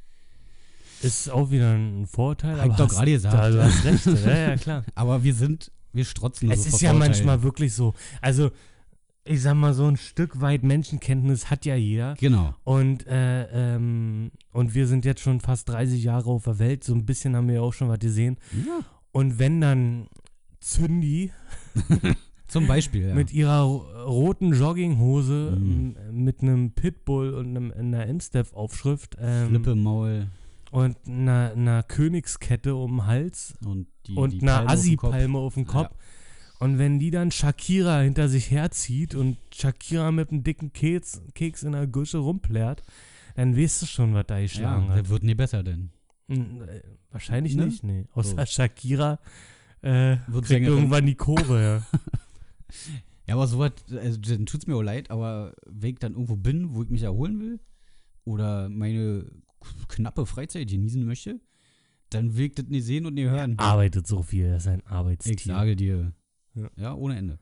Ist 1.03 1.31
auch 1.31 1.51
wieder 1.51 1.73
ein 1.73 2.07
Vorteil. 2.07 2.59
Hab 2.59 2.67
ich 2.67 2.73
aber 2.73 2.87
doch 2.87 2.95
gerade 2.95 3.13
gesagt. 3.13 3.35
Da, 3.35 3.51
du 3.51 3.63
hast 3.63 3.85
recht. 3.85 4.07
ja, 4.27 4.39
ja, 4.39 4.57
klar. 4.57 4.85
aber 4.95 5.23
wir 5.23 5.35
sind, 5.35 5.71
wir 5.93 6.05
strotzen 6.05 6.51
Es 6.51 6.65
so 6.65 6.69
ist 6.69 6.81
ja 6.81 6.91
Vorurteilen. 6.91 7.13
manchmal 7.13 7.43
wirklich 7.43 7.75
so. 7.75 7.95
Also, 8.21 8.51
ich 9.25 9.43
sag 9.43 9.55
mal, 9.55 9.75
so 9.75 9.87
ein 9.87 9.97
Stück 9.97 10.41
weit 10.41 10.63
Menschenkenntnis 10.63 11.51
hat 11.51 11.65
ja 11.65 11.75
jeder. 11.75 12.15
Genau. 12.15 12.55
Und, 12.65 13.07
äh, 13.07 13.75
ähm, 13.75 14.31
und 14.53 14.75
wir 14.75 14.87
sind 14.87 15.05
jetzt 15.05 15.21
schon 15.21 15.41
fast 15.41 15.69
30 15.69 16.03
Jahre 16.03 16.31
auf 16.31 16.45
der 16.45 16.59
Welt. 16.59 16.85
So 16.85 16.95
ein 16.95 17.05
bisschen 17.07 17.35
haben 17.35 17.49
wir 17.49 17.57
ja 17.57 17.61
auch 17.61 17.73
schon 17.75 17.89
was 17.89 17.99
gesehen. 17.99 18.39
Ja. 18.67 18.81
Und 19.13 19.39
wenn 19.39 19.61
dann 19.61 20.07
Zündi 20.61 21.33
Zum 22.49 22.67
Beispiel, 22.67 23.09
ja. 23.09 23.15
mit 23.15 23.33
ihrer 23.33 23.63
ro- 23.63 23.87
roten 24.05 24.53
Jogginghose 24.53 25.57
Mhm. 25.59 25.97
m- 26.11 26.25
mit 26.25 26.43
einem 26.43 26.71
Pitbull 26.73 27.35
und 27.35 27.49
einem, 27.57 27.73
einer 27.73 28.07
Instef-Aufschrift 28.07 29.17
ähm, 29.21 29.49
Flippe 29.49 29.73
im 29.73 29.83
Maul 29.83 30.29
und 30.71 30.97
einer, 31.09 31.53
einer 31.57 31.83
Königskette 31.83 32.75
um 32.77 32.99
den 32.99 33.07
Hals 33.07 33.55
und 33.65 33.87
die, 34.07 34.15
und 34.15 34.33
die 34.33 34.43
einer 34.43 34.65
Palme 34.65 34.69
auf 34.71 34.75
dem 34.85 34.97
Kopf. 34.97 35.09
Assi-Palme 35.13 35.39
auf 35.39 35.55
dem 35.55 35.67
Kopf. 35.67 35.91
Und 36.59 36.79
wenn 36.79 36.99
die 36.99 37.11
dann 37.11 37.31
Shakira 37.31 38.01
hinter 38.01 38.29
sich 38.29 38.51
herzieht 38.51 39.15
und 39.15 39.37
Shakira 39.55 40.11
mit 40.11 40.31
einem 40.31 40.43
dicken 40.43 40.73
Keks, 40.73 41.21
Keks 41.35 41.63
in 41.65 41.73
der 41.73 41.87
Gusche 41.87 42.19
rumplärt, 42.19 42.83
dann 43.35 43.57
weißt 43.57 43.83
du 43.83 43.87
schon, 43.87 44.15
was 44.15 44.25
da 44.27 44.37
Ja, 44.37 44.43
geschlagen 44.43 44.89
hat. 44.89 44.97
der 44.97 45.09
wird 45.11 45.23
nie 45.23 45.35
besser 45.35 45.63
denn. 45.63 45.91
Äh, 46.29 46.37
Wahrscheinlich 47.11 47.57
Ne? 47.57 47.67
nicht, 47.67 47.85
nee. 47.85 48.07
Außer 48.15 48.37
So. 48.37 48.47
Shakira 48.47 49.19
äh, 49.83 50.17
Wird 50.29 50.47
kriegt 50.47 50.67
irgendwann 50.67 51.05
die 51.07 51.15
Kurve, 51.15 51.61
ja. 51.93 51.99
Ja, 53.27 53.35
aber 53.35 53.47
sowas, 53.47 53.73
also 53.91 54.21
dann 54.21 54.47
tut's 54.47 54.67
mir 54.67 54.77
auch 54.77 54.83
leid, 54.83 55.11
aber 55.11 55.55
wenn 55.67 55.95
ich 55.95 55.99
dann 55.99 56.13
irgendwo 56.13 56.37
bin, 56.37 56.75
wo 56.75 56.83
ich 56.83 56.91
mich 56.91 57.03
erholen 57.03 57.41
will 57.41 57.61
oder 58.25 58.69
meine 58.69 59.31
knappe 59.89 60.27
Freizeit 60.27 60.69
genießen 60.69 61.05
möchte, 61.05 61.41
dann 62.11 62.37
will 62.37 62.47
ich 62.47 62.55
das 62.55 62.67
nicht 62.67 62.85
sehen 62.85 63.05
und 63.07 63.15
nicht 63.15 63.29
hören. 63.29 63.59
Arbeitet 63.59 64.07
so 64.07 64.23
viel, 64.23 64.45
er 64.45 64.59
ist 64.59 64.69
ein 64.69 64.87
Arbeitstier. 64.87 65.35
ich 65.35 65.43
sage 65.45 65.75
dir. 65.75 66.13
Ja. 66.55 66.71
Ja, 66.77 66.95
ohne 66.95 67.17
Ende. 67.17 67.39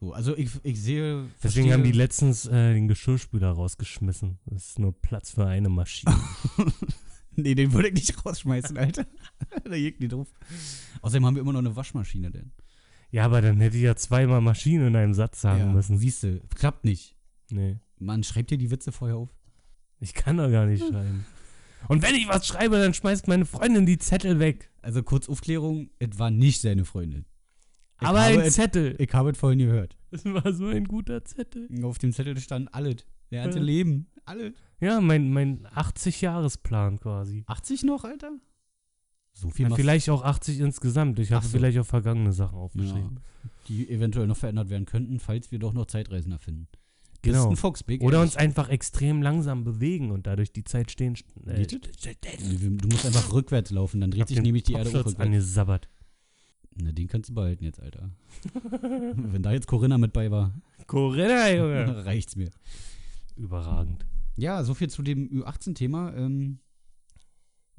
So, 0.00 0.12
also 0.12 0.36
ich, 0.36 0.50
ich 0.64 0.82
sehe. 0.82 1.26
Deswegen 1.42 1.68
verstehe- 1.68 1.72
haben 1.72 1.84
die 1.84 1.92
letztens 1.92 2.46
äh, 2.46 2.74
den 2.74 2.88
Geschirrspüler 2.88 3.50
rausgeschmissen. 3.52 4.40
Das 4.46 4.70
ist 4.70 4.78
nur 4.80 4.92
Platz 5.00 5.30
für 5.30 5.46
eine 5.46 5.68
Maschine. 5.68 6.14
Nee, 7.34 7.54
den 7.54 7.72
würde 7.72 7.88
ich 7.88 7.94
nicht 7.94 8.26
rausschmeißen, 8.26 8.76
Alter. 8.76 9.06
da 9.64 9.74
jägt 9.74 10.00
nicht 10.00 10.12
drauf. 10.12 10.28
Außerdem 11.00 11.24
haben 11.24 11.34
wir 11.34 11.40
immer 11.40 11.54
noch 11.54 11.60
eine 11.60 11.74
Waschmaschine 11.74 12.30
denn. 12.30 12.52
Ja, 13.12 13.24
aber 13.24 13.40
dann 13.40 13.60
hätte 13.60 13.76
ich 13.76 13.84
ja 13.84 13.94
zweimal 13.94 14.40
Maschine 14.40 14.88
in 14.88 14.96
einem 14.96 15.14
Satz 15.14 15.40
sagen 15.40 15.60
ja, 15.60 15.66
müssen. 15.72 15.96
Siehst 15.98 16.24
du, 16.24 16.40
klappt 16.56 16.84
nicht. 16.84 17.14
Nee, 17.50 17.76
Man 18.00 18.24
schreibt 18.24 18.50
dir 18.50 18.58
die 18.58 18.70
Witze 18.72 18.90
vorher 18.90 19.16
auf. 19.16 19.28
ich 20.00 20.12
kann 20.14 20.38
doch 20.38 20.50
gar 20.50 20.66
nicht 20.66 20.84
schreiben. 20.84 21.24
Und 21.88 22.02
wenn 22.02 22.14
ich 22.14 22.26
was 22.28 22.46
schreibe, 22.46 22.78
dann 22.78 22.94
schmeißt 22.94 23.28
meine 23.28 23.44
Freundin 23.44 23.86
die 23.86 23.98
Zettel 23.98 24.38
weg. 24.40 24.70
Also 24.82 25.02
kurz 25.02 25.28
Aufklärung, 25.28 25.90
es 26.00 26.18
war 26.18 26.30
nicht 26.30 26.60
seine 26.60 26.84
Freundin. 26.84 27.24
Ich 28.00 28.06
aber 28.08 28.20
ein 28.20 28.40
es- 28.40 28.54
Zettel. 28.54 28.96
Ich 28.98 29.12
habe 29.14 29.30
es 29.30 29.38
vorhin 29.38 29.58
gehört. 29.60 29.96
Das 30.10 30.24
war 30.24 30.52
so 30.52 30.66
ein 30.66 30.84
guter 30.84 31.24
Zettel. 31.24 31.68
Auf 31.84 31.98
dem 31.98 32.12
Zettel 32.12 32.38
stand 32.38 32.72
alles. 32.74 33.06
Der 33.30 33.44
ganze 33.44 33.58
Ja. 33.58 33.64
Leben. 33.64 34.06
Alles. 34.24 34.52
Ja, 34.80 35.00
mein, 35.00 35.32
mein 35.32 35.66
80-Jahres-Plan 35.68 36.98
quasi. 37.00 37.44
80 37.46 37.82
noch, 37.84 38.04
Alter? 38.04 38.32
So 39.34 39.50
viel 39.50 39.68
Ja, 39.68 39.74
vielleicht 39.74 40.08
auch 40.10 40.22
80 40.22 40.60
insgesamt. 40.60 41.18
Ich 41.18 41.32
habe 41.32 41.44
so. 41.44 41.50
vielleicht 41.52 41.78
auch 41.78 41.86
vergangene 41.86 42.32
Sachen 42.32 42.56
ja, 42.58 42.62
aufgeschrieben. 42.64 43.20
die 43.68 43.88
eventuell 43.88 44.26
noch 44.26 44.36
verändert 44.36 44.68
werden 44.70 44.84
könnten, 44.86 45.18
falls 45.18 45.50
wir 45.50 45.58
doch 45.58 45.72
noch 45.72 45.86
Zeitreisen 45.86 46.32
erfinden. 46.32 46.68
Genau. 47.22 47.44
ist 47.44 47.50
ein 47.50 47.56
Fox 47.56 47.82
Big. 47.84 48.02
Oder 48.02 48.20
uns 48.20 48.36
einfach 48.36 48.68
extrem 48.68 49.22
langsam 49.22 49.62
bewegen 49.62 50.10
und 50.10 50.26
dadurch 50.26 50.52
die 50.52 50.64
Zeit 50.64 50.90
stehen. 50.90 51.14
Äh, 51.46 51.66
Du 51.66 52.88
musst 52.88 53.06
einfach 53.06 53.32
rückwärts 53.32 53.70
laufen, 53.70 54.00
dann 54.00 54.10
dreht 54.10 54.26
sich 54.28 54.42
nämlich 54.42 54.64
die 54.64 54.72
Erde 54.72 54.92
rückwärts. 54.92 55.20
angesabbert. 55.20 55.88
Na, 56.74 56.90
den 56.90 57.06
kannst 57.06 57.30
du 57.30 57.34
behalten 57.34 57.64
jetzt, 57.64 57.80
Alter. 57.80 58.10
Wenn 58.82 59.42
da 59.42 59.52
jetzt 59.52 59.66
Corinna 59.68 59.98
mit 59.98 60.12
bei 60.12 60.30
war, 60.30 60.52
Corinna, 60.86 61.50
Junge. 61.52 62.04
reicht's 62.06 62.34
mir. 62.34 62.50
Überragend. 63.36 64.04
Ja, 64.36 64.64
so 64.64 64.74
viel 64.74 64.88
zu 64.88 65.02
dem 65.02 65.28
Ü18-Thema. 65.28 66.14
Ähm, 66.16 66.58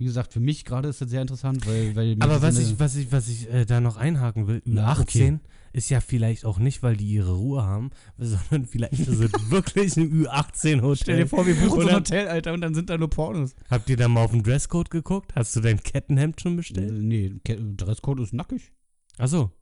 wie 0.03 0.07
gesagt, 0.07 0.33
für 0.33 0.41
mich 0.41 0.65
gerade 0.65 0.89
ist 0.89 0.99
das 0.99 1.09
sehr 1.09 1.21
interessant, 1.21 1.65
weil. 1.65 1.95
weil 1.95 2.17
Aber 2.19 2.41
was 2.41 2.59
ich, 2.59 2.77
was 2.77 2.97
ich, 2.97 3.13
was 3.13 3.29
ich 3.29 3.49
äh, 3.49 3.65
da 3.65 3.79
noch 3.79 3.95
einhaken 3.95 4.47
will, 4.47 4.61
Na, 4.65 4.91
Ü18 4.93 5.01
okay. 5.01 5.39
ist 5.71 5.89
ja 5.89 6.01
vielleicht 6.01 6.43
auch 6.43 6.59
nicht, 6.59 6.83
weil 6.83 6.97
die 6.97 7.07
ihre 7.07 7.31
Ruhe 7.31 7.63
haben, 7.63 7.91
sondern 8.17 8.65
vielleicht 8.65 8.99
ist 8.99 9.07
es 9.07 9.19
wirklich 9.49 9.95
ein 9.95 10.11
Ü18-Hotel. 10.11 10.95
Stell 10.97 11.17
dir 11.19 11.27
vor, 11.27 11.47
wir 11.47 11.55
buchen 11.55 11.81
so 11.83 11.87
ein 11.87 11.95
Hotel, 11.95 12.27
Alter, 12.27 12.51
und 12.51 12.59
dann 12.59 12.75
sind 12.75 12.89
da 12.89 12.97
nur 12.97 13.09
Pornos. 13.09 13.55
Habt 13.69 13.89
ihr 13.89 13.95
da 13.95 14.09
mal 14.09 14.25
auf 14.25 14.31
den 14.31 14.43
Dresscode 14.43 14.89
geguckt? 14.89 15.33
Hast 15.37 15.55
du 15.55 15.61
dein 15.61 15.81
Kettenhemd 15.81 16.41
schon 16.41 16.57
bestellt? 16.57 16.91
nee, 16.91 17.33
Dresscode 17.45 18.19
ist 18.19 18.33
nackig. 18.33 18.73
Achso. 19.17 19.53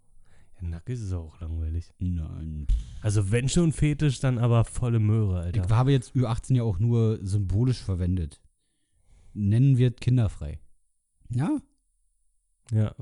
Ja, 0.59 0.67
nackig 0.69 0.95
ist 0.95 1.13
auch 1.13 1.39
langweilig. 1.39 1.93
Nein. 1.99 2.65
Also 3.01 3.29
wenn 3.29 3.47
schon 3.47 3.73
Fetisch, 3.73 4.19
dann 4.19 4.39
aber 4.39 4.65
volle 4.65 4.99
Möhre, 4.99 5.41
Alter. 5.41 5.65
Ich 5.65 5.69
habe 5.69 5.91
jetzt 5.91 6.15
Ü18 6.15 6.55
ja 6.55 6.63
auch 6.63 6.79
nur 6.79 7.19
symbolisch 7.21 7.83
verwendet. 7.83 8.41
Nennen 9.33 9.77
wir 9.77 9.89
es 9.91 9.95
kinderfrei. 9.97 10.59
Ja, 11.29 11.59
ja. 12.71 12.95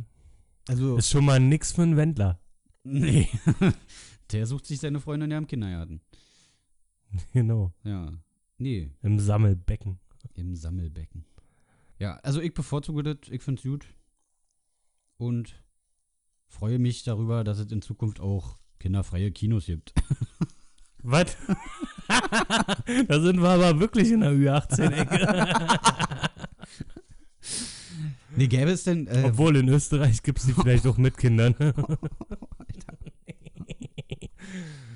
also. 0.67 0.97
Ist 0.97 1.09
schon 1.09 1.25
mal 1.25 1.39
nix 1.39 1.71
für 1.71 1.83
einen 1.83 1.97
Wendler. 1.97 2.39
nee. 2.83 3.27
Der 4.31 4.45
sucht 4.45 4.67
sich 4.67 4.79
seine 4.79 4.99
Freundin 4.99 5.31
ja 5.31 5.37
im 5.39 5.47
Kindergarten. 5.47 6.01
Genau, 7.33 7.73
Ja. 7.83 8.11
Nee, 8.59 8.91
im 9.01 9.19
Sammelbecken. 9.19 9.99
im 10.35 10.55
Sammelbecken. 10.55 11.25
Ja, 11.97 12.17
also 12.17 12.39
ich 12.41 12.53
bevorzuge 12.53 13.01
das, 13.03 13.17
ich 13.31 13.41
finde 13.41 13.59
es 13.59 13.63
gut. 13.63 13.87
Und 15.17 15.55
freue 16.45 16.77
mich 16.77 17.03
darüber, 17.03 17.43
dass 17.43 17.57
es 17.59 17.71
in 17.71 17.81
Zukunft 17.81 18.19
auch 18.19 18.59
kinderfreie 18.79 19.31
Kinos 19.31 19.65
gibt. 19.65 19.93
Was? 21.03 21.35
da 23.07 23.21
sind 23.21 23.41
wir 23.41 23.49
aber 23.49 23.79
wirklich 23.79 24.11
in 24.11 24.19
der 24.21 24.31
Ü18-Ecke. 24.33 26.08
Nee, 28.39 28.47
gäbe 28.47 28.71
es 28.71 28.85
denn. 28.85 29.05
Äh, 29.07 29.23
Obwohl 29.25 29.57
in 29.57 29.67
Österreich 29.67 30.23
gibt 30.23 30.39
es 30.39 30.45
die 30.45 30.53
vielleicht 30.53 30.87
auch 30.87 30.97
mit 30.97 31.17
Kindern. 31.17 31.55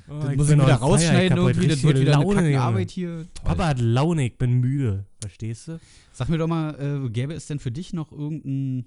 Oh, 0.09 0.19
das 0.19 0.35
muss 0.35 0.49
ich 0.49 0.55
wieder 0.57 0.75
rausschneiden 0.75 1.39
heute 1.39 1.59
irgendwie, 1.59 1.67
das 1.69 1.83
wird 1.83 1.99
wieder 1.99 2.13
eine 2.19 2.23
Laune, 2.23 2.41
Junge. 2.41 2.61
Arbeit 2.61 2.91
hier. 2.91 3.25
Toll. 3.33 3.45
Papa 3.45 3.67
hat 3.67 3.79
Laune, 3.79 4.27
ich 4.27 4.37
bin 4.37 4.59
müde. 4.59 5.05
Verstehst 5.21 5.67
du? 5.67 5.79
Sag 6.11 6.29
mir 6.29 6.37
doch 6.37 6.47
mal, 6.47 7.05
äh, 7.05 7.09
gäbe 7.09 7.33
es 7.33 7.47
denn 7.47 7.57
für 7.57 7.71
dich 7.71 7.93
noch 7.93 8.11
irgendeinen 8.11 8.85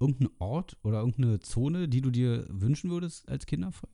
irgendein 0.00 0.30
Ort 0.38 0.78
oder 0.82 1.00
irgendeine 1.00 1.40
Zone, 1.40 1.88
die 1.88 2.00
du 2.00 2.10
dir 2.10 2.46
wünschen 2.48 2.90
würdest 2.90 3.28
als 3.28 3.46
kinderfrei? 3.46 3.88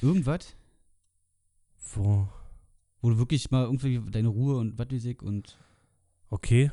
Irgendwas? 0.00 0.54
Wo? 1.94 2.28
Wo 3.02 3.10
du 3.10 3.18
wirklich 3.18 3.50
mal 3.50 3.64
irgendwie 3.64 4.00
deine 4.10 4.28
Ruhe 4.28 4.56
und 4.56 4.78
was 4.78 4.90
weiß 4.90 5.04
ich 5.04 5.22
und. 5.22 5.58
Okay. 6.30 6.70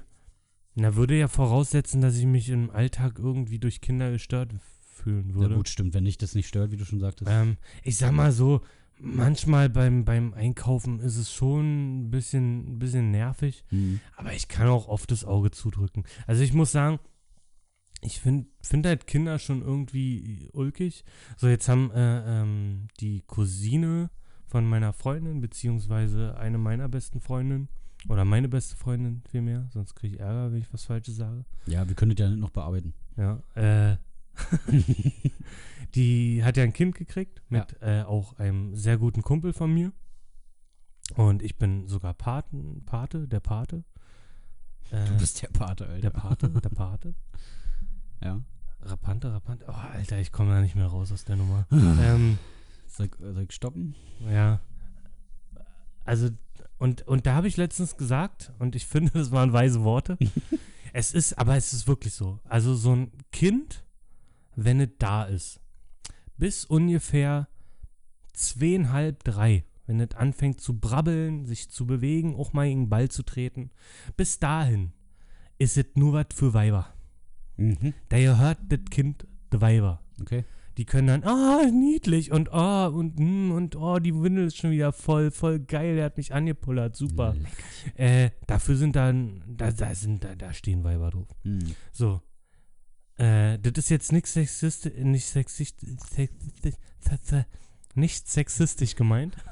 Na, 0.76 0.96
würde 0.96 1.18
ja 1.18 1.28
voraussetzen, 1.28 2.02
dass 2.02 2.16
ich 2.18 2.26
mich 2.26 2.50
im 2.50 2.70
Alltag 2.70 3.20
irgendwie 3.20 3.60
durch 3.60 3.82
Kinder 3.82 4.12
gestört 4.12 4.54
fühlen 4.94 5.32
Na 5.34 5.42
würde. 5.42 5.56
gut, 5.56 5.70
stimmt, 5.70 5.94
wenn 5.94 6.06
dich 6.06 6.18
das 6.18 6.36
nicht 6.36 6.48
stört, 6.48 6.72
wie 6.72 6.78
du 6.78 6.86
schon 6.86 7.00
sagtest. 7.00 7.30
Ähm, 7.32 7.58
ich 7.84 7.98
sag 7.98 8.12
mal 8.14 8.32
so, 8.32 8.62
manchmal 9.00 9.70
beim, 9.70 10.06
beim 10.06 10.34
Einkaufen 10.34 11.00
ist 11.00 11.18
es 11.18 11.34
schon 11.34 12.06
ein 12.06 12.12
bisschen, 12.12 12.76
ein 12.76 12.80
bisschen 12.80 13.12
nervig, 13.12 13.66
Hm. 13.70 14.00
aber 14.16 14.34
ich 14.34 14.48
kann 14.48 14.68
auch 14.68 14.88
oft 14.88 15.12
das 15.12 15.26
Auge 15.26 15.52
zudrücken. 15.52 16.04
Also 16.28 16.44
ich 16.44 16.54
muss 16.54 16.72
sagen, 16.72 17.00
ich 18.04 18.20
finde 18.20 18.48
find 18.62 18.86
halt 18.86 19.06
Kinder 19.08 19.38
schon 19.40 19.62
irgendwie 19.62 20.50
ulkig. 20.54 21.04
So, 21.38 21.48
jetzt 21.48 21.68
haben 21.70 21.92
äh, 21.92 22.42
ähm, 22.42 22.88
die 23.00 23.22
Cousine 23.28 24.10
von 24.48 24.66
meiner 24.68 24.94
Freundin, 24.94 25.40
beziehungsweise 25.42 26.38
eine 26.38 26.58
meiner 26.58 26.90
besten 26.90 27.22
Freundinnen, 27.22 27.70
oder 28.10 28.26
meine 28.26 28.50
beste 28.50 28.76
Freundin 28.76 29.22
vielmehr, 29.30 29.68
sonst 29.74 29.96
kriege 29.96 30.16
ich 30.16 30.20
Ärger, 30.22 30.52
wenn 30.52 30.60
ich 30.62 30.72
was 30.74 30.84
Falsches 30.86 31.16
sage. 31.18 31.46
Ja, 31.68 31.88
wir 31.88 31.96
können 31.96 32.16
das 32.16 32.30
ja 32.30 32.36
noch 32.36 32.50
bearbeiten. 32.50 32.94
Ja, 33.18 33.42
äh, 33.56 33.98
die 35.96 36.44
hat 36.44 36.58
ja 36.58 36.64
ein 36.64 36.74
Kind 36.74 36.96
gekriegt 36.96 37.42
mit 37.50 37.78
äh, 37.82 38.04
auch 38.04 38.38
einem 38.40 38.76
sehr 38.76 38.98
guten 38.98 39.22
Kumpel 39.22 39.54
von 39.54 39.74
mir. 39.74 39.92
Und 41.16 41.44
ich 41.44 41.58
bin 41.58 41.88
sogar 41.88 42.14
Paten, 42.14 42.84
Pate, 42.86 43.28
der 43.28 43.42
Pate. 43.42 43.84
Äh, 44.92 45.06
Du 45.06 45.18
bist 45.18 45.42
der 45.42 45.48
Pate, 45.50 45.86
Alter. 45.88 46.02
der 46.02 46.10
Pate, 46.10 46.50
der 46.50 46.70
Pate. 46.70 47.14
Ja. 48.24 48.40
Rapante, 48.84 49.34
Rapante. 49.34 49.66
Oh, 49.68 49.72
Alter, 49.72 50.20
ich 50.20 50.32
komme 50.32 50.52
da 50.52 50.62
nicht 50.62 50.76
mehr 50.76 50.86
raus 50.86 51.12
aus 51.12 51.26
der 51.26 51.36
Nummer. 51.38 51.66
ähm, 51.72 52.38
Soll, 52.88 53.08
ich- 53.08 53.16
soll 53.20 53.44
ich 53.44 53.52
stoppen? 53.52 53.96
ja. 54.30 54.60
Also, 56.06 56.30
und, 56.82 57.08
und 57.08 57.28
da 57.28 57.36
habe 57.36 57.48
ich 57.48 57.58
letztens 57.58 57.96
gesagt, 57.96 58.52
und 58.58 58.76
ich 58.76 58.86
finde, 58.88 59.12
das 59.12 59.30
waren 59.30 59.54
weise 59.54 59.84
Worte. 59.84 60.18
es 60.94 61.14
ist, 61.14 61.38
aber 61.38 61.56
es 61.56 61.74
ist 61.74 61.88
wirklich 61.88 62.14
so. 62.14 62.40
Also, 62.44 62.74
so 62.74 62.96
ein 62.96 63.12
Kind, 63.32 63.84
wenn 64.56 64.80
es 64.80 64.90
da 64.98 65.26
ist, 65.26 65.60
bis 66.38 66.66
ungefähr 66.66 67.48
zweieinhalb, 68.34 69.24
drei, 69.24 69.64
wenn 69.86 70.00
es 70.00 70.16
anfängt 70.16 70.60
zu 70.60 70.80
brabbeln, 70.80 71.46
sich 71.46 71.70
zu 71.70 71.86
bewegen, 71.86 72.36
auch 72.36 72.52
mal 72.52 72.68
gegen 72.68 72.86
den 72.86 72.90
Ball 72.90 73.10
zu 73.10 73.22
treten, 73.22 73.70
bis 74.18 74.40
dahin 74.40 74.92
ist 75.60 75.78
es 75.78 75.86
nur 75.94 76.14
was 76.14 76.28
für 76.34 76.56
Weiber. 76.56 76.92
Mhm. 77.58 77.94
Da 78.10 78.18
gehört 78.18 78.58
das 78.70 78.80
Kind 78.90 79.28
der 79.52 79.62
Weiber. 79.62 80.02
Okay. 80.20 80.46
Die 80.78 80.86
können 80.86 81.08
dann, 81.08 81.24
ah, 81.24 81.66
niedlich 81.72 82.32
und 82.32 82.52
ah, 82.54 82.88
und 82.88 83.20
hm, 83.20 83.52
und 83.52 83.76
oh, 83.76 84.00
die 84.00 84.16
Windel 84.16 84.48
ist 84.48 84.58
schon 84.58 84.72
wieder 84.72 84.94
voll, 84.94 85.32
voll 85.32 85.60
geil, 85.60 85.96
der 85.96 86.06
hat 86.06 86.18
mich 86.18 86.34
angepullert, 86.34 86.96
super. 86.96 87.36
Äh, 87.96 88.30
dafür 88.48 88.76
sind 88.76 88.96
dann, 88.96 89.44
da, 89.48 89.72
da 89.72 89.94
sind, 89.96 90.24
da, 90.24 90.36
da 90.36 90.54
stehen 90.54 90.84
Weiber 90.84 91.10
drauf. 91.10 91.28
Hm. 91.44 91.60
So. 91.92 92.22
Äh, 93.18 93.60
das 93.60 93.74
ist 93.78 93.90
jetzt 93.90 94.12
nichts 94.12 94.34
sexistisch, 94.34 94.94
nicht 94.98 95.26
sexistisch, 95.26 95.90
sexistisch, 96.10 97.46
nicht 97.96 98.28
sexistisch 98.28 98.96
gemeint. 98.96 99.36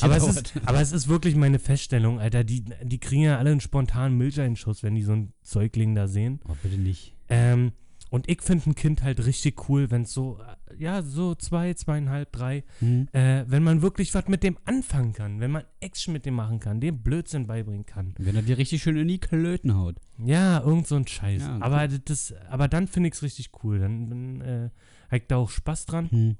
Aber 0.00 0.16
es, 0.16 0.26
ist, 0.26 0.52
aber 0.66 0.80
es 0.80 0.92
ist 0.92 1.08
wirklich 1.08 1.34
meine 1.34 1.58
Feststellung, 1.58 2.20
Alter. 2.20 2.44
Die, 2.44 2.64
die 2.82 2.98
kriegen 2.98 3.22
ja 3.22 3.38
alle 3.38 3.50
einen 3.50 3.60
spontanen 3.60 4.16
Milcheinschuss, 4.16 4.82
wenn 4.82 4.94
die 4.94 5.02
so 5.02 5.12
einen 5.12 5.32
Säugling 5.42 5.94
da 5.94 6.06
sehen. 6.06 6.40
Oh, 6.46 6.54
bitte 6.62 6.76
nicht. 6.76 7.14
Ähm, 7.28 7.72
und 8.14 8.30
ich 8.30 8.42
finde 8.42 8.70
ein 8.70 8.74
Kind 8.76 9.02
halt 9.02 9.26
richtig 9.26 9.68
cool, 9.68 9.90
wenn 9.90 10.02
es 10.02 10.12
so, 10.12 10.38
äh, 10.38 10.80
ja, 10.80 11.02
so 11.02 11.34
zwei, 11.34 11.74
zweieinhalb, 11.74 12.30
drei, 12.30 12.62
Hm. 12.78 13.08
äh, 13.10 13.44
wenn 13.48 13.64
man 13.64 13.82
wirklich 13.82 14.14
was 14.14 14.28
mit 14.28 14.44
dem 14.44 14.56
anfangen 14.64 15.12
kann, 15.12 15.40
wenn 15.40 15.50
man 15.50 15.64
Action 15.80 16.12
mit 16.12 16.24
dem 16.24 16.34
machen 16.34 16.60
kann, 16.60 16.80
dem 16.80 17.02
Blödsinn 17.02 17.48
beibringen 17.48 17.86
kann. 17.86 18.14
Wenn 18.16 18.36
er 18.36 18.42
dir 18.42 18.56
richtig 18.56 18.84
schön 18.84 18.96
in 18.96 19.08
die 19.08 19.18
Klöten 19.18 19.74
haut. 19.74 19.96
Ja, 20.24 20.60
irgend 20.60 20.86
so 20.86 20.94
ein 20.94 21.08
Scheiß. 21.08 21.42
Ja, 21.42 21.58
aber 21.60 21.88
das, 21.88 22.32
aber 22.48 22.68
dann 22.68 22.86
finde 22.86 23.08
ich 23.08 23.16
es 23.16 23.22
richtig 23.24 23.50
cool. 23.64 23.80
Dann, 23.80 24.08
dann 24.08 24.40
äh, 24.42 24.70
habe 25.06 25.16
ich 25.16 25.26
da 25.26 25.36
auch 25.38 25.50
Spaß 25.50 25.86
dran. 25.86 26.08
Hm. 26.08 26.36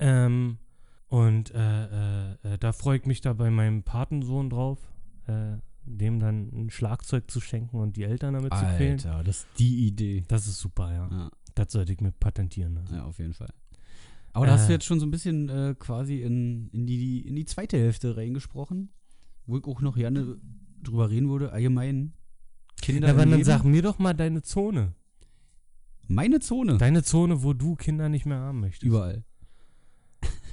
Ähm, 0.00 0.58
und 1.06 1.54
äh, 1.54 1.84
äh, 1.84 2.32
äh, 2.42 2.58
da 2.58 2.72
freue 2.72 2.98
ich 2.98 3.06
mich 3.06 3.20
da 3.20 3.34
bei 3.34 3.50
meinem 3.50 3.84
Patensohn 3.84 4.50
drauf, 4.50 4.80
dem 5.84 6.20
dann 6.20 6.48
ein 6.52 6.70
Schlagzeug 6.70 7.30
zu 7.30 7.40
schenken 7.40 7.76
und 7.78 7.96
die 7.96 8.04
Eltern 8.04 8.34
damit 8.34 8.52
zu 8.54 8.64
quälen. 8.76 8.92
Alter, 8.98 9.24
das 9.24 9.38
ist 9.38 9.46
die 9.58 9.86
Idee. 9.86 10.24
Das 10.28 10.46
ist 10.46 10.58
super, 10.58 10.92
ja. 10.92 11.08
Ja, 11.10 11.30
Das 11.54 11.72
sollte 11.72 11.92
ich 11.92 12.00
mir 12.00 12.12
patentieren 12.12 12.74
lassen. 12.74 12.94
ja 12.94 13.04
auf 13.04 13.18
jeden 13.18 13.34
Fall. 13.34 13.52
Aber 14.32 14.46
da 14.46 14.52
hast 14.52 14.66
du 14.68 14.70
Äh. 14.70 14.76
jetzt 14.76 14.84
schon 14.86 14.98
so 15.00 15.06
ein 15.06 15.10
bisschen 15.10 15.48
äh, 15.48 15.74
quasi 15.78 16.22
in, 16.22 16.68
in, 16.70 16.86
die, 16.86 17.20
in 17.26 17.34
die 17.36 17.44
zweite 17.44 17.76
Hälfte 17.78 18.16
reingesprochen, 18.16 18.88
wo 19.46 19.58
ich 19.58 19.64
auch 19.64 19.80
noch 19.82 19.96
gerne 19.96 20.38
drüber 20.82 21.10
reden 21.10 21.28
würde, 21.28 21.52
allgemein. 21.52 22.14
Kinder 22.80 23.08
Ja, 23.08 23.14
aber 23.14 23.26
dann 23.26 23.44
sag 23.44 23.64
mir 23.64 23.82
doch 23.82 23.98
mal 23.98 24.14
deine 24.14 24.42
Zone. 24.42 24.94
Meine 26.08 26.40
Zone. 26.40 26.78
Deine 26.78 27.02
Zone, 27.02 27.42
wo 27.42 27.52
du 27.52 27.74
Kinder 27.76 28.08
nicht 28.08 28.26
mehr 28.26 28.38
haben 28.38 28.60
möchtest. 28.60 28.82
Überall. 28.82 29.24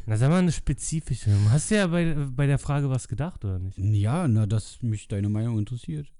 Na, 0.09 0.17
sag 0.17 0.29
mal 0.29 0.39
eine 0.39 0.51
spezifische. 0.51 1.29
Hast 1.51 1.69
du 1.69 1.75
ja 1.75 1.85
bei, 1.85 2.15
bei 2.15 2.47
der 2.47 2.57
Frage 2.57 2.89
was 2.89 3.07
gedacht, 3.07 3.45
oder 3.45 3.59
nicht? 3.59 3.77
Ja, 3.77 4.27
na, 4.27 4.47
dass 4.47 4.81
mich 4.81 5.07
deine 5.07 5.29
Meinung 5.29 5.59
interessiert. 5.59 6.11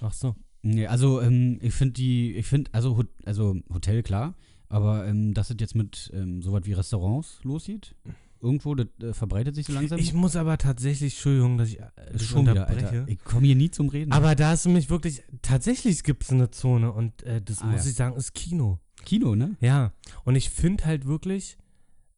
Ach 0.00 0.14
so. 0.14 0.34
Nee, 0.62 0.86
also 0.86 1.20
ähm, 1.20 1.58
ich 1.60 1.74
finde 1.74 1.92
die, 1.92 2.32
ich 2.36 2.46
finde, 2.46 2.70
also, 2.72 2.96
Hot- 2.96 3.12
also 3.26 3.54
Hotel, 3.72 4.02
klar, 4.02 4.34
aber 4.70 5.06
ähm, 5.06 5.34
dass 5.34 5.50
es 5.50 5.56
jetzt 5.60 5.74
mit 5.74 6.10
ähm, 6.14 6.40
sowas 6.40 6.62
wie 6.64 6.72
Restaurants 6.72 7.38
losgeht, 7.44 7.94
irgendwo, 8.40 8.74
das 8.74 8.86
äh, 9.02 9.12
verbreitet 9.12 9.54
sich 9.54 9.66
so 9.66 9.74
langsam. 9.74 9.98
Ich 9.98 10.14
muss 10.14 10.34
aber 10.34 10.56
tatsächlich, 10.56 11.12
Entschuldigung, 11.14 11.58
dass 11.58 11.68
ich 11.68 11.80
äh, 11.80 11.84
ist 12.14 12.24
schon 12.24 12.46
wieder. 12.46 12.66
Alter. 12.66 13.06
Ich 13.08 13.22
komme 13.24 13.46
hier 13.46 13.56
nie 13.56 13.70
zum 13.70 13.90
Reden. 13.90 14.12
Aber 14.12 14.34
da 14.36 14.48
hast 14.50 14.64
du 14.64 14.70
mich 14.70 14.88
wirklich, 14.88 15.22
tatsächlich 15.42 16.02
gibt 16.02 16.22
es 16.24 16.30
eine 16.30 16.50
Zone 16.50 16.92
und 16.92 17.22
äh, 17.24 17.42
das 17.42 17.60
Ah, 17.60 17.66
muss 17.66 17.84
ja. 17.84 17.90
ich 17.90 17.96
sagen, 17.96 18.16
ist 18.16 18.32
Kino. 18.34 18.78
Kino, 19.04 19.34
ne? 19.36 19.54
Ja, 19.60 19.92
und 20.24 20.34
ich 20.34 20.48
finde 20.48 20.86
halt 20.86 21.04
wirklich, 21.06 21.58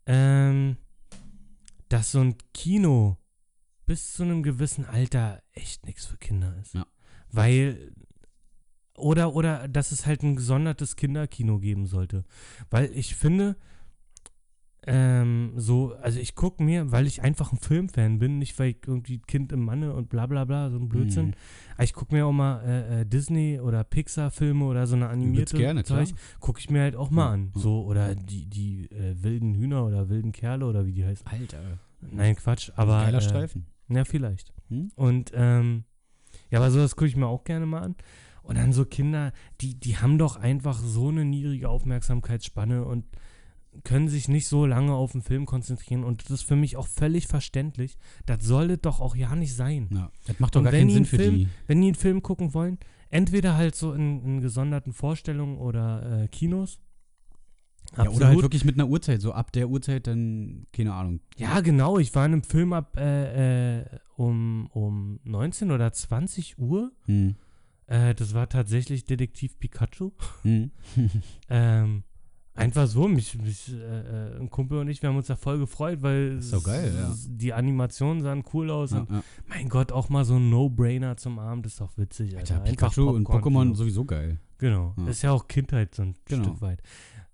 ähm, 0.07 0.77
dass 1.91 2.13
so 2.13 2.21
ein 2.21 2.37
Kino 2.55 3.19
bis 3.85 4.15
zu 4.15 4.23
einem 4.23 4.43
gewissen 4.43 4.87
Alter 4.87 5.43
echt 5.53 5.85
nichts 5.85 6.07
für 6.07 6.17
Kinder 6.17 6.57
ist. 6.63 6.75
Ja. 6.75 6.87
Weil, 7.31 7.93
oder, 8.97 9.35
oder, 9.35 9.69
dass 9.69 9.93
es 9.93 10.07
halt 10.07 10.23
ein 10.23 10.37
gesondertes 10.37 10.97
Kinderkino 10.97 11.59
geben 11.59 11.87
sollte. 11.87 12.25
Weil 12.71 12.91
ich 12.95 13.17
finde, 13.17 13.57
ähm, 14.87 15.53
so, 15.57 15.95
also 16.01 16.19
ich 16.19 16.35
gucke 16.35 16.63
mir, 16.63 16.91
weil 16.91 17.07
ich 17.07 17.23
einfach 17.23 17.53
ein 17.53 17.59
Filmfan 17.59 18.19
bin, 18.19 18.39
nicht 18.39 18.59
weil 18.59 18.71
ich 18.71 18.79
irgendwie 18.87 19.19
Kind 19.19 19.53
im 19.53 19.65
Manne 19.65 19.93
und 19.93 20.09
bla 20.09 20.27
bla 20.27 20.45
bla, 20.45 20.71
so 20.71 20.79
ein 20.79 20.89
Blödsinn. 20.89 21.27
Mhm. 21.27 21.35
Aber 21.75 21.85
ich 21.85 21.93
gucke 21.93 22.15
mir 22.15 22.27
auch 22.27 22.33
mal 22.33 22.63
äh, 22.65 23.01
äh, 23.01 23.07
Disney 23.07 23.61
oder 23.61 23.85
Pixar-Filme 23.85 24.65
oder 24.65 24.87
so 24.87 24.97
eine 24.97 25.09
animierte 25.09 25.57
gerne. 25.57 25.85
Zeug, 25.85 26.15
gucke 26.41 26.61
ich 26.61 26.71
mir 26.71 26.81
halt 26.83 26.97
auch 26.97 27.11
mal 27.11 27.31
an. 27.31 27.51
ja. 27.55 27.61
So, 27.61 27.85
oder 27.85 28.15
die, 28.15 28.47
die 28.47 28.91
äh, 28.91 29.23
wilden 29.23 29.55
Hühner 29.55 29.85
oder 29.85 30.09
wilden 30.09 30.33
Kerle 30.33 30.65
oder 30.65 30.87
wie 30.87 30.93
die 30.93 31.05
heißen. 31.05 31.27
Alter. 31.27 31.79
Nein, 32.01 32.37
Quatsch, 32.37 32.71
aber. 32.77 33.05
Geiler 33.05 33.19
äh, 33.19 33.23
Streifen. 33.23 33.67
Ja, 33.89 34.05
vielleicht. 34.05 34.55
Hm? 34.69 34.93
Und, 34.95 35.33
ähm, 35.35 35.85
ja, 36.51 36.59
aber 36.59 36.71
sowas 36.71 36.97
gucke 36.97 37.09
ich 37.09 37.17
mir 37.17 37.27
auch 37.27 37.45
gerne 37.45 37.67
mal 37.67 37.83
an. 37.83 37.97
Und 38.43 38.57
dann 38.57 38.73
so 38.73 38.87
Kinder, 38.87 39.33
die, 39.61 39.79
die 39.79 39.99
haben 39.99 40.17
doch 40.17 40.37
einfach 40.37 40.79
so 40.79 41.09
eine 41.09 41.25
niedrige 41.25 41.69
Aufmerksamkeitsspanne 41.69 42.85
und 42.85 43.05
können 43.85 44.09
sich 44.09 44.29
nicht 44.29 44.49
so 44.49 44.67
lange 44.67 44.93
auf 44.95 45.13
den 45.13 45.23
Film 45.23 45.47
konzentrieren. 45.47 46.05
Und 46.05 46.25
das 46.25 46.31
ist 46.31 46.43
für 46.43 46.57
mich 46.57 46.77
auch 46.77 46.87
völlig 46.89 47.27
verständlich. 47.29 47.97
Das 48.27 48.45
sollte 48.45 48.79
doch 48.79 49.01
auch 49.01 49.15
ja 49.17 49.35
nicht 49.37 49.55
sein. 49.55 49.89
Ja, 49.93 50.11
das 50.27 50.39
macht 50.41 50.55
doch 50.55 50.61
Und 50.61 50.65
gar 50.65 50.73
keinen 50.73 50.91
Sinn 50.91 51.05
für 51.05 51.17
Film- 51.17 51.35
die. 51.37 51.49
wenn 51.67 51.81
die 51.81 51.89
einen 51.89 51.95
Film 51.95 52.23
gucken 52.23 52.53
wollen, 52.55 52.79
entweder 53.11 53.57
halt 53.57 53.75
so 53.75 53.93
in, 53.93 54.23
in 54.25 54.41
gesonderten 54.41 54.93
Vorstellungen 54.93 55.57
oder 55.59 56.23
äh, 56.25 56.29
Kinos, 56.29 56.79
Ja, 57.97 58.09
oder 58.11 58.29
halt 58.29 58.43
wirklich 58.43 58.65
mit 58.65 58.75
einer 58.75 58.89
Uhrzeit, 58.89 59.21
so 59.21 59.33
ab 59.33 59.53
der 59.53 59.69
Uhrzeit 59.69 60.07
dann, 60.07 60.67
keine 60.73 60.93
Ahnung. 60.95 61.21
Ja, 61.37 61.61
genau. 61.61 61.99
Ich 61.99 62.15
war 62.15 62.27
in 62.27 62.33
einem 62.33 62.43
Film 62.43 62.73
ab 62.73 62.97
äh, 62.97 63.79
äh, 63.81 63.85
um, 64.17 64.67
um 64.73 65.21
19 65.25 65.71
oder 65.71 65.93
20 65.93 66.59
Uhr. 66.59 66.93
Hm. 67.07 67.37
Äh, 67.87 68.15
das 68.15 68.35
war 68.35 68.49
tatsächlich 68.49 69.05
Detektiv 69.05 69.59
Pikachu. 69.59 70.11
Hm. 70.43 70.71
Ähm, 71.49 72.03
einfach 72.61 72.87
so, 72.87 73.09
mich, 73.09 73.37
mich 73.39 73.73
äh, 73.73 73.77
äh, 74.35 74.39
ein 74.39 74.51
Kumpel 74.51 74.79
und 74.79 74.89
ich, 74.89 75.03
wir 75.03 75.09
haben 75.09 75.17
uns 75.17 75.27
da 75.27 75.37
voll 75.37 75.59
gefreut, 75.59 76.03
weil 76.03 76.39
ist 76.39 76.53
doch 76.53 76.63
geil, 76.63 76.93
ja. 76.97 77.15
die 77.29 77.53
Animationen 77.53 78.23
sahen 78.23 78.45
cool 78.53 78.71
aus. 78.71 78.93
Ja, 78.93 79.01
und 79.01 79.11
ja. 79.11 79.23
mein 79.49 79.69
Gott, 79.69 79.93
auch 79.93 80.09
mal 80.09 80.25
so 80.25 80.37
ein 80.37 80.51
No-Brainer 80.51 81.17
zum 81.17 81.39
Abend 81.39 81.67
ist 81.67 81.81
doch 81.81 81.97
witzig. 81.97 82.37
Alter, 82.37 82.55
Alter, 82.57 82.71
Pikachu 82.71 83.09
und 83.11 83.25
Popcorn-Kino. 83.25 83.61
Pokémon 83.63 83.75
sowieso 83.75 84.05
geil. 84.05 84.39
Genau. 84.59 84.95
Ist 85.09 85.23
ja 85.23 85.33
auch 85.33 85.49
Kindheit 85.49 85.95
so 85.95 86.03
ein 86.03 86.15
Genau. 86.27 86.45
Stück 86.45 86.61
weit. 86.61 86.83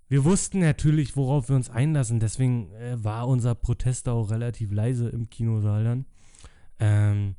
Wir 0.09 0.25
wussten 0.25 0.61
natürlich, 0.61 1.17
worauf 1.17 1.49
wir 1.49 1.57
uns 1.57 1.69
einlassen, 1.69 2.21
deswegen 2.21 2.71
äh, 2.75 3.03
war 3.03 3.27
unser 3.27 3.57
Protest 3.57 4.09
auch 4.09 4.31
relativ 4.31 4.71
leise 4.73 5.09
im 5.09 5.29
Kinosaal 5.29 5.83
dann. 5.83 6.07
Ähm, 6.79 7.35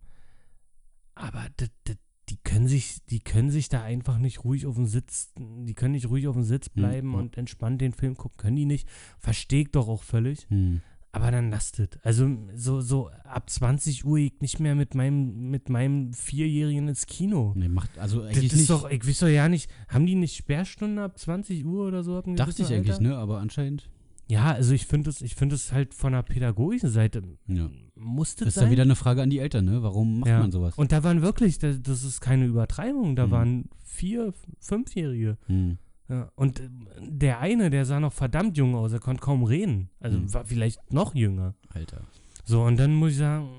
aber 1.15 1.45
d- 1.59 1.69
d- 1.88 1.95
die 2.30 2.38
können 2.38 2.67
sich, 2.67 3.05
die 3.05 3.19
können 3.19 3.49
sich 3.49 3.69
da 3.69 3.84
einfach 3.84 4.17
nicht 4.17 4.43
ruhig 4.43 4.65
auf 4.65 4.75
dem 4.75 4.86
Sitz, 4.86 5.34
die 5.38 5.73
können 5.73 5.93
nicht 5.93 6.09
ruhig 6.09 6.28
auf 6.28 6.36
dem 6.36 6.43
Sitz 6.43 6.69
bleiben 6.69 7.13
ja. 7.13 7.19
und 7.19 7.38
entspannt 7.38 7.82
den 7.82 7.93
Film 7.93 8.15
gucken, 8.15 8.38
können 8.38 8.55
die 8.55 8.65
nicht. 8.65 8.88
Verstehe 9.17 9.61
ich 9.61 9.71
doch 9.71 9.88
auch 9.88 10.03
völlig. 10.03 10.45
Hm. 10.49 10.82
Aber 11.13 11.32
dann 11.32 11.49
lastet. 11.49 11.99
Also 12.03 12.30
so, 12.53 12.82
so 12.82 13.09
ab 13.23 13.49
20 13.49 14.05
Uhr 14.05 14.17
ich 14.17 14.34
nicht 14.41 14.59
mehr 14.59 14.75
mit 14.75 14.93
meinem, 14.93 15.49
mit 15.49 15.69
meinem 15.69 16.13
Vierjährigen 16.13 16.89
ins 16.89 17.07
Kino. 17.07 17.53
Nee, 17.55 17.69
macht, 17.69 17.97
also 17.97 18.19
Das 18.21 18.36
eigentlich 18.36 18.53
ist 18.53 18.59
nicht. 18.59 18.69
doch, 18.69 18.89
ich 18.89 19.07
weiß 19.07 19.19
doch 19.19 19.28
ja 19.28 19.47
nicht, 19.49 19.71
haben 19.88 20.05
die 20.05 20.15
nicht 20.15 20.36
Sperrstunde 20.36 21.01
ab 21.01 21.17
20 21.17 21.65
Uhr 21.65 21.88
oder 21.88 22.03
so? 22.03 22.21
dachte 22.21 22.61
ich 22.61 22.71
eigentlich, 22.71 22.91
Alter? 22.91 23.03
ne? 23.03 23.17
Aber 23.17 23.39
anscheinend. 23.39 23.89
Ja, 24.28 24.51
also 24.51 24.73
ich 24.73 24.86
finde 24.86 25.09
es, 25.09 25.21
ich 25.21 25.36
finde 25.36 25.55
es 25.55 25.71
halt 25.71 25.93
von 25.93 26.13
der 26.13 26.23
pädagogischen 26.23 26.89
Seite 26.89 27.23
Ja. 27.47 27.69
Musste 28.00 28.45
Das 28.45 28.50
ist 28.50 28.56
sein. 28.56 28.66
dann 28.66 28.72
wieder 28.72 28.84
eine 28.84 28.95
Frage 28.95 29.22
an 29.22 29.30
die 29.30 29.39
Eltern, 29.39 29.66
ne? 29.66 29.84
Warum 29.84 30.20
macht 30.20 30.30
Ja. 30.30 30.39
man 30.39 30.52
sowas? 30.52 30.78
Und 30.78 30.91
da 30.91 31.04
waren 31.04 31.22
wirklich, 31.22 31.60
das, 31.60 31.82
das 31.82 32.04
ist 32.04 32.22
keine 32.22 32.45
Übertreibung, 32.45 33.16
da 33.16 33.28
Mhm. 33.28 33.32
waren 33.32 33.70
vier, 33.84 34.34
fünfjährige. 34.60 35.38
Hm. 35.48 35.78
Ja, 36.10 36.32
und 36.36 36.60
äh, 36.62 36.70
der 37.02 37.39
eine, 37.39 37.70
der 37.70 37.86
sah 37.86 38.00
noch 38.00 38.14
verdammt 38.14 38.58
jung 38.58 38.76
aus, 38.76 38.93
er 38.93 39.00
konnte 39.00 39.22
kaum 39.22 39.43
reden. 39.43 39.89
Also 40.00 40.18
Mhm. 40.20 40.34
war 40.34 40.45
vielleicht 40.45 40.93
noch 40.93 41.16
jünger. 41.16 41.54
Alter. 41.74 42.02
So, 42.45 42.64
und 42.64 42.78
dann 42.78 42.93
muss 42.95 43.12
ich 43.12 43.18
sagen, 43.18 43.50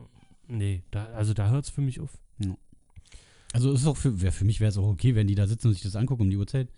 nee, 0.47 0.83
da, 0.91 1.05
also 1.07 1.35
da 1.35 1.51
hört 1.51 1.65
es 1.67 1.71
für 1.71 1.83
mich 1.83 2.01
auf. 2.01 2.17
Also 3.55 3.73
ist 3.73 3.87
auch 3.87 3.97
für, 3.97 4.21
wär, 4.21 4.31
für 4.33 4.45
mich 4.45 4.61
wäre 4.61 4.69
es 4.71 4.77
auch 4.79 4.89
okay, 4.89 5.15
wenn 5.15 5.27
die 5.27 5.35
da 5.35 5.47
sitzen 5.47 5.69
und 5.69 5.73
sich 5.75 5.83
das 5.83 5.97
angucken 5.97 6.23
um 6.23 6.31
die 6.31 6.37
Uhrzeit. 6.37 6.69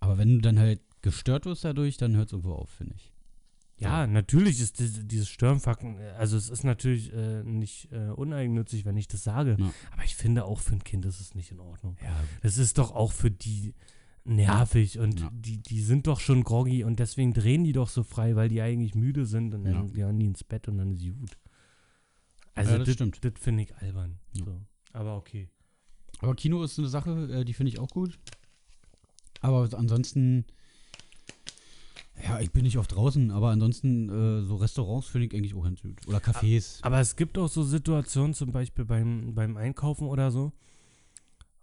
Aber 0.00 0.16
wenn 0.18 0.30
du 0.36 0.38
dann 0.40 0.58
halt 0.58 0.80
gestört 1.02 1.44
wirst 1.46 1.64
dadurch, 1.64 1.96
dann 1.98 2.16
hört 2.16 2.28
es 2.28 2.32
irgendwo 2.32 2.52
auf, 2.54 2.70
finde 2.70 2.94
ich. 2.96 3.12
Ja, 3.80 4.06
natürlich 4.06 4.60
ist 4.60 4.78
diese, 4.80 5.04
dieses 5.04 5.28
Störenfacken, 5.28 5.98
äh, 5.98 6.10
also 6.18 6.36
es 6.36 6.48
ist 6.48 6.64
natürlich 6.64 7.12
äh, 7.12 7.42
nicht 7.44 7.92
äh, 7.92 8.08
uneigennützig, 8.10 8.84
wenn 8.84 8.96
ich 8.96 9.08
das 9.08 9.22
sage. 9.22 9.56
Ja. 9.58 9.72
Aber 9.92 10.04
ich 10.04 10.16
finde 10.16 10.44
auch 10.44 10.60
für 10.60 10.74
ein 10.74 10.84
Kind 10.84 11.06
ist 11.06 11.20
es 11.20 11.34
nicht 11.34 11.52
in 11.52 11.60
Ordnung. 11.60 11.96
Ja, 12.02 12.16
Das 12.42 12.58
ist 12.58 12.78
doch 12.78 12.92
auch 12.92 13.12
für 13.12 13.30
die 13.30 13.74
nervig 14.24 14.98
und 14.98 15.26
die, 15.32 15.62
die 15.62 15.80
sind 15.80 16.06
doch 16.06 16.20
schon 16.20 16.44
groggy 16.44 16.84
und 16.84 16.98
deswegen 16.98 17.32
drehen 17.32 17.64
die 17.64 17.72
doch 17.72 17.88
so 17.88 18.02
frei, 18.02 18.36
weil 18.36 18.48
die 18.48 18.60
eigentlich 18.60 18.94
müde 18.94 19.24
sind 19.24 19.54
und 19.54 19.64
dann 19.64 19.92
gehen 19.92 20.18
die 20.18 20.26
ins 20.26 20.44
Bett 20.44 20.68
und 20.68 20.78
dann 20.78 20.92
ist 20.92 21.02
gut. 21.02 21.38
Also 22.54 22.76
das 22.76 22.86
das, 22.86 22.94
stimmt. 22.94 23.24
das 23.24 23.32
finde 23.36 23.62
ich 23.62 23.76
albern. 23.76 24.18
So. 24.32 24.60
Aber 24.92 25.16
okay. 25.16 25.48
Aber 26.20 26.34
Kino 26.34 26.62
ist 26.62 26.78
eine 26.78 26.88
Sache, 26.88 27.28
äh, 27.32 27.44
die 27.44 27.54
finde 27.54 27.70
ich 27.70 27.78
auch 27.78 27.88
gut. 27.88 28.18
Aber 29.40 29.68
ansonsten, 29.72 30.44
ja, 32.24 32.40
ich 32.40 32.50
bin 32.52 32.62
nicht 32.62 32.78
oft 32.78 32.94
draußen, 32.94 33.30
aber 33.30 33.50
ansonsten 33.50 34.08
äh, 34.08 34.46
so 34.46 34.56
Restaurants 34.56 35.08
finde 35.08 35.26
ich 35.26 35.34
eigentlich 35.34 35.54
auch 35.54 35.64
ganz 35.64 35.82
gut. 35.82 36.06
Oder 36.06 36.18
Cafés. 36.18 36.78
Aber 36.82 37.00
es 37.00 37.16
gibt 37.16 37.38
auch 37.38 37.48
so 37.48 37.62
Situationen, 37.62 38.34
zum 38.34 38.52
Beispiel 38.52 38.84
beim, 38.84 39.34
beim 39.34 39.56
Einkaufen 39.56 40.08
oder 40.08 40.30
so, 40.30 40.52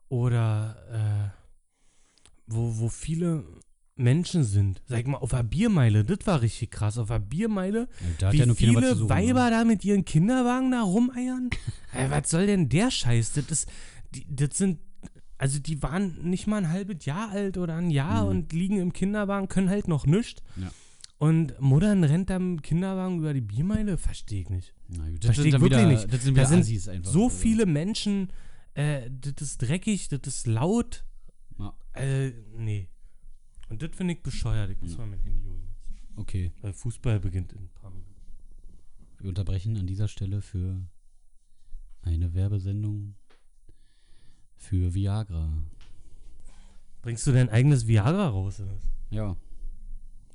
oder 0.10 1.34
äh, 1.34 1.46
wo, 2.48 2.78
wo 2.80 2.90
viele 2.90 3.44
Menschen 3.96 4.44
sind. 4.44 4.82
Sag 4.88 5.08
mal, 5.08 5.18
auf 5.18 5.30
der 5.30 5.44
Biermeile, 5.44 6.04
das 6.04 6.20
war 6.26 6.42
richtig 6.42 6.72
krass. 6.72 6.98
Auf 6.98 7.08
der 7.08 7.20
Biermeile, 7.20 7.88
da 8.20 8.28
hat 8.28 8.34
wie 8.34 8.40
ja 8.40 8.54
viele 8.54 8.96
suchen, 8.96 9.10
Weiber 9.10 9.46
ne? 9.46 9.52
da 9.52 9.64
mit 9.64 9.86
ihren 9.86 10.04
Kinderwagen 10.04 10.72
da 10.72 10.82
rumeiern. 10.82 11.50
Ey, 11.94 12.12
was 12.12 12.30
soll 12.30 12.46
denn 12.46 12.68
der 12.68 12.92
Scheiß? 12.92 13.34
Das, 13.34 13.46
ist, 13.46 13.70
die, 14.14 14.26
das 14.30 14.58
sind, 14.58 14.80
also 15.38 15.60
die 15.60 15.82
waren 15.84 16.30
nicht 16.30 16.48
mal 16.48 16.58
ein 16.58 16.70
halbes 16.70 17.06
Jahr 17.06 17.30
alt 17.32 17.58
oder 17.58 17.76
ein 17.76 17.90
Jahr 17.92 18.24
Mhm. 18.24 18.30
und 18.30 18.54
liegen 18.54 18.78
im 18.78 18.94
Kinderwagen, 18.94 19.48
können 19.48 19.70
halt 19.70 19.88
noch 19.88 20.06
nichts. 20.06 20.42
Ja. 20.56 20.72
Und 21.18 21.60
Muttern 21.62 22.04
rennt 22.04 22.30
dem 22.30 22.62
Kinderwagen 22.62 23.20
über 23.20 23.34
die 23.34 23.42
Biermeile? 23.42 23.98
Verstehe 23.98 24.42
ich 24.42 24.50
nicht. 24.50 24.74
Na 24.90 25.10
gut, 25.10 25.24
das 25.24 25.28
Versteh 25.36 25.44
sind 25.44 25.56
ich 25.56 25.62
wirklich 25.62 25.80
wieder, 25.80 25.88
nicht. 25.88 26.14
Das 26.14 26.24
sind 26.24 26.38
Da 26.38 26.46
sind 26.46 26.90
einfach. 26.90 27.12
So 27.12 27.26
Also, 27.26 27.38
viele 27.38 27.66
Menschen, 27.66 28.32
äh, 28.74 29.10
das 29.10 29.42
ist 29.50 29.58
dreckig, 29.62 30.10
das 30.10 30.20
ist 30.28 30.48
laut. 30.48 31.06
Ja. 31.58 31.74
Äh, 31.94 32.32
nee. 32.58 32.90
Und 33.70 33.82
das 33.82 33.92
finde 33.96 34.14
ich 34.14 34.22
bescheuert. 34.24 34.70
Ich 34.72 34.82
muss 34.82 34.92
Ja. 34.92 34.98
mal 35.00 35.08
mein 35.08 35.20
Handy 35.22 35.42
holen. 35.44 35.70
Okay, 36.18 36.52
Weil 36.62 36.74
Fußball 36.74 37.20
beginnt 37.20 37.54
in 37.54 37.60
ein 37.60 37.70
paar 37.70 37.90
Minuten. 37.92 38.12
wir 39.20 39.30
unterbrechen 39.30 39.76
an 39.78 39.88
dieser 39.88 40.08
Stelle 40.10 40.42
für 40.42 40.86
eine 42.02 42.34
Werbesendung 42.34 43.16
für 44.66 44.94
Viagra. 44.94 45.50
Bringst 47.02 47.26
du 47.28 47.32
dein 47.32 47.50
eigenes 47.50 47.88
Viagra 47.88 48.30
raus? 48.30 48.60
Oder? 48.60 48.78
Ja, 49.12 49.36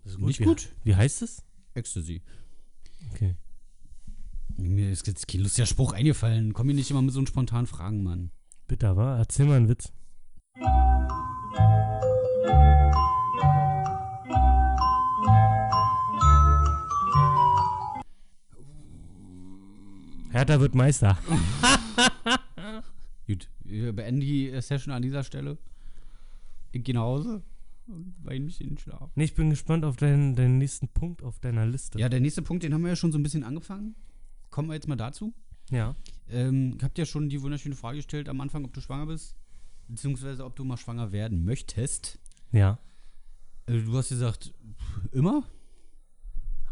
Das 0.05 0.13
ist 0.13 0.19
Nicht 0.21 0.41
Wie- 0.41 0.45
gut. 0.45 0.69
Wie 0.85 0.95
heißt 0.97 1.23
es? 1.23 1.43
Ecstasy. 1.75 2.23
Okay. 3.13 3.37
Mir 4.57 4.91
ist 4.91 5.07
jetzt 5.07 5.27
kein 5.29 5.41
lustiger 5.43 5.67
Spruch 5.67 5.93
eingefallen. 5.93 6.53
Komm 6.53 6.69
mir 6.69 6.75
nicht 6.75 6.91
immer 6.91 7.03
mit 7.03 7.13
so 7.13 7.25
spontanen 7.27 7.67
Fragen, 7.67 8.03
Mann. 8.03 8.31
Bitte, 8.69 8.97
wa? 8.97 9.19
Erzähl 9.19 9.47
mal 9.47 9.57
einen 9.57 9.69
Witz. 9.69 9.93
Hertha 20.33 20.61
wird 20.61 20.75
Meister. 20.75 21.19
Wir 23.71 23.93
beenden 23.93 24.21
die 24.21 24.51
äh, 24.51 24.61
Session 24.61 24.93
an 24.93 25.03
dieser 25.03 25.23
Stelle. 25.23 25.59
Ich 26.73 26.83
gehe 26.83 26.95
nach 26.95 27.03
Hause 27.03 27.43
und 27.87 28.15
weine 28.23 28.45
mich 28.45 28.61
in 28.61 28.69
den 28.69 28.79
Schlaf. 28.79 29.11
Nee, 29.15 29.25
ich 29.25 29.35
bin 29.35 29.51
gespannt 29.51 29.85
auf 29.85 29.97
deinen, 29.97 30.35
deinen 30.35 30.59
nächsten 30.59 30.89
Punkt 30.89 31.23
auf 31.23 31.39
deiner 31.41 31.67
Liste. 31.67 31.99
Ja, 31.99 32.09
der 32.09 32.21
nächste 32.21 32.43
Punkt, 32.43 32.63
den 32.63 32.75
haben 32.75 32.83
wir 32.83 32.91
ja 32.91 32.97
schon 32.97 33.13
so 33.13 33.19
ein 33.19 33.23
bisschen 33.23 33.45
angefangen. 33.45 33.95
Kommen 34.51 34.69
wir 34.69 34.75
jetzt 34.75 34.89
mal 34.89 34.97
dazu. 34.97 35.33
Ja. 35.71 35.95
Ähm, 36.29 36.75
ich 36.77 36.85
hab 36.85 36.95
dir 36.95 37.07
schon 37.07 37.29
die 37.29 37.41
wunderschöne 37.43 37.77
Frage 37.77 37.99
gestellt 37.99 38.29
am 38.29 38.41
Anfang, 38.41 38.65
ob 38.65 38.73
du 38.73 38.81
schwanger 38.81 39.07
bist. 39.07 39.37
Beziehungsweise 39.89 40.45
ob 40.45 40.57
du 40.57 40.65
mal 40.65 40.77
schwanger 40.77 41.13
werden 41.13 41.45
möchtest. 41.45 42.19
Ja. 42.53 42.79
Äh, 43.67 43.79
du 43.79 43.97
hast 43.97 44.09
gesagt, 44.09 44.53
immer? 45.13 45.45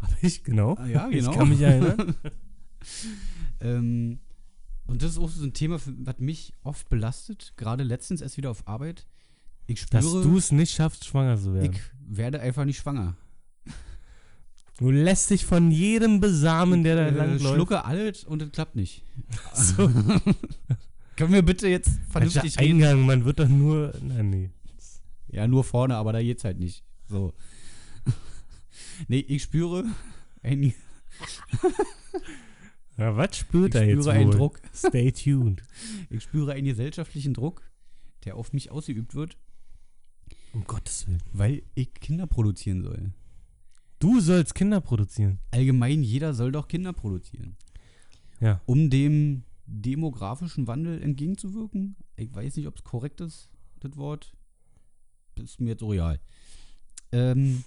Habe 0.01 0.15
ich, 0.21 0.43
genau. 0.43 0.75
Ah, 0.75 0.85
ja, 0.85 1.07
genau. 1.09 1.31
Ich 1.31 1.37
kann 1.37 1.49
mich 1.49 1.61
erinnern. 1.61 2.15
Ähm, 3.61 4.19
und 4.89 5.03
das 5.03 5.11
ist 5.11 5.17
auch 5.19 5.29
so 5.29 5.43
ein 5.43 5.53
Thema, 5.53 5.79
was 5.85 6.17
mich 6.17 6.53
oft 6.63 6.89
belastet. 6.89 7.53
Gerade 7.57 7.83
letztens 7.83 8.21
erst 8.21 8.37
wieder 8.37 8.49
auf 8.51 8.67
Arbeit. 8.67 9.05
Ich 9.67 9.81
spüre, 9.81 10.01
Dass 10.01 10.11
du 10.11 10.37
es 10.37 10.51
nicht 10.51 10.73
schaffst, 10.73 11.05
schwanger 11.05 11.37
zu 11.37 11.53
werden. 11.53 11.71
ich 11.73 11.79
werde 12.07 12.39
einfach 12.41 12.65
nicht 12.65 12.79
schwanger. 12.79 13.15
Du 14.77 14.91
lässt 14.91 15.29
dich 15.29 15.45
von 15.45 15.71
jedem 15.71 16.21
besamen, 16.21 16.83
der 16.83 16.95
da 16.95 17.05
äh, 17.07 17.09
lang 17.11 17.37
läuft. 17.39 17.53
schlucke 17.53 17.85
alles 17.85 18.23
und 18.23 18.41
es 18.41 18.51
klappt 18.51 18.75
nicht. 18.75 19.03
So. 19.53 19.87
Können 21.17 21.33
wir 21.33 21.41
bitte 21.43 21.67
jetzt 21.67 21.91
vernünftig 22.09 22.53
Falscher 22.53 22.61
reden? 22.61 22.81
Eingang, 22.83 23.05
man 23.05 23.25
wird 23.25 23.39
doch 23.39 23.49
nur. 23.49 23.93
Nein, 24.01 24.29
nee. 24.29 24.49
Ja, 25.27 25.47
nur 25.47 25.63
vorne, 25.65 25.97
aber 25.97 26.13
da 26.13 26.21
geht's 26.21 26.45
halt 26.45 26.59
nicht. 26.59 26.83
So. 27.07 27.33
nee, 29.07 29.19
ich 29.19 29.43
spüre 29.43 29.83
ein, 30.41 30.73
Ja, 32.99 33.15
was 33.15 33.37
spürt 33.37 33.75
ich 33.75 33.81
er 33.81 33.87
jetzt 33.87 34.01
spüre 34.03 34.11
einen 34.11 34.27
wohl? 34.27 34.35
Druck. 34.37 34.61
Stay 34.73 35.11
tuned. 35.11 35.63
Ich 36.09 36.23
spüre 36.23 36.53
einen 36.53 36.65
gesellschaftlichen 36.65 37.33
Druck, 37.33 37.61
der 38.25 38.35
auf 38.35 38.51
mich 38.53 38.71
ausgeübt 38.71 39.15
wird, 39.15 39.37
Um 40.53 40.65
Gottes 40.65 41.07
Willen. 41.07 41.23
weil 41.33 41.63
ich 41.75 41.93
Kinder 41.93 42.27
produzieren 42.27 42.81
soll. 42.83 43.13
Du 43.99 44.19
sollst 44.19 44.55
Kinder 44.55 44.81
produzieren. 44.81 45.39
Allgemein, 45.51 46.03
jeder 46.03 46.33
soll 46.33 46.51
doch 46.51 46.67
Kinder 46.67 46.93
produzieren. 46.93 47.55
Ja. 48.39 48.61
Um 48.65 48.89
dem 48.89 49.43
demografischen 49.65 50.67
Wandel 50.67 51.01
entgegenzuwirken. 51.01 51.95
Ich 52.15 52.33
weiß 52.33 52.55
nicht, 52.55 52.67
ob 52.67 52.77
es 52.77 52.83
korrekt 52.83 53.21
ist, 53.21 53.49
das 53.81 53.95
Wort. 53.97 54.33
Das 55.35 55.51
ist 55.51 55.61
mir 55.61 55.69
jetzt 55.71 55.81
so 55.81 55.89
real. 55.89 56.19
Ähm, 57.11 57.63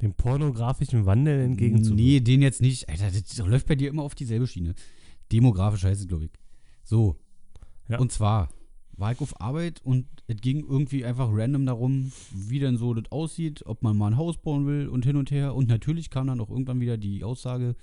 Dem 0.00 0.14
pornografischen 0.14 1.06
Wandel 1.06 1.40
entgegenzuwirken. 1.40 2.04
Nee, 2.04 2.20
den 2.20 2.42
jetzt 2.42 2.60
nicht. 2.60 2.88
Alter, 2.88 3.10
das 3.10 3.38
läuft 3.38 3.66
bei 3.66 3.74
dir 3.74 3.88
immer 3.88 4.02
auf 4.02 4.14
dieselbe 4.14 4.46
Schiene. 4.46 4.74
Demografisch 5.32 5.84
heißt 5.84 6.00
es, 6.00 6.08
glaube 6.08 6.26
ich. 6.26 6.30
So. 6.84 7.16
Ja. 7.88 7.98
Und 7.98 8.12
zwar, 8.12 8.48
war 8.98 9.12
ich 9.12 9.20
auf 9.20 9.40
Arbeit 9.40 9.80
und 9.84 10.06
es 10.26 10.36
ging 10.40 10.64
irgendwie 10.66 11.04
einfach 11.04 11.28
random 11.32 11.66
darum, 11.66 12.12
wie 12.32 12.58
denn 12.58 12.76
so 12.76 12.94
das 12.94 13.10
aussieht, 13.10 13.64
ob 13.64 13.82
man 13.82 13.96
mal 13.96 14.08
ein 14.08 14.16
Haus 14.16 14.36
bauen 14.38 14.66
will 14.66 14.88
und 14.88 15.04
hin 15.04 15.16
und 15.16 15.30
her. 15.30 15.54
Und 15.54 15.68
natürlich 15.68 16.10
kam 16.10 16.26
dann 16.26 16.40
auch 16.40 16.50
irgendwann 16.50 16.80
wieder 16.80 16.96
die 16.96 17.24
Aussage, 17.24 17.76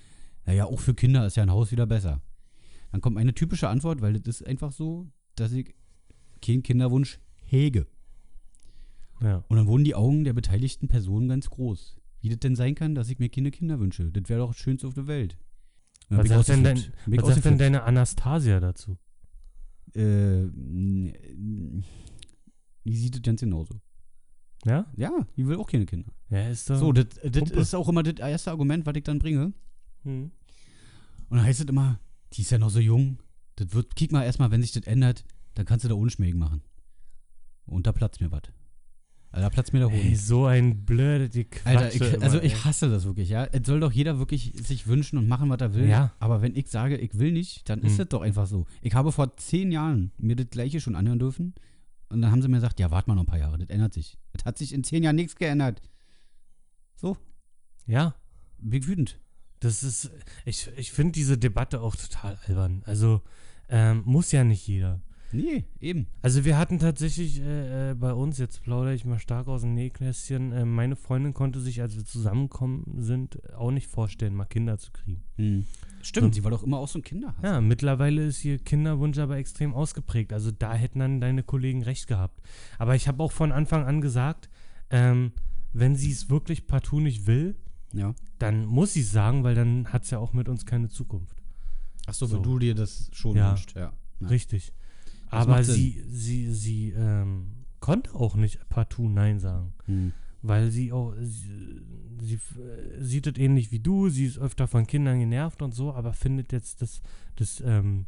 naja, 0.46 0.66
auch 0.66 0.80
für 0.80 0.94
Kinder 0.94 1.26
ist 1.26 1.38
ja 1.38 1.44
ein 1.44 1.52
Haus 1.52 1.72
wieder 1.72 1.86
besser. 1.86 2.22
Dann 2.92 3.02
kommt 3.02 3.18
eine 3.18 3.34
typische 3.34 3.70
Antwort, 3.70 4.02
weil 4.02 4.14
das 4.20 4.42
ist 4.42 4.48
einfach 4.48 4.72
so, 4.72 5.08
dass 5.36 5.52
ich 5.54 5.74
keinen 6.42 6.64
Kinderwunsch 6.64 7.20
hege. 7.46 7.88
Ja. 9.22 9.44
Und 9.48 9.58
dann 9.58 9.68
wurden 9.68 9.86
die 9.86 9.96
Augen 9.96 10.24
der 10.24 10.34
beteiligten 10.34 10.88
Personen 10.88 11.30
ganz 11.30 11.50
groß. 11.50 11.98
Wie 12.26 12.30
das 12.30 12.40
denn 12.40 12.56
sein 12.56 12.74
kann, 12.74 12.96
dass 12.96 13.10
ich 13.10 13.20
mir 13.20 13.30
keine 13.30 13.52
Kinder 13.52 13.80
wünsche. 13.80 14.12
Das 14.12 14.28
wäre 14.30 14.40
doch 14.40 14.48
das 14.48 14.58
Schönste 14.58 14.88
auf 14.88 14.96
der 14.96 15.06
Welt. 15.06 15.38
Was 16.10 16.28
sagt, 16.28 16.48
denn 16.48 16.64
dein, 16.64 16.84
was 17.06 17.36
sagt 17.36 17.46
denn 17.46 17.60
deine 17.60 17.84
Anastasia 17.84 18.60
dazu? 18.60 18.98
Äh, 19.94 20.48
die 22.84 22.96
sieht 22.98 23.14
das 23.14 23.22
ganz 23.22 23.42
genauso. 23.42 23.80
Ja? 24.66 24.92
Ja, 24.98 25.12
die 25.38 25.46
will 25.46 25.58
auch 25.58 25.70
keine 25.70 25.86
Kinder. 25.86 26.12
Ja, 26.32 26.50
ist 26.50 26.68
doch. 26.68 26.80
So, 26.80 26.92
das, 26.94 27.06
ist 27.20 27.76
auch 27.76 27.88
immer 27.90 28.02
das 28.02 28.16
erste 28.16 28.50
Argument, 28.50 28.88
was 28.88 28.96
ich 28.96 29.04
dann 29.04 29.20
bringe. 29.20 29.54
Hm. 30.02 30.32
Und 31.30 31.38
dann 31.38 31.44
heißt 31.44 31.60
es 31.60 31.68
immer, 31.68 32.00
die 32.34 32.42
ist 32.42 32.50
ja 32.50 32.58
noch 32.58 32.72
so 32.72 32.80
jung. 32.80 33.20
Das 33.58 33.72
wird, 33.72 33.96
kick 33.96 34.12
mal 34.12 34.24
erstmal, 34.24 34.50
wenn 34.50 34.64
sich 34.64 34.72
das 34.72 34.86
ändert, 34.86 35.26
dann 35.54 35.68
kannst 35.68 35.86
du 35.86 35.90
da 35.90 35.94
unschmägen 35.94 36.40
machen. 36.40 36.64
Und 37.68 37.86
da 37.86 37.92
platzt 37.92 38.20
mir 38.20 38.32
was. 38.32 38.42
Da 39.42 39.50
platzt 39.50 39.74
mir 39.74 39.80
der 39.80 39.90
Hoden. 39.90 40.00
Ey, 40.02 40.16
so 40.16 40.46
ein 40.46 40.86
blöde 40.86 41.28
die 41.30 41.44
Quatsche. 41.46 41.78
Alter, 41.80 41.94
ich, 41.96 42.22
also 42.24 42.42
ich 42.42 42.64
hasse 42.64 42.90
das 42.90 43.04
wirklich, 43.06 43.30
ja. 43.30 43.46
Es 43.52 43.68
soll 43.68 43.80
doch 43.82 43.92
jeder 43.92 44.18
wirklich 44.18 44.54
sich 44.56 44.88
wünschen 44.88 45.18
und 45.18 45.28
machen, 45.28 45.50
was 45.50 45.60
er 45.60 45.74
will. 45.74 45.88
Ja. 45.90 46.14
Aber 46.20 46.42
wenn 46.42 46.56
ich 46.56 46.70
sage, 46.70 46.98
ich 46.98 47.18
will 47.20 47.32
nicht, 47.32 47.68
dann 47.70 47.80
ist 47.82 47.92
Hm. 47.94 47.98
das 48.00 48.08
doch 48.10 48.22
einfach 48.22 48.48
so. 48.48 48.66
Ich 48.82 48.94
habe 48.94 49.12
vor 49.12 49.36
zehn 49.38 49.72
Jahren 49.72 50.12
mir 50.18 50.36
das 50.36 50.48
gleiche 50.50 50.80
schon 50.80 50.96
anhören 50.96 51.20
dürfen. 51.20 51.54
Und 52.10 52.22
dann 52.22 52.32
haben 52.32 52.42
sie 52.42 52.48
mir 52.48 52.58
gesagt, 52.58 52.80
ja, 52.80 52.92
warte 52.92 53.10
mal 53.10 53.16
noch 53.16 53.24
ein 53.24 53.28
paar 53.28 53.40
Jahre, 53.40 53.58
das 53.58 53.70
ändert 53.70 53.94
sich. 53.94 54.18
Es 54.34 54.46
hat 54.46 54.58
sich 54.58 54.74
in 54.74 54.84
zehn 54.84 55.04
Jahren 55.04 55.16
nichts 55.18 55.36
geändert. 55.36 55.82
So, 56.96 57.18
Ja, 57.88 58.16
bin 58.60 58.86
wütend. 58.88 59.20
das 59.60 59.84
ist. 59.84 60.12
Ich, 60.46 60.70
ich 60.78 60.92
finde 60.92 61.12
diese 61.14 61.38
Debatte 61.38 61.82
auch 61.82 61.96
total 61.96 62.38
albern. 62.48 62.84
Also, 62.86 63.22
ähm, 63.70 64.04
muss 64.06 64.32
ja 64.32 64.44
nicht 64.44 64.66
jeder. 64.68 65.02
Nee, 65.32 65.66
eben. 65.82 66.08
Also 66.22 66.46
wir 66.46 66.58
hatten 66.58 66.80
tatsächlich 66.80 67.42
äh, 67.42 67.92
äh, 67.92 67.94
bei 67.96 68.14
uns, 68.14 68.38
jetzt 68.38 68.62
plaudere 68.64 68.94
ich 68.94 69.06
mal 69.06 69.20
stark 69.20 69.48
aus 69.48 69.62
dem 69.62 69.74
Nähkästchen, 69.74 70.52
äh, 70.52 70.66
meine 70.66 70.96
Freundin 70.96 71.34
konnte 71.34 71.60
sich, 71.60 71.82
als 71.82 71.96
wir 71.98 72.06
zusammengekommen 72.06 73.02
sind, 73.02 73.40
auch 73.54 73.72
nicht 73.72 73.88
vorstellen, 73.88 74.34
mal 74.36 74.46
Kinder 74.46 74.78
zu 74.78 74.92
kriegen. 74.92 75.24
Hm. 75.38 75.66
Stimmt, 76.02 76.34
So. 76.34 76.40
sie 76.40 76.44
war 76.44 76.52
doch 76.52 76.64
immer 76.64 76.78
auch 76.78 76.88
so 76.88 77.00
ein 77.00 77.02
Kinderhass. 77.02 77.36
Ja, 77.44 77.60
mittlerweile 77.62 78.26
ist 78.26 78.46
ihr 78.46 78.60
Kinderwunsch 78.60 79.18
aber 79.18 79.38
extrem 79.38 79.74
ausgeprägt. 79.74 80.32
Also 80.32 80.52
da 80.52 80.74
hätten 80.74 81.00
dann 81.00 81.20
deine 81.20 81.44
Kollegen 81.44 81.82
recht 81.84 82.08
gehabt. 82.08 82.40
Aber 82.78 82.96
ich 82.96 83.08
habe 83.08 83.22
auch 83.24 83.32
von 83.32 83.52
Anfang 83.52 83.84
an 83.86 84.02
gesagt, 84.02 84.50
ähm, 84.90 85.32
wenn 85.74 85.96
sie 85.96 86.12
es 86.12 86.30
wirklich 86.30 86.68
partout 86.68 87.00
nicht 87.02 87.26
will, 87.28 87.56
ja. 87.94 88.14
dann 88.40 88.66
muss 88.66 88.94
sie 88.94 89.02
es 89.02 89.12
sagen, 89.12 89.44
weil 89.44 89.56
dann 89.56 89.88
hat 89.92 90.04
es 90.04 90.12
ja 90.12 90.20
auch 90.20 90.32
mit 90.34 90.48
uns 90.48 90.66
keine 90.66 90.88
Zukunft. 90.90 91.36
Achso, 92.06 92.28
So. 92.28 92.36
wenn 92.38 92.44
du 92.44 92.60
dir 92.60 92.76
das 92.76 93.10
schon 93.12 93.36
Ja. 93.36 93.50
wünschst, 93.50 93.74
ja. 93.76 93.92
ja. 94.22 94.28
Richtig. 94.28 94.72
Aber 95.36 95.64
sie, 95.64 96.04
sie, 96.10 96.54
sie 96.54 96.92
ähm, 96.92 97.66
konnte 97.80 98.14
auch 98.16 98.36
nicht 98.36 98.68
partout 98.70 99.10
Nein 99.10 99.40
sagen. 99.40 99.74
Hm. 99.86 100.12
Weil 100.42 100.70
sie 100.70 100.92
auch, 100.92 101.14
sie, 101.20 101.82
sie 102.22 102.36
äh, 102.36 103.02
sieht 103.02 103.28
es 103.28 103.38
ähnlich 103.38 103.72
wie 103.72 103.80
du, 103.80 104.10
sie 104.10 104.26
ist 104.26 104.38
öfter 104.38 104.68
von 104.68 104.86
Kindern 104.86 105.20
genervt 105.20 105.62
und 105.62 105.74
so, 105.74 105.94
aber 105.94 106.14
findet 106.14 106.52
jetzt 106.52 106.82
das, 106.82 107.02
das, 107.36 107.62
ähm, 107.66 108.06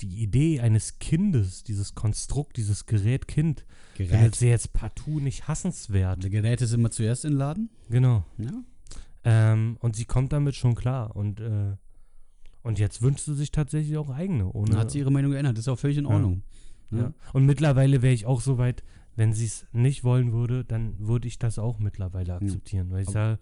die 0.00 0.22
Idee 0.22 0.60
eines 0.60 0.98
Kindes, 0.98 1.64
dieses 1.64 1.94
Konstrukt, 1.94 2.56
dieses 2.56 2.86
Gerät 2.86 3.28
Kind, 3.28 3.64
findet 3.94 4.12
Gerät. 4.12 4.34
sie 4.34 4.48
jetzt 4.48 4.72
partout 4.72 5.20
nicht 5.20 5.48
hassenswert. 5.48 6.22
Der 6.22 6.30
Gerät 6.30 6.60
ist 6.60 6.72
immer 6.72 6.90
zuerst 6.90 7.24
in 7.24 7.32
den 7.32 7.38
Laden. 7.38 7.70
Genau. 7.88 8.24
Ja. 8.38 8.64
Ähm, 9.24 9.76
und 9.80 9.94
sie 9.94 10.04
kommt 10.04 10.32
damit 10.32 10.56
schon 10.56 10.74
klar. 10.74 11.14
Und, 11.14 11.40
äh, 11.40 11.76
und 12.62 12.78
jetzt 12.78 13.02
wünscht 13.02 13.24
sie 13.24 13.34
sich 13.34 13.50
tatsächlich 13.50 13.96
auch 13.96 14.10
eigene. 14.10 14.50
Ohne, 14.52 14.76
hat 14.76 14.90
sie 14.90 14.98
ihre 14.98 15.10
Meinung 15.10 15.32
geändert. 15.32 15.56
Das 15.56 15.64
ist 15.64 15.68
auch 15.68 15.78
völlig 15.78 15.98
in. 15.98 16.06
Ordnung. 16.06 16.42
ja. 16.90 16.98
Ja. 16.98 17.14
Und 17.32 17.46
mittlerweile 17.46 18.02
wäre 18.02 18.12
ich 18.14 18.26
auch 18.26 18.40
so 18.40 18.58
weit, 18.58 18.82
wenn 19.16 19.32
sie 19.32 19.46
es 19.46 19.66
nicht 19.72 20.04
wollen 20.04 20.32
würde, 20.32 20.64
dann 20.64 20.94
würde 20.98 21.26
ich 21.28 21.38
das 21.38 21.58
auch 21.58 21.78
mittlerweile 21.78 22.34
akzeptieren. 22.34 22.90
Weil 22.90 23.02
ich 23.02 23.08
Aber- 23.08 23.12
sage, 23.12 23.38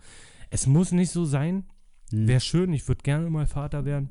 es 0.51 0.67
muss 0.67 0.93
nicht 0.93 1.11
so 1.11 1.25
sein. 1.25 1.65
Hm. 2.11 2.27
Wäre 2.29 2.41
schön, 2.41 2.73
ich 2.73 2.87
würde 2.89 3.03
gerne 3.03 3.29
mal 3.31 3.47
Vater 3.47 3.85
werden. 3.85 4.11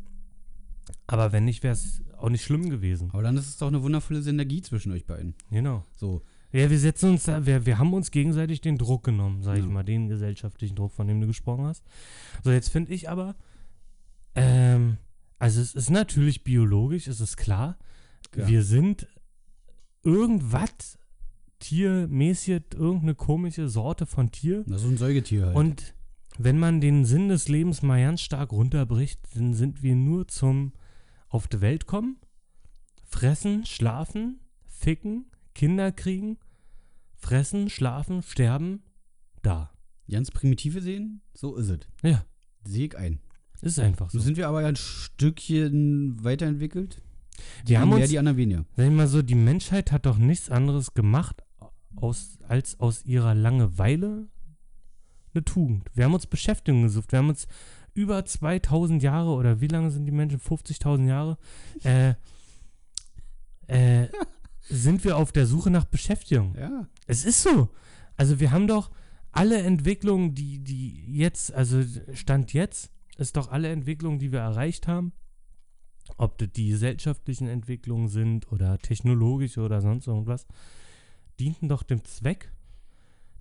Aber 1.07 1.31
wenn 1.31 1.45
nicht, 1.45 1.63
wäre 1.63 1.73
es 1.73 2.01
auch 2.17 2.29
nicht 2.29 2.43
schlimm 2.43 2.69
gewesen. 2.69 3.09
Aber 3.13 3.23
dann 3.23 3.37
ist 3.37 3.47
es 3.47 3.57
doch 3.57 3.67
eine 3.67 3.83
wundervolle 3.83 4.21
Synergie 4.21 4.61
zwischen 4.61 4.91
euch 4.91 5.05
beiden. 5.05 5.35
Genau. 5.51 5.85
So. 5.95 6.21
Ja, 6.51 6.69
wir 6.69 6.79
setzen 6.79 7.11
uns 7.11 7.23
da, 7.23 7.45
wir, 7.45 7.65
wir 7.65 7.77
haben 7.77 7.93
uns 7.93 8.09
gegenseitig 8.09 8.61
den 8.61 8.77
Druck 8.77 9.03
genommen, 9.03 9.43
sag 9.43 9.57
ich 9.57 9.63
Ja. 9.65 9.69
mal, 9.69 9.83
den 9.83 10.07
gesellschaftlichen 10.09 10.75
Druck, 10.75 10.91
von 10.93 11.07
dem 11.07 11.21
du 11.21 11.27
gesprochen 11.27 11.65
hast. 11.65 11.83
So, 12.43 12.51
jetzt 12.51 12.69
finde 12.69 12.91
ich 12.93 13.07
aber, 13.09 13.35
ähm, 14.41 14.97
also 15.37 15.61
es 15.61 15.73
ist 15.75 15.89
natürlich 15.89 16.43
biologisch, 16.43 17.07
es 17.07 17.21
ist 17.21 17.37
klar, 17.37 17.77
Ja. 18.35 18.47
wir 18.47 18.63
sind 18.63 19.07
irgendwas 20.03 20.97
tiermäßig, 21.59 22.63
irgendeine 22.75 23.15
komische 23.15 23.67
Sorte 23.69 24.05
von 24.05 24.31
Tier. 24.31 24.63
Das 24.65 24.77
ist 24.77 24.81
so 24.83 24.87
ein 24.89 24.97
Säugetier 24.97 25.47
halt. 25.47 25.55
Und 25.55 25.93
wenn 26.37 26.57
man 26.57 26.79
den 26.79 27.03
Sinn 27.05 27.27
des 27.27 27.49
Lebens 27.49 27.81
mal 27.81 28.01
ganz 28.01 28.21
stark 28.21 28.51
runterbricht, 28.51 29.19
dann 29.35 29.53
sind 29.53 29.83
wir 29.83 29.95
nur 29.95 30.27
zum 30.27 30.73
auf 31.27 31.47
die 31.47 31.61
Welt 31.61 31.85
kommen, 31.85 32.17
fressen, 33.03 33.65
schlafen, 33.65 34.39
ficken, 34.67 35.25
Kinder 35.53 35.91
kriegen, 35.91 36.37
fressen, 37.17 37.69
schlafen, 37.69 38.21
sterben, 38.23 38.83
da. 39.41 39.71
Ganz 40.09 40.31
primitive 40.31 40.81
sehen, 40.81 41.21
so 41.33 41.55
ist 41.55 41.69
es. 41.69 41.79
Ja, 42.03 42.25
Sehe 42.63 42.87
ich 42.87 42.97
ein. 42.97 43.19
Ist 43.61 43.79
einfach 43.79 44.09
so. 44.09 44.19
Sind 44.19 44.37
wir 44.37 44.47
aber 44.47 44.59
ein 44.59 44.75
Stückchen 44.75 46.23
weiterentwickelt. 46.23 47.01
Die 47.65 47.69
Wir 47.69 47.81
haben 47.81 47.89
mehr, 47.89 47.99
uns- 47.99 48.09
die 48.09 48.19
anderen 48.19 48.37
weniger. 48.37 48.65
Sag 48.75 48.85
ich 48.85 48.91
mal 48.91 49.07
so, 49.07 49.21
die 49.21 49.35
Menschheit 49.35 49.91
hat 49.91 50.05
doch 50.05 50.17
nichts 50.17 50.49
anderes 50.49 50.93
gemacht, 50.93 51.43
aus, 51.95 52.37
als 52.47 52.79
aus 52.79 53.05
ihrer 53.05 53.33
Langeweile 53.35 54.27
eine 55.33 55.43
Tugend. 55.45 55.89
Wir 55.93 56.05
haben 56.05 56.13
uns 56.13 56.27
Beschäftigung 56.27 56.83
gesucht. 56.83 57.11
Wir 57.11 57.19
haben 57.19 57.29
uns 57.29 57.47
über 57.93 58.23
2000 58.25 59.01
Jahre 59.03 59.31
oder 59.31 59.61
wie 59.61 59.67
lange 59.67 59.89
sind 59.91 60.05
die 60.05 60.11
Menschen? 60.11 60.39
50.000 60.39 61.07
Jahre? 61.07 61.37
Äh, 61.83 62.13
äh, 63.67 64.07
sind 64.69 65.03
wir 65.03 65.17
auf 65.17 65.31
der 65.31 65.45
Suche 65.45 65.69
nach 65.69 65.85
Beschäftigung. 65.85 66.55
Ja. 66.57 66.87
Es 67.07 67.25
ist 67.25 67.41
so. 67.43 67.69
Also 68.15 68.39
wir 68.39 68.51
haben 68.51 68.67
doch 68.67 68.91
alle 69.31 69.57
Entwicklungen, 69.61 70.33
die, 70.35 70.59
die 70.59 71.05
jetzt, 71.15 71.53
also 71.53 71.83
Stand 72.13 72.53
jetzt, 72.53 72.91
ist 73.19 73.37
doch 73.37 73.49
alle 73.51 73.69
Entwicklungen, 73.69 74.19
die 74.19 74.31
wir 74.31 74.39
erreicht 74.39 74.87
haben, 74.87 75.13
ob 76.17 76.37
das 76.37 76.49
die 76.53 76.69
gesellschaftlichen 76.69 77.47
Entwicklungen 77.47 78.07
sind 78.07 78.51
oder 78.51 78.77
technologische 78.79 79.61
oder 79.61 79.81
sonst 79.81 80.07
irgendwas, 80.07 80.47
dienten 81.39 81.69
doch 81.69 81.83
dem 81.83 82.03
Zweck, 82.03 82.51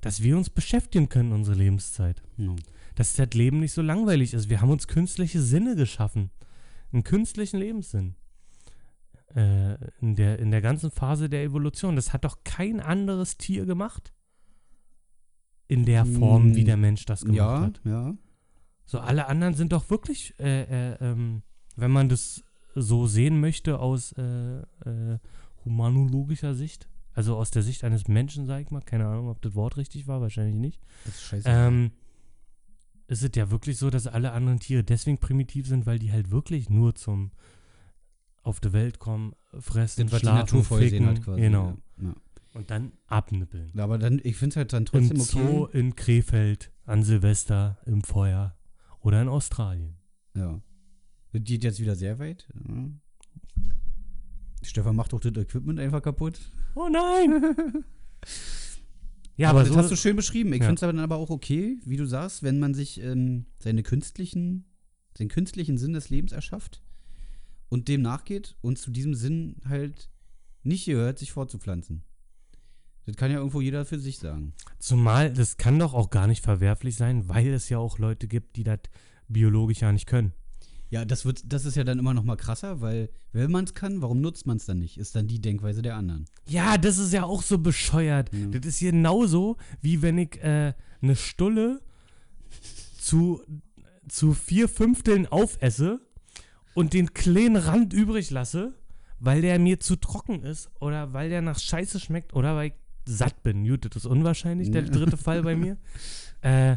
dass 0.01 0.23
wir 0.23 0.37
uns 0.37 0.51
beschäftigen 0.51 1.09
können, 1.09 1.33
unsere 1.33 1.57
Lebenszeit. 1.57 2.23
Ja. 2.37 2.55
Dass 2.95 3.15
das 3.15 3.31
Leben 3.35 3.61
nicht 3.61 3.73
so 3.73 3.83
langweilig 3.83 4.35
ist. 4.35 4.49
Wir 4.49 4.61
haben 4.61 4.71
uns 4.71 4.87
künstliche 4.87 5.41
Sinne 5.41 5.75
geschaffen. 5.77 6.31
Einen 6.93 7.05
künstlichen 7.05 7.59
Lebenssinn. 7.59 8.15
Äh, 9.35 9.75
in, 10.01 10.15
der, 10.15 10.39
in 10.39 10.51
der 10.51 10.61
ganzen 10.63 10.91
Phase 10.91 11.29
der 11.29 11.43
Evolution. 11.43 11.97
Das 11.97 12.13
hat 12.13 12.25
doch 12.25 12.39
kein 12.45 12.81
anderes 12.81 13.37
Tier 13.37 13.67
gemacht. 13.67 14.13
In 15.67 15.85
der 15.85 16.07
Form, 16.07 16.55
wie 16.55 16.63
Mm, 16.63 16.67
der 16.67 16.77
Mensch 16.77 17.05
das 17.05 17.21
gemacht 17.23 17.37
Ja, 17.37 17.61
hat. 17.61 17.81
ja. 17.85 18.15
So, 18.91 19.01
alle 19.01 19.27
anderen 19.27 19.53
sind 19.53 19.73
doch 19.73 19.91
wirklich, 19.91 20.35
äh, 20.41 20.63
äh, 20.63 20.97
ähm, 21.03 21.43
wenn 21.77 21.91
man 21.91 22.09
das 22.09 22.43
so 22.75 23.07
sehen 23.07 23.39
möchte, 23.39 23.81
aus 23.81 24.13
äh, 24.13 24.61
äh, 24.61 25.19
humanologischer 25.67 26.55
Sicht, 26.55 26.89
also 27.13 27.37
aus 27.37 27.51
der 27.51 27.63
Sicht 27.63 27.85
eines 27.85 28.09
Menschen, 28.09 28.47
sag 28.47 28.63
ich 28.63 28.71
mal, 28.71 28.81
keine 28.81 29.07
Ahnung, 29.07 29.29
ob 29.29 29.43
das 29.43 29.55
Wort 29.55 29.77
richtig 29.77 30.07
war, 30.07 30.23
wahrscheinlich 30.23 30.55
nicht, 30.55 30.81
Das 31.05 31.17
ist 31.17 31.23
scheiße. 31.25 31.45
ähm, 31.51 31.91
ist 33.09 33.23
es 33.23 33.31
ja 33.37 33.51
wirklich 33.51 33.77
so, 33.77 33.91
dass 33.91 34.07
alle 34.07 34.33
anderen 34.33 34.59
Tiere 34.59 34.83
deswegen 34.85 35.19
primitiv 35.19 35.67
sind, 35.67 35.85
weil 35.85 35.99
die 35.99 36.11
halt 36.11 36.31
wirklich 36.31 36.71
nur 36.71 36.95
zum 36.95 37.31
auf 38.43 38.59
die 38.61 38.73
Welt 38.73 38.99
kommen, 38.99 39.35
fressen, 39.61 40.05
das, 40.07 40.13
was 40.13 40.21
die 40.21 40.27
schlafen, 40.29 40.39
Natur 40.39 40.65
vorgesehen 40.65 41.05
ficken, 41.05 41.17
hat 41.19 41.25
quasi. 41.25 41.41
genau, 41.43 41.77
Ja. 42.01 42.15
und 42.55 42.71
dann 42.71 42.93
abnippeln. 43.07 43.71
Ja. 43.75 43.85
Aber 43.85 43.99
dann, 43.99 44.19
ich 44.25 44.37
finde 44.37 44.53
es 44.55 44.57
halt 44.57 44.73
dann 44.73 44.85
Im 44.85 44.87
trotzdem 44.87 45.21
Zoo 45.21 45.65
okay. 45.65 45.79
in 45.79 45.95
Krefeld, 45.95 46.73
an 46.87 47.03
Silvester, 47.03 47.77
im 47.85 48.03
Feuer 48.03 48.55
oder 49.01 49.21
in 49.23 49.29
Australien. 49.29 49.97
Ja. 50.35 50.61
Das 51.33 51.43
geht 51.45 51.65
jetzt 51.65 51.81
wieder 51.81 51.97
sehr 51.97 52.19
weit. 52.19 52.49
Ja. 52.69 52.91
Stefan 54.63 54.97
macht 54.97 55.13
doch 55.13 55.21
das 55.21 55.37
Equipment 55.37 55.79
einfach 55.79 56.03
kaputt. 56.03 56.41
Oh 56.75 56.89
nein! 56.89 57.43
ja, 59.37 59.51
aber 59.51 59.61
aber 59.61 59.65
das 59.65 59.75
so, 59.75 59.79
hast 59.79 59.91
du 59.91 59.97
schön 59.97 60.17
beschrieben. 60.17 60.53
Ich 60.53 60.61
Ja. 60.61 60.67
finde 60.67 60.75
es 60.75 60.81
dann 60.81 60.99
aber 60.99 61.17
auch 61.17 61.31
okay, 61.31 61.79
wie 61.85 61.97
du 61.97 62.07
sagst, 62.07 62.43
wenn 62.43 62.59
man 62.59 62.75
sich 62.75 63.01
ähm, 63.01 63.47
seine 63.59 63.83
künstlichen, 63.83 64.65
den 65.19 65.29
künstlichen 65.29 65.79
Sinn 65.79 65.93
des 65.93 66.11
Lebens 66.11 66.33
erschafft 66.33 66.83
und 67.69 67.89
dem 67.89 68.03
nachgeht 68.03 68.57
und 68.61 68.79
zu 68.79 68.91
diesem 68.91 69.15
Sinn 69.15 69.57
halt 69.65 70.11
nicht 70.63 70.87
gehört, 70.87 71.19
sich 71.19 71.33
fortzupflanzen. 71.33 72.03
Das 73.09 73.17
kann 73.17 73.31
ja 73.31 73.39
irgendwo 73.39 73.63
jeder 73.63 73.87
für 73.87 73.99
sich 73.99 74.19
sagen. 74.19 74.53
Zumal, 74.79 75.33
das 75.33 75.57
kann 75.57 75.79
doch 75.79 75.95
auch 75.95 76.11
gar 76.11 76.27
nicht 76.27 76.45
verwerflich 76.45 76.95
sein, 76.95 77.27
weil 77.27 77.47
es 77.47 77.71
ja 77.71 77.79
auch 77.79 77.99
Leute 77.99 78.29
gibt, 78.29 78.57
die 78.57 78.65
das 78.65 78.81
biologisch 79.29 79.81
ja 79.81 79.91
nicht 79.93 80.07
können. 80.07 80.35
Ja, 80.91 81.07
das 81.07 81.25
wird, 81.25 81.51
das 81.51 81.65
ist 81.65 81.75
ja 81.75 81.85
dann 81.85 81.99
immer 81.99 82.13
noch 82.13 82.23
mal 82.23 82.37
krasser, 82.37 82.83
weil 82.83 83.09
wenn 83.33 83.51
man 83.51 83.65
es 83.65 83.73
kann, 83.73 84.03
warum 84.03 84.21
nutzt 84.21 84.47
man 84.47 84.59
es 84.59 84.67
dann 84.67 84.81
nicht? 84.81 84.99
Ist 84.99 85.17
dann 85.17 85.27
die 85.27 85.41
Denkweise 85.41 85.81
der 85.81 85.97
anderen. 85.97 86.27
Ja, 86.47 86.77
das 86.77 86.99
ist 86.99 87.15
ja 87.15 87.25
auch 87.25 87.41
so 87.41 87.57
bescheuert. 87.57 88.31
Ja. 88.31 88.49
Das 88.49 88.67
ist 88.67 88.81
genauso, 88.81 89.57
wie 89.81 90.03
wenn 90.03 90.19
ich 90.19 90.37
äh, 90.43 90.75
eine 91.01 91.17
Stulle 91.17 91.81
zu, 93.01 93.41
zu 94.07 94.35
vier 94.35 94.69
Fünfteln 94.69 95.27
aufesse 95.27 96.03
und 96.75 96.93
den 96.93 97.15
kleinen 97.15 97.57
Rand 97.57 97.95
übrig 97.95 98.29
lasse, 98.29 98.75
weil 99.19 99.41
der 99.41 99.59
mir 99.59 99.81
zu 99.81 99.97
trocken 99.97 100.43
ist 100.43 100.71
oder 100.79 101.15
weil 101.15 101.31
der 101.31 101.41
nach 101.41 101.59
Scheiße 101.59 102.01
schmeckt 102.01 102.35
oder 102.35 102.55
weil 102.55 102.69
ich 102.69 102.75
satt 103.09 103.43
bin. 103.43 103.67
Gut, 103.67 103.85
das 103.85 103.97
ist 103.97 104.07
unwahrscheinlich, 104.07 104.71
der 104.71 104.83
Ja. 104.85 104.91
dritte 104.91 105.17
Fall 105.17 105.43
bei 105.43 105.57
mir. 105.57 105.77
Äh, 106.41 106.77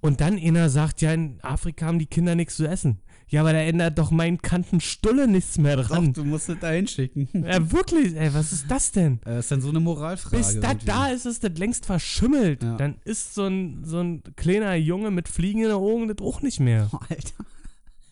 und 0.00 0.20
dann 0.20 0.36
einer 0.36 0.68
sagt, 0.68 1.02
ja, 1.02 1.12
in 1.14 1.38
Afrika 1.42 1.86
haben 1.86 2.00
die 2.00 2.06
Kinder 2.06 2.34
nichts 2.34 2.56
zu 2.56 2.66
essen. 2.66 2.98
Ja, 3.28 3.42
aber 3.42 3.52
da 3.52 3.60
ändert 3.60 3.96
doch 3.96 4.10
meinen 4.10 4.42
Kanten 4.42 4.80
Stulle 4.80 5.28
nichts 5.28 5.56
mehr 5.56 5.76
dran. 5.76 6.12
du 6.12 6.24
musst 6.24 6.48
es 6.48 6.58
da 6.58 6.70
hinschicken. 6.70 7.28
Ja, 7.46 7.70
wirklich, 7.70 8.16
ey, 8.16 8.34
was 8.34 8.52
ist 8.52 8.68
das 8.68 8.90
denn? 8.90 9.20
Das 9.24 9.44
ist 9.44 9.52
dann 9.52 9.60
so 9.60 9.68
eine 9.68 9.78
Moralfrage. 9.78 10.36
Bis 10.36 10.54
das 10.58 10.64
irgendwie. 10.64 10.86
da 10.86 11.06
ist, 11.10 11.26
ist 11.26 11.44
das 11.44 11.56
längst 11.56 11.86
verschimmelt. 11.86 12.64
Ja. 12.64 12.76
Dann 12.76 12.96
ist 13.04 13.34
so 13.34 13.46
ein, 13.46 13.84
so 13.84 14.00
ein 14.00 14.24
kleiner 14.34 14.74
Junge 14.74 15.12
mit 15.12 15.28
fliegenden 15.28 15.70
Augen 15.70 16.08
das 16.08 16.18
auch 16.20 16.42
nicht 16.42 16.58
mehr. 16.58 16.90
Oh, 16.92 16.98
Alter. 17.08 17.44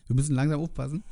Wir 0.07 0.15
müssen 0.15 0.33
langsam 0.35 0.61
aufpassen. 0.61 1.03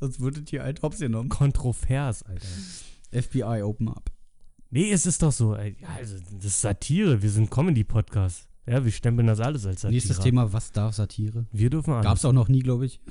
Sonst 0.00 0.20
wird 0.20 0.38
es 0.38 0.44
hier 0.48 0.64
alt 0.64 0.80
hops 0.80 0.98
genommen. 0.98 1.28
Kontrovers, 1.28 2.22
Alter. 2.22 2.46
FBI, 3.22 3.60
open 3.62 3.88
up. 3.88 4.10
Nee, 4.74 4.90
es 4.90 5.04
ist 5.04 5.22
doch 5.22 5.32
so. 5.32 5.54
Ey, 5.54 5.76
also, 5.98 6.16
das 6.36 6.46
ist 6.46 6.60
Satire. 6.62 7.22
Wir 7.22 7.28
sind 7.30 7.50
Comedy-Podcast. 7.50 8.48
Ja, 8.66 8.82
wir 8.82 8.90
stempeln 8.90 9.26
das 9.26 9.38
alles 9.38 9.66
als 9.66 9.82
Satire. 9.82 9.92
Nächstes 9.92 10.18
Thema, 10.20 10.50
was 10.52 10.72
darf 10.72 10.94
Satire? 10.94 11.44
Wir 11.52 11.68
dürfen 11.68 11.92
alles. 11.92 12.04
Gab's 12.04 12.24
auch 12.24 12.32
noch 12.32 12.48
nie, 12.48 12.60
glaube 12.60 12.86
ich. 12.86 13.00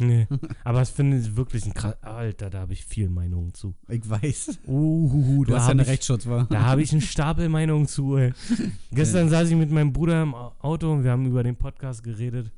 Nee. 0.00 0.28
Aber 0.62 0.80
es 0.80 0.90
finde 0.90 1.18
ich 1.18 1.34
wirklich 1.34 1.66
ein 1.66 1.74
krass. 1.74 2.00
Alter, 2.02 2.50
da 2.50 2.60
habe 2.60 2.72
ich 2.72 2.84
viel 2.84 3.08
Meinungen 3.08 3.52
zu. 3.52 3.74
Ich 3.88 4.08
weiß. 4.08 4.60
Uhuhu, 4.68 5.44
Du 5.44 5.50
da 5.50 5.56
hast 5.56 5.62
ja 5.62 5.64
habe 5.64 5.72
eine 5.72 5.82
ich, 5.82 5.88
Rechtsschutz, 5.88 6.26
war. 6.26 6.46
da 6.50 6.66
hab 6.66 6.78
ich 6.78 6.92
einen 6.92 7.00
Stapel 7.00 7.48
Meinungen 7.48 7.88
zu, 7.88 8.16
ey. 8.16 8.32
Gestern 8.92 9.28
saß 9.28 9.48
ich 9.50 9.56
mit 9.56 9.72
meinem 9.72 9.92
Bruder 9.92 10.22
im 10.22 10.36
Au- 10.36 10.52
Auto 10.60 10.92
und 10.92 11.02
wir 11.02 11.10
haben 11.10 11.26
über 11.26 11.42
den 11.42 11.56
Podcast 11.56 12.04
geredet. 12.04 12.52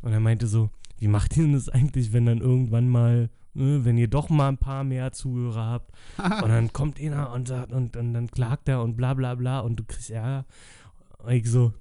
Und 0.00 0.12
er 0.14 0.20
meinte 0.20 0.46
so, 0.46 0.70
wie 0.98 1.08
macht 1.08 1.36
ihr 1.36 1.42
denn 1.42 1.52
das 1.52 1.68
eigentlich, 1.68 2.14
wenn 2.14 2.24
dann 2.24 2.38
irgendwann 2.38 2.88
mal, 2.88 3.28
wenn 3.56 3.96
ihr 3.96 4.08
doch 4.08 4.28
mal 4.28 4.48
ein 4.48 4.58
paar 4.58 4.84
mehr 4.84 5.12
Zuhörer 5.12 5.66
habt 5.66 5.92
und 6.42 6.48
dann 6.48 6.72
kommt 6.72 7.00
einer 7.00 7.32
und 7.32 7.48
sagt, 7.48 7.72
und, 7.72 7.96
und 7.96 8.14
dann 8.14 8.30
klagt 8.30 8.68
er 8.68 8.82
und 8.82 8.96
bla 8.96 9.14
bla 9.14 9.34
bla 9.34 9.60
und 9.60 9.76
du 9.76 9.84
kriegst 9.84 10.10
Ärger. 10.10 10.44
Und 11.18 11.32
ich 11.32 11.48
so, 11.48 11.72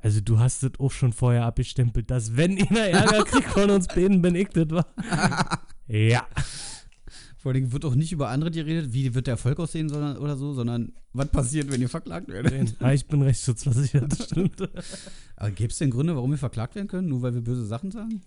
also 0.00 0.20
du 0.20 0.38
hast 0.38 0.62
das 0.62 0.72
auch 0.78 0.90
schon 0.90 1.12
vorher 1.12 1.46
abgestempelt, 1.46 2.10
dass 2.10 2.36
wenn 2.36 2.60
einer 2.68 2.88
Ärger 2.88 3.24
kriegt 3.24 3.48
von 3.48 3.70
uns 3.70 3.86
beiden, 3.94 4.20
bin 4.20 4.34
ich 4.34 4.48
das 4.48 4.70
war. 4.70 4.86
ja. 5.88 6.26
Vor 7.38 7.52
allem 7.52 7.72
wird 7.72 7.84
auch 7.84 7.94
nicht 7.94 8.12
über 8.12 8.28
andere 8.30 8.50
geredet, 8.50 8.94
wie 8.94 9.14
wird 9.14 9.26
der 9.26 9.32
Erfolg 9.32 9.60
aussehen 9.60 9.90
sondern, 9.90 10.16
oder 10.16 10.34
so, 10.36 10.54
sondern 10.54 10.92
was 11.12 11.28
passiert, 11.28 11.70
wenn 11.70 11.80
ihr 11.80 11.90
verklagt 11.90 12.28
werdet. 12.28 12.74
Ah, 12.80 12.92
ich 12.92 13.06
bin 13.06 13.20
rechtsschutzversichert, 13.20 14.10
das 14.10 14.24
stimmt. 14.24 14.66
Aber 15.36 15.50
gäbe 15.50 15.70
es 15.70 15.76
denn 15.76 15.90
Gründe, 15.90 16.16
warum 16.16 16.30
wir 16.30 16.38
verklagt 16.38 16.74
werden 16.74 16.88
können? 16.88 17.08
Nur 17.08 17.20
weil 17.20 17.34
wir 17.34 17.42
böse 17.42 17.66
Sachen 17.66 17.90
sagen? 17.90 18.22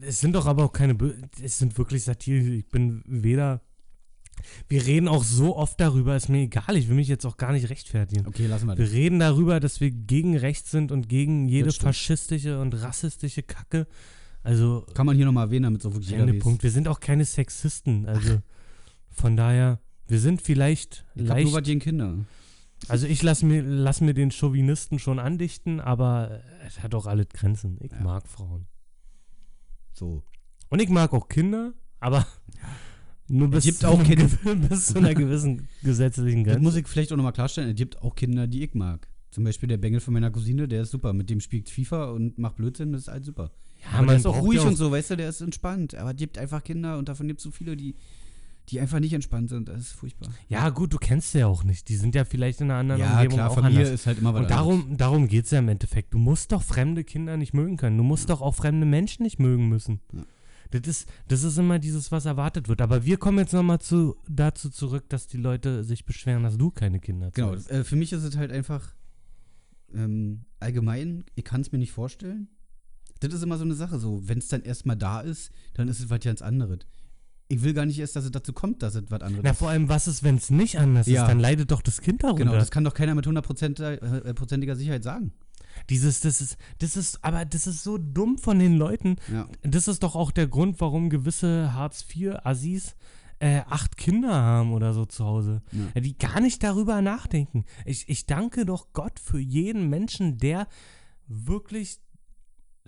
Es 0.00 0.20
sind 0.20 0.34
doch 0.34 0.46
aber 0.46 0.64
auch 0.64 0.72
keine, 0.72 0.94
Bö 0.94 1.12
es 1.42 1.58
sind 1.58 1.76
wirklich 1.78 2.04
Satire. 2.04 2.38
Ich 2.50 2.68
bin 2.68 3.02
weder. 3.06 3.60
Wir 4.68 4.86
reden 4.86 5.06
auch 5.06 5.22
so 5.22 5.56
oft 5.56 5.78
darüber, 5.80 6.16
ist 6.16 6.28
mir 6.30 6.38
egal, 6.42 6.74
ich 6.76 6.88
will 6.88 6.96
mich 6.96 7.08
jetzt 7.08 7.26
auch 7.26 7.36
gar 7.36 7.52
nicht 7.52 7.68
rechtfertigen. 7.68 8.26
Okay, 8.26 8.46
lassen 8.46 8.66
wir 8.68 8.78
Wir 8.78 8.86
das. 8.86 8.94
reden 8.94 9.18
darüber, 9.18 9.60
dass 9.60 9.80
wir 9.82 9.90
gegen 9.90 10.34
rechts 10.36 10.70
sind 10.70 10.92
und 10.92 11.08
gegen 11.10 11.46
jede 11.46 11.70
faschistische 11.72 12.58
und 12.58 12.72
rassistische 12.74 13.42
Kacke. 13.42 13.86
Also, 14.42 14.86
Kann 14.94 15.04
man 15.04 15.14
hier 15.16 15.26
nochmal 15.26 15.46
erwähnen, 15.48 15.64
damit 15.64 15.82
so 15.82 15.92
wirklich 15.92 16.10
jeder 16.10 16.22
Ende. 16.22 16.38
Punkt. 16.38 16.62
Wir 16.62 16.70
sind 16.70 16.88
auch 16.88 17.00
keine 17.00 17.26
Sexisten. 17.26 18.06
Also, 18.06 18.38
von 19.10 19.36
daher, 19.36 19.78
wir 20.08 20.18
sind 20.18 20.40
vielleicht 20.40 21.04
Ich 21.14 21.22
hab 21.28 21.36
nur 21.36 21.44
leicht. 21.44 21.52
was 21.52 21.62
gegen 21.64 21.80
Kinder. 21.80 22.14
Also, 22.88 23.06
ich 23.06 23.22
lasse 23.22 23.44
mir, 23.44 23.60
lass 23.62 24.00
mir 24.00 24.14
den 24.14 24.30
Chauvinisten 24.30 24.98
schon 24.98 25.18
andichten, 25.18 25.80
aber 25.80 26.40
es 26.66 26.82
hat 26.82 26.94
auch 26.94 27.04
alle 27.06 27.26
Grenzen. 27.26 27.76
Ich 27.82 27.92
Ja. 27.92 28.00
mag 28.00 28.26
Frauen. 28.26 28.66
So. 30.00 30.22
Und 30.70 30.80
ich 30.80 30.88
mag 30.88 31.12
auch 31.12 31.28
Kinder, 31.28 31.74
aber 32.00 32.26
nur 33.28 33.48
bis, 33.48 33.64
gibt 33.64 33.78
zu 33.80 33.88
auch 33.88 34.02
Kinder- 34.02 34.28
bis 34.68 34.86
zu 34.86 34.98
einer 34.98 35.14
gewissen 35.14 35.68
gesetzlichen 35.82 36.42
Das 36.44 36.54
Grenze. 36.54 36.64
muss 36.64 36.76
ich 36.76 36.88
vielleicht 36.88 37.12
auch 37.12 37.16
nochmal 37.16 37.32
klarstellen. 37.34 37.68
Es 37.70 37.76
gibt 37.76 38.00
auch 38.02 38.14
Kinder, 38.14 38.46
die 38.46 38.64
ich 38.64 38.74
mag. 38.74 39.06
Zum 39.30 39.44
Beispiel 39.44 39.68
der 39.68 39.76
Bengel 39.76 40.00
von 40.00 40.14
meiner 40.14 40.30
Cousine, 40.30 40.66
der 40.66 40.82
ist 40.82 40.90
super. 40.90 41.12
Mit 41.12 41.28
dem 41.30 41.40
spielt 41.40 41.68
FIFA 41.68 42.06
und 42.12 42.38
macht 42.38 42.56
Blödsinn, 42.56 42.92
das 42.92 43.02
ist 43.02 43.08
halt 43.08 43.24
super. 43.24 43.52
Ja, 43.82 43.98
aber 43.98 44.06
der 44.08 44.16
ist 44.16 44.26
auch 44.26 44.40
ruhig 44.42 44.60
und 44.60 44.74
so, 44.76 44.90
weißt 44.90 45.10
du, 45.10 45.16
der 45.18 45.28
ist 45.28 45.40
entspannt. 45.40 45.94
Aber 45.94 46.10
es 46.10 46.16
gibt 46.16 46.36
einfach 46.38 46.64
Kinder 46.64 46.98
und 46.98 47.08
davon 47.08 47.28
gibt 47.28 47.40
es 47.40 47.44
so 47.44 47.50
viele, 47.50 47.76
die, 47.76 47.94
die 48.68 48.78
einfach 48.80 49.00
nicht 49.00 49.12
entspannt 49.12 49.48
sind. 49.48 49.68
Das 49.68 49.80
ist 49.80 49.92
furchtbar. 49.92 50.28
Ja, 50.48 50.68
gut, 50.70 50.92
du 50.92 50.98
kennst 50.98 51.32
sie 51.32 51.38
ja 51.40 51.46
auch 51.46 51.64
nicht. 51.64 51.88
Die 51.88 51.96
sind 51.96 52.14
ja 52.14 52.24
vielleicht 52.24 52.60
in 52.60 52.70
einer 52.70 52.78
anderen 52.80 53.00
Ja, 53.00 53.14
Umgebung 53.14 53.36
klar, 53.38 53.50
auch 53.50 53.54
Familie 53.54 53.78
anders. 53.80 53.90
ist 53.94 54.06
halt 54.06 54.18
immer 54.18 54.32
was 54.34 54.42
Und 54.42 54.50
darum, 54.50 54.96
darum 54.96 55.26
geht 55.28 55.46
es 55.46 55.50
ja 55.50 55.58
im 55.58 55.68
Endeffekt. 55.68 56.14
Du 56.14 56.18
musst 56.18 56.52
doch 56.52 56.62
fremde 56.62 57.02
Kinder 57.02 57.36
nicht 57.36 57.52
mögen 57.54 57.76
können. 57.76 57.96
Du 57.96 58.04
musst 58.04 58.30
doch 58.30 58.40
auch 58.40 58.54
fremde 58.54 58.86
Menschen 58.86 59.24
nicht 59.24 59.38
mögen 59.40 59.68
müssen. 59.68 60.00
Ja. 60.12 60.22
Das, 60.70 60.82
ist, 60.86 61.08
das 61.26 61.42
ist 61.42 61.58
immer 61.58 61.80
dieses, 61.80 62.12
was 62.12 62.26
erwartet 62.26 62.68
wird. 62.68 62.80
Aber 62.80 63.04
wir 63.04 63.16
kommen 63.16 63.38
jetzt 63.38 63.52
nochmal 63.52 63.80
zu, 63.80 64.14
dazu 64.28 64.70
zurück, 64.70 65.08
dass 65.08 65.26
die 65.26 65.38
Leute 65.38 65.82
sich 65.82 66.04
beschweren, 66.04 66.44
dass 66.44 66.56
du 66.56 66.70
keine 66.70 67.00
Kinder 67.00 67.32
Genau, 67.32 67.48
zeugst. 67.50 67.70
äh, 67.72 67.82
für 67.82 67.96
mich 67.96 68.12
ist 68.12 68.22
es 68.22 68.36
halt 68.36 68.52
einfach 68.52 68.94
ähm, 69.92 70.44
allgemein, 70.60 71.24
ich 71.34 71.44
kann 71.44 71.60
es 71.60 71.72
mir 71.72 71.78
nicht 71.78 71.90
vorstellen. 71.92 72.48
Das 73.18 73.34
ist 73.34 73.42
immer 73.42 73.58
so 73.58 73.64
eine 73.64 73.74
Sache, 73.74 73.98
so, 73.98 74.26
wenn 74.28 74.38
es 74.38 74.48
dann 74.48 74.62
erstmal 74.62 74.96
da 74.96 75.20
ist, 75.20 75.50
dann 75.74 75.88
ist 75.88 75.98
es 76.00 76.08
was 76.08 76.20
ganz 76.20 76.40
anderes. 76.40 76.78
Ich 77.50 77.62
will 77.64 77.74
gar 77.74 77.84
nicht 77.84 77.98
erst, 77.98 78.14
dass 78.16 78.24
es 78.24 78.30
dazu 78.30 78.52
kommt, 78.52 78.82
dass 78.82 78.94
es 78.94 79.04
was 79.10 79.20
anderes 79.22 79.42
Na, 79.44 79.50
ist. 79.50 79.58
vor 79.58 79.68
allem, 79.70 79.88
was 79.88 80.06
ist, 80.06 80.22
wenn 80.22 80.36
es 80.36 80.50
nicht 80.50 80.78
anders 80.78 81.06
Ja. 81.08 81.22
ist? 81.22 81.28
Dann 81.28 81.40
leidet 81.40 81.70
doch 81.72 81.82
das 81.82 82.00
Kind 82.00 82.22
darunter. 82.22 82.44
Genau, 82.44 82.56
das 82.56 82.70
kann 82.70 82.84
doch 82.84 82.94
keiner 82.94 83.14
mit 83.14 83.26
hundertprozentiger 83.26 84.72
äh, 84.72 84.76
Sicherheit 84.76 85.02
sagen. 85.02 85.32
Dieses, 85.88 86.20
das 86.20 86.40
ist, 86.40 86.56
das 86.78 86.96
ist, 86.96 87.24
aber 87.24 87.44
das 87.44 87.66
ist 87.66 87.82
so 87.82 87.98
dumm 87.98 88.38
von 88.38 88.58
den 88.58 88.76
Leuten. 88.76 89.16
Ja. 89.32 89.48
Das 89.62 89.88
ist 89.88 90.02
doch 90.02 90.14
auch 90.14 90.30
der 90.30 90.46
Grund, 90.46 90.80
warum 90.80 91.10
gewisse 91.10 91.72
Hartz-IV-Assis 91.74 92.94
äh, 93.40 93.62
acht 93.68 93.96
Kinder 93.96 94.32
haben 94.34 94.72
oder 94.72 94.92
so 94.94 95.04
zu 95.06 95.24
Hause. 95.24 95.62
Ja, 95.94 96.00
Die 96.00 96.16
gar 96.16 96.40
nicht 96.40 96.62
darüber 96.62 97.02
nachdenken. 97.02 97.64
Ich, 97.84 98.08
ich 98.08 98.26
danke 98.26 98.64
doch 98.66 98.92
Gott 98.92 99.18
für 99.18 99.38
jeden 99.40 99.88
Menschen, 99.88 100.38
der 100.38 100.68
wirklich 101.26 101.98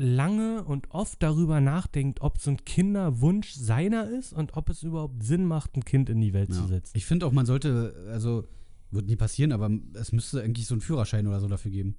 lange 0.03 0.65
und 0.65 0.91
oft 0.91 1.23
darüber 1.23 1.61
nachdenkt, 1.61 2.21
ob 2.21 2.39
so 2.39 2.51
ein 2.51 2.65
Kinderwunsch 2.65 3.53
seiner 3.55 4.09
ist 4.09 4.33
und 4.33 4.57
ob 4.57 4.69
es 4.69 4.83
überhaupt 4.83 5.23
Sinn 5.23 5.45
macht, 5.47 5.77
ein 5.77 5.85
Kind 5.85 6.11
in 6.11 6.21
die 6.21 6.33
Welt 6.33 6.53
zu 6.53 6.61
Ja. 6.63 6.67
setzen. 6.69 6.93
Ich 6.97 7.07
finde 7.07 7.27
auch, 7.27 7.33
man 7.33 7.47
sollte, 7.47 7.95
also, 8.11 8.45
wird 8.91 9.07
nie 9.07 9.17
passieren, 9.17 9.53
aber 9.53 9.71
es 9.95 10.13
müsste 10.13 10.43
eigentlich 10.43 10.67
so 10.67 10.75
einen 10.75 10.81
Führerschein 10.83 11.27
oder 11.27 11.41
so 11.41 11.49
dafür 11.49 11.71
geben. 11.71 11.95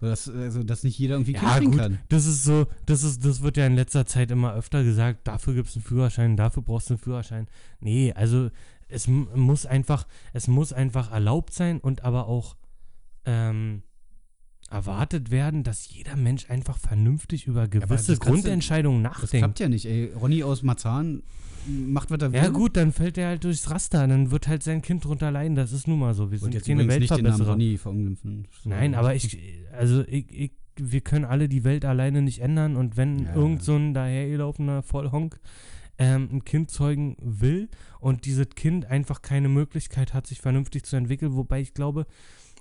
So, 0.00 0.06
dass, 0.08 0.28
also, 0.28 0.64
dass 0.64 0.82
nicht 0.82 0.98
jeder 0.98 1.14
irgendwie 1.14 1.34
Ja, 1.34 1.60
gut, 1.60 1.76
kann. 1.78 1.98
das 2.08 2.26
ist 2.26 2.42
so, 2.42 2.66
das 2.86 3.04
ist, 3.04 3.24
das 3.24 3.42
wird 3.42 3.56
ja 3.56 3.66
in 3.66 3.76
letzter 3.76 4.04
Zeit 4.06 4.32
immer 4.32 4.52
öfter 4.54 4.82
gesagt, 4.82 5.28
dafür 5.28 5.54
gibt 5.54 5.68
es 5.68 5.76
einen 5.76 5.84
Führerschein, 5.84 6.36
dafür 6.36 6.62
brauchst 6.64 6.90
du 6.90 6.94
einen 6.94 6.98
Führerschein. 6.98 7.46
Nee, 7.80 8.12
also 8.12 8.50
es 8.88 9.06
muss 9.06 9.64
einfach, 9.64 10.06
es 10.32 10.48
muss 10.48 10.72
einfach 10.72 11.12
erlaubt 11.12 11.54
sein 11.54 11.78
und 11.78 12.02
aber 12.02 12.26
auch 12.26 12.56
ähm, 13.24 13.82
erwartet 14.72 15.30
werden, 15.30 15.62
dass 15.62 15.88
jeder 15.88 16.16
Mensch 16.16 16.48
einfach 16.50 16.78
vernünftig 16.78 17.46
über 17.46 17.68
gewisse 17.68 18.12
das 18.12 18.18
du- 18.18 18.26
Grundentscheidungen 18.30 19.02
Das 19.04 19.12
nachdenkt. 19.12 19.44
klappt 19.44 19.60
ja 19.60 19.68
nicht, 19.68 19.86
ey. 19.86 20.12
Ronny 20.20 20.42
aus 20.42 20.62
Marzahn 20.62 21.22
macht, 21.66 22.10
was 22.10 22.20
er 22.20 22.32
will. 22.32 22.40
Ja 22.40 22.48
gut, 22.48 22.76
dann 22.76 22.92
fällt 22.92 23.16
er 23.18 23.28
halt 23.28 23.44
durchs 23.44 23.70
Raster, 23.70 24.06
dann 24.08 24.30
wird 24.30 24.48
halt 24.48 24.62
sein 24.62 24.82
Kind 24.82 25.04
drunter 25.04 25.30
leiden, 25.30 25.54
das 25.54 25.72
ist 25.72 25.86
nun 25.86 25.98
mal 26.00 26.14
so, 26.14 26.30
wir 26.32 26.38
sind 26.38 26.54
jetzt 26.54 26.66
keine 26.66 26.82
übrigens 26.82 27.00
nicht 27.02 27.16
den 27.16 27.24
Namen 27.24 27.38
Weltverbesserer. 27.38 28.12
Ronny. 28.24 28.44
Nein, 28.64 28.94
aber 28.94 29.14
ich, 29.14 29.38
also 29.72 30.02
ich, 30.08 30.26
ich, 30.30 30.52
wir 30.76 31.00
können 31.02 31.24
alle 31.24 31.48
die 31.48 31.64
Welt 31.64 31.84
alleine 31.84 32.22
nicht 32.22 32.40
ändern 32.40 32.76
und 32.76 32.96
wenn 32.96 33.24
Ja. 33.26 33.34
irgend 33.34 33.62
so 33.62 33.76
ein 33.76 33.94
dahergelaufener 33.94 34.82
Vollhonk 34.82 35.38
ähm, 35.98 36.28
ein 36.32 36.44
Kind 36.44 36.70
zeugen 36.70 37.16
will 37.20 37.68
und 38.00 38.24
dieses 38.24 38.48
Kind 38.56 38.86
einfach 38.86 39.20
keine 39.22 39.48
Möglichkeit 39.50 40.14
hat, 40.14 40.26
sich 40.26 40.40
vernünftig 40.40 40.84
zu 40.84 40.96
entwickeln, 40.96 41.34
wobei 41.36 41.60
ich 41.60 41.74
glaube, 41.74 42.06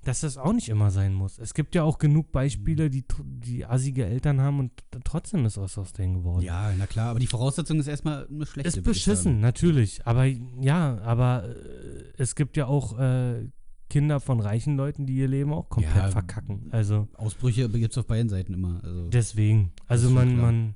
dass 0.04 0.22
das 0.22 0.38
auch 0.38 0.54
nicht 0.54 0.70
immer 0.70 0.90
sein 0.90 1.14
muss. 1.14 1.38
Es 1.38 1.54
gibt 1.54 1.76
ja 1.76 1.84
auch 1.84 2.00
genug 2.00 2.32
Beispiele, 2.32 2.90
die, 2.90 3.04
tr- 3.04 3.24
die 3.24 3.66
assige 3.66 4.06
Eltern 4.06 4.42
haben 4.42 4.60
und 4.60 4.72
trotzdem 5.04 5.46
ist 5.46 5.58
was 5.58 5.78
aus 5.78 5.94
denen 5.94 6.16
geworden. 6.16 6.44
Ja, 6.44 6.74
na 6.78 6.88
klar, 6.88 7.12
aber 7.12 7.20
die 7.20 7.28
Voraussetzung 7.28 7.80
ist 7.80 7.88
erstmal 7.88 8.28
eine 8.28 8.46
schlechte. 8.46 8.80
Ist 8.80 8.84
beschissen, 8.84 9.40
natürlich. 9.42 10.06
Aber 10.08 10.26
ja, 10.26 10.98
aber 11.02 11.50
äh, 11.50 12.04
es 12.18 12.34
gibt 12.36 12.58
ja 12.58 12.66
auch 12.66 12.98
äh, 12.98 13.48
Kinder 13.90 14.20
von 14.20 14.40
reichen 14.40 14.76
Leuten, 14.78 15.06
die 15.06 15.16
ihr 15.18 15.28
Leben 15.28 15.54
auch 15.54 15.70
komplett 15.70 15.96
Ja, 15.96 16.08
verkacken. 16.10 16.70
Also 16.72 17.08
Ausbrüche 17.14 17.70
gibt 17.70 17.92
es 17.92 17.98
auf 17.98 18.08
beiden 18.08 18.30
Seiten 18.30 18.54
immer. 18.54 18.80
Also, 18.84 19.10
deswegen. 19.10 19.72
Also 19.88 20.10
man, 20.10 20.30
klar. 20.30 20.42
man. 20.52 20.76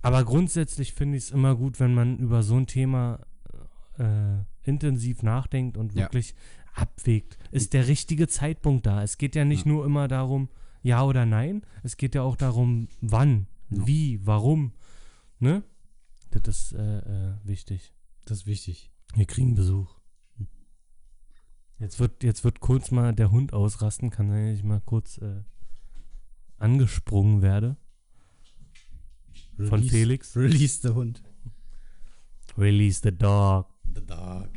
Aber 0.00 0.24
grundsätzlich 0.24 0.94
finde 0.94 1.18
ich 1.18 1.24
es 1.24 1.30
immer 1.32 1.54
gut, 1.56 1.80
wenn 1.80 1.92
man 1.92 2.16
über 2.18 2.42
so 2.44 2.54
ein 2.56 2.66
Thema 2.68 3.18
äh, 3.98 4.38
intensiv 4.62 5.22
nachdenkt 5.22 5.76
und 5.76 5.94
Ja. 5.94 6.08
Abwägt. 6.78 7.38
Ist 7.50 7.72
der 7.72 7.88
richtige 7.88 8.28
Zeitpunkt 8.28 8.86
da? 8.86 9.02
Es 9.02 9.18
geht 9.18 9.34
ja 9.34 9.44
nicht 9.44 9.66
Ja. 9.66 9.72
nur 9.72 9.84
immer 9.86 10.08
darum, 10.08 10.48
ja 10.82 11.02
oder 11.04 11.26
nein. 11.26 11.62
Es 11.82 11.96
geht 11.96 12.14
ja 12.14 12.22
auch 12.22 12.36
darum, 12.36 12.88
wann, 13.00 13.46
Ja. 13.70 13.86
wie, 13.86 14.26
warum. 14.26 14.72
Ne? 15.38 15.62
Das 16.30 16.46
ist 16.46 16.72
äh, 16.72 16.98
äh, 16.98 17.34
wichtig. 17.44 17.92
Das 18.24 18.38
ist 18.38 18.46
wichtig. 18.46 18.90
Wir 19.14 19.26
kriegen 19.26 19.54
Besuch. 19.54 19.96
Jetzt 21.78 22.00
wird, 22.00 22.22
jetzt 22.24 22.44
wird 22.44 22.60
kurz 22.60 22.90
mal 22.90 23.14
der 23.14 23.30
Hund 23.30 23.52
ausrasten. 23.52 24.10
Kann 24.10 24.28
sein, 24.28 24.48
dass 24.50 24.58
ich 24.58 24.64
mal 24.64 24.80
kurz 24.80 25.18
äh, 25.18 25.42
angesprungen 26.58 27.40
werde 27.40 27.76
von 29.56 29.80
Release- 29.80 29.90
Felix. 29.90 30.36
Release 30.36 30.80
the 30.82 30.94
Hund. 30.94 31.22
Release 32.56 33.00
the 33.02 33.12
dog. 33.16 33.66
The 33.94 34.04
dog. 34.04 34.48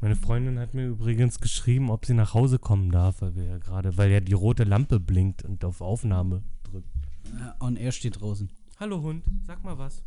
Meine 0.00 0.16
Freundin 0.16 0.58
hat 0.58 0.72
mir 0.72 0.86
übrigens 0.86 1.40
geschrieben, 1.40 1.90
ob 1.90 2.06
sie 2.06 2.14
nach 2.14 2.32
Hause 2.32 2.58
kommen 2.58 2.90
darf, 2.90 3.20
weil 3.20 3.34
wir 3.34 3.44
ja 3.44 3.58
gerade, 3.58 3.96
weil 3.98 4.10
ja 4.10 4.20
die 4.20 4.32
rote 4.32 4.64
Lampe 4.64 4.98
blinkt 4.98 5.44
und 5.44 5.62
auf 5.64 5.82
Aufnahme 5.82 6.42
drückt. 6.62 6.88
Äh, 7.26 7.62
On 7.64 7.76
Air 7.76 7.92
steht 7.92 8.20
draußen. 8.20 8.50
Hallo 8.78 9.02
Hund, 9.02 9.24
sag 9.46 9.62
mal 9.62 9.76
was. 9.76 10.02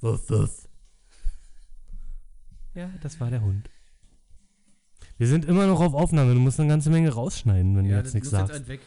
Wuff, 0.00 0.30
wuff. 0.30 0.68
Ja, 2.74 2.88
das 3.02 3.18
war 3.18 3.30
der 3.30 3.42
Hund. 3.42 3.68
Wir 5.18 5.26
sind 5.26 5.44
immer 5.44 5.66
noch 5.66 5.80
auf 5.80 5.92
Aufnahme. 5.92 6.32
Du 6.32 6.40
musst 6.40 6.60
eine 6.60 6.68
ganze 6.68 6.90
Menge 6.90 7.10
rausschneiden, 7.10 7.76
wenn 7.76 7.84
du 7.86 7.90
jetzt 7.90 8.14
nichts 8.14 8.30
sagst. 8.30 8.52
halt 8.52 8.68
weg. 8.68 8.80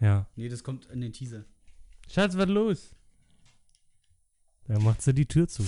ja. 0.00 0.26
Nee, 0.34 0.48
das 0.48 0.64
kommt 0.64 0.86
in 0.86 1.00
den 1.00 1.12
Teaser. 1.12 1.44
Schatz, 2.08 2.36
was 2.36 2.48
los? 2.48 2.94
Da 4.66 4.78
macht 4.80 5.02
sie 5.02 5.14
die 5.14 5.26
Tür 5.26 5.46
zu. 5.46 5.64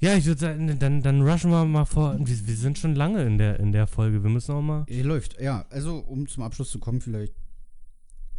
Ja, 0.00 0.14
ich 0.14 0.26
würde 0.26 0.40
sagen, 0.40 0.78
dann, 0.78 1.02
dann 1.02 1.22
rushen 1.22 1.50
wir 1.50 1.64
mal 1.64 1.84
vor. 1.84 2.18
Wir, 2.18 2.46
wir 2.46 2.56
sind 2.56 2.78
schon 2.78 2.94
lange 2.94 3.24
in 3.24 3.38
der, 3.38 3.58
in 3.60 3.72
der 3.72 3.86
Folge. 3.86 4.22
Wir 4.22 4.30
müssen 4.30 4.52
auch 4.52 4.62
mal. 4.62 4.84
Er 4.88 5.04
läuft, 5.04 5.40
ja. 5.40 5.66
Also, 5.70 5.98
um 5.98 6.28
zum 6.28 6.42
Abschluss 6.42 6.70
zu 6.70 6.78
kommen, 6.78 7.00
vielleicht. 7.00 7.34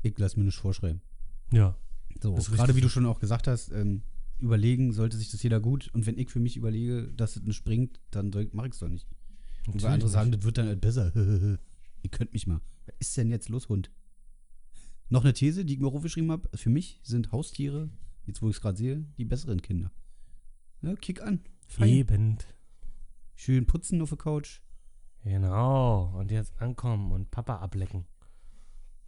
Ich 0.03 0.14
lass 0.18 0.38
mir 0.38 0.43
nicht 0.43 0.58
vorschreiben. 0.58 1.01
Ja. 1.51 1.76
So, 2.22 2.34
gerade 2.34 2.76
wie 2.76 2.82
du 2.82 2.89
schon 2.89 3.05
auch 3.05 3.20
gesagt 3.20 3.47
hast, 3.47 3.72
ähm, 3.72 4.03
überlegen 4.39 4.91
sollte 4.93 5.18
sich 5.18 5.32
das 5.32 5.41
jeder 5.41 5.60
gut. 5.60 5.89
Und 5.93 6.05
wenn 6.05 6.18
ich 6.18 6.30
für 6.30 6.39
mich 6.39 6.58
überlege, 6.58 7.12
dass 7.16 7.36
es 7.36 7.43
nicht 7.43 7.55
springt, 7.55 7.99
dann 8.12 8.32
mache 8.53 8.68
ich 8.68 8.74
es 8.74 8.80
doch 8.80 8.89
nicht. 8.89 9.08
Und 9.68 9.82
weil 9.84 9.93
andere 9.93 10.10
sagen, 10.10 10.32
das 10.32 10.43
wird 10.43 10.58
dann 10.58 10.68
halt 10.68 10.82
besser. 10.82 11.12
Ihr 12.03 12.10
könnt 12.12 12.34
mich 12.34 12.47
mal. 12.47 12.62
Was 12.86 12.95
ist 12.99 13.18
denn 13.18 13.30
jetzt 13.30 13.49
los, 13.49 13.68
Hund? 13.70 13.91
Noch 15.10 15.24
eine 15.24 15.34
These, 15.34 15.66
die 15.66 15.74
ich 15.74 15.80
mir 15.80 15.88
aufgeschrieben 15.88 16.32
habe. 16.32 16.49
Für 16.55 16.70
mich 16.70 16.99
sind 17.03 17.32
Haustiere, 17.32 17.89
jetzt 18.26 18.41
wo 18.41 18.49
ich 18.49 18.58
es 18.58 18.62
gerade 18.62 18.78
sehe, 18.78 19.05
die 19.18 19.26
besseren 19.26 19.62
Kinder. 19.62 19.91
Ja, 20.82 20.95
kick 20.95 21.21
an. 21.21 21.41
Fein. 21.67 21.89
Eben. 21.89 22.38
Schön 23.36 23.65
putzen 23.65 24.01
auf 24.01 24.09
der 24.09 24.17
Couch. 24.17 24.61
Genau. 25.23 26.15
Und 26.17 26.32
jetzt 26.32 26.59
ankommen 26.61 27.11
und 27.11 27.30
Papa 27.32 27.57
ablecken. 27.57 28.05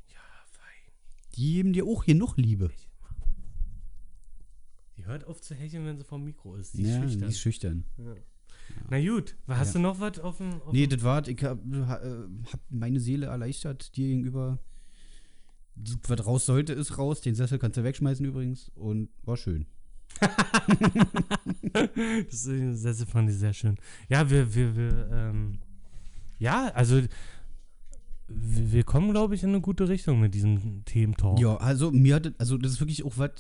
Ja, 0.08 0.20
fein. 0.48 0.94
Die 1.36 1.54
geben 1.54 1.74
dir 1.74 1.86
auch 1.86 2.04
hier 2.04 2.16
noch 2.16 2.38
Liebe. 2.38 2.72
Die 4.98 5.06
hört 5.06 5.26
auf 5.26 5.42
zu 5.42 5.56
hecheln, 5.56 5.86
wenn 5.86 5.98
sie 5.98 6.04
vom 6.04 6.24
Mikro 6.24 6.56
ist. 6.56 6.74
Die 6.78 6.84
ist 6.84 6.90
ja, 6.90 7.02
schüchtern. 7.02 7.20
Die 7.22 7.26
ist 7.28 7.40
schüchtern. 7.40 7.86
Na 8.90 9.00
gut, 9.04 9.36
hast 9.48 9.70
Ja. 9.70 9.74
du 9.74 9.80
noch 9.80 10.00
was 10.00 10.20
auf 10.20 10.38
dem. 10.38 10.62
Nee, 10.72 10.86
das 10.88 11.02
war, 11.02 11.28
ich 11.28 11.42
hab, 11.44 11.60
ha- 11.88 12.02
äh, 12.04 12.28
hab 12.52 12.60
meine 12.70 13.00
Seele 13.00 13.28
erleichtert 13.28 13.96
dir 13.96 14.08
gegenüber. 14.08 14.60
Was 16.08 16.26
raus 16.26 16.46
sollte, 16.46 16.74
ist 16.74 16.98
raus. 16.98 17.22
Den 17.22 17.36
Sessel 17.36 17.58
kannst 17.58 17.78
du 17.78 17.84
wegschmeißen 17.84 18.26
übrigens. 18.26 18.70
Und 18.76 19.10
war 19.24 19.38
schön. 19.38 19.66
das 22.30 22.46
ist, 22.46 23.10
fand 23.10 23.30
ich 23.30 23.38
sehr 23.38 23.54
schön. 23.54 23.78
Ja, 24.10 24.30
wir, 24.30 24.54
wir, 24.54 24.76
wir, 24.76 25.10
ähm, 25.12 25.60
ja, 26.40 26.68
also 26.74 27.02
wir, 28.28 28.84
kommen, 28.84 29.12
glaube 29.12 29.34
ich, 29.36 29.44
in 29.44 29.50
eine 29.50 29.62
gute 29.62 29.90
Richtung 29.90 30.20
mit 30.20 30.36
diesem 30.36 30.86
Thementalk. 30.86 31.40
Ja, 31.40 31.58
also 31.58 31.92
mir 31.92 32.16
hat, 32.16 32.32
also 32.38 32.58
das 32.58 32.74
ist 32.74 32.80
wirklich 32.80 33.04
auch 33.04 33.18
was, 33.18 33.32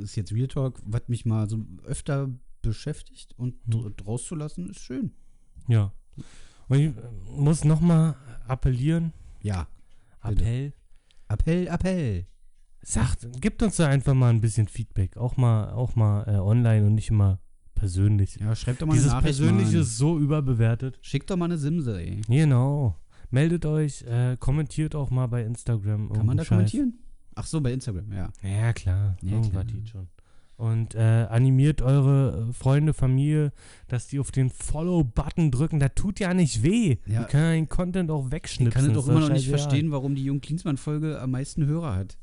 ist 0.00 0.16
jetzt 0.16 0.32
Real 0.32 0.48
Talk, 0.48 0.80
was 0.84 1.02
mich 1.08 1.24
mal 1.24 1.48
so 1.48 1.64
öfter 1.84 2.30
beschäftigt 2.60 3.34
und 3.38 3.54
dr- 3.66 3.92
rauszulassen, 4.04 4.68
ist 4.68 4.80
schön. 4.80 5.12
Ja. 5.66 5.92
Und 6.68 6.78
ich 6.78 6.86
äh, 6.88 6.92
muss 7.30 7.64
nochmal 7.64 8.16
appellieren. 8.46 9.12
Ja. 9.40 9.66
Bitte. 10.22 10.42
Appell. 10.42 10.72
Appell, 11.28 11.66
Appell. 11.68 12.26
Sagt, 12.90 13.28
gibt 13.40 13.62
uns 13.62 13.76
da 13.76 13.86
einfach 13.88 14.14
mal 14.14 14.30
ein 14.30 14.40
bisschen 14.40 14.66
Feedback. 14.66 15.16
Auch 15.16 15.36
mal, 15.36 15.70
auch 15.72 15.94
mal 15.94 16.24
äh, 16.26 16.38
online 16.38 16.86
und 16.86 16.94
nicht 16.94 17.10
immer 17.10 17.38
persönlich. 17.74 18.36
Ja, 18.40 18.54
schreibt 18.56 18.80
doch 18.82 18.86
mal 18.86 18.94
Dieses 18.94 19.10
eine 19.10 19.20
Nachricht. 19.20 19.38
Persönliche 19.38 19.72
Mann. 19.72 19.82
ist 19.82 19.98
so 19.98 20.18
überbewertet. 20.18 20.98
Schickt 21.02 21.30
doch 21.30 21.36
mal 21.36 21.44
eine 21.44 21.58
Simse, 21.58 22.00
ey. 22.00 22.22
Genau. 22.28 22.96
Meldet 23.30 23.66
euch, 23.66 24.02
äh, 24.04 24.36
kommentiert 24.40 24.94
auch 24.94 25.10
mal 25.10 25.26
bei 25.26 25.44
Instagram. 25.44 26.10
Kann 26.12 26.24
man 26.24 26.38
da 26.38 26.44
Scheiß. 26.44 26.48
kommentieren? 26.48 26.94
Ach 27.34 27.44
so, 27.46 27.60
bei 27.60 27.72
Instagram, 27.72 28.10
ja. 28.12 28.30
Ja, 28.42 28.72
klar. 28.72 29.16
Ja, 29.22 29.32
Irgendwas 29.32 29.66
geht 29.66 29.88
schon. 29.90 30.08
Und 30.56 30.94
äh, 30.96 31.26
animiert 31.30 31.82
eure 31.82 32.48
äh, 32.48 32.52
Freunde, 32.52 32.94
Familie, 32.94 33.52
dass 33.86 34.08
die 34.08 34.18
auf 34.18 34.32
den 34.32 34.50
Follow-Button 34.50 35.50
drücken. 35.52 35.78
Das 35.78 35.92
tut 35.94 36.18
ja 36.18 36.34
nicht 36.34 36.62
weh. 36.64 36.96
Ja. 37.06 37.20
Die 37.24 37.30
können 37.30 37.52
den 37.52 37.68
Content 37.68 38.10
auch 38.10 38.26
Ich 38.26 38.32
wegschnipsen. 38.32 38.72
kann 38.82 38.90
es 38.90 38.96
doch 38.96 39.08
immer 39.08 39.20
noch 39.20 39.28
nicht 39.28 39.48
verstehen, 39.48 39.92
warum 39.92 40.14
die 40.16 40.24
Jung 40.24 40.40
Klinsmann-Folge 40.40 41.20
am 41.20 41.30
meisten 41.30 41.64
Hörer 41.66 41.94
hat. 41.94 42.18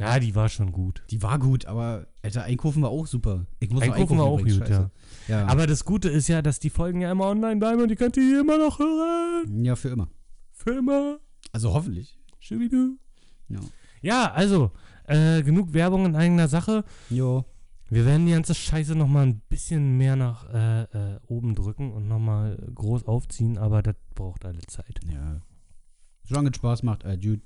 Ja, 0.00 0.18
die 0.18 0.34
war 0.34 0.48
schon 0.48 0.72
gut. 0.72 1.02
Die 1.10 1.22
war 1.22 1.38
gut, 1.38 1.66
aber 1.66 2.06
Alter, 2.22 2.44
Einkaufen 2.44 2.82
war 2.82 2.90
auch 2.90 3.06
super. 3.06 3.46
Ich 3.58 3.70
muss 3.70 3.84
noch 3.84 3.94
Einkaufen 3.94 4.18
war 4.18 4.24
auch 4.24 4.38
gut, 4.40 4.50
scheiße. 4.50 4.90
ja. 5.28 5.46
Aber 5.46 5.66
das 5.66 5.84
Gute 5.84 6.08
ist 6.08 6.26
ja, 6.28 6.40
dass 6.40 6.58
die 6.58 6.70
Folgen 6.70 7.02
ja 7.02 7.12
immer 7.12 7.26
online 7.26 7.56
bleiben 7.58 7.82
und 7.82 7.90
ihr 7.90 7.96
könnt 7.96 8.16
die 8.16 8.38
immer 8.40 8.56
noch 8.58 8.78
hören. 8.78 9.62
ja, 9.64 9.76
für 9.76 9.90
immer. 9.90 10.08
Für 10.52 10.78
immer. 10.78 11.18
Also 11.52 11.74
hoffentlich. 11.74 12.18
Schubidu. 12.38 12.96
Ja. 13.48 13.60
Ja, 14.02 14.32
also, 14.32 14.70
äh, 15.06 15.42
genug 15.42 15.74
Werbung 15.74 16.06
in 16.06 16.16
eigener 16.16 16.48
Sache. 16.48 16.84
Jo. 17.10 17.44
Wir 17.90 18.06
werden 18.06 18.24
die 18.24 18.32
ganze 18.32 18.54
Scheiße 18.54 18.94
nochmal 18.94 19.26
ein 19.26 19.40
bisschen 19.48 19.98
mehr 19.98 20.16
nach 20.16 20.48
äh, 20.54 20.82
äh, 20.84 21.18
oben 21.26 21.54
drücken 21.54 21.92
und 21.92 22.08
nochmal 22.08 22.56
groß 22.74 23.04
aufziehen, 23.04 23.58
aber 23.58 23.82
das 23.82 23.96
braucht 24.14 24.44
alle 24.44 24.60
Zeit. 24.60 25.00
Ja. 25.12 25.42
Solange 26.22 26.50
es 26.50 26.56
Spaß 26.56 26.84
macht, 26.84 27.04
äh, 27.04 27.18
Dude. 27.18 27.42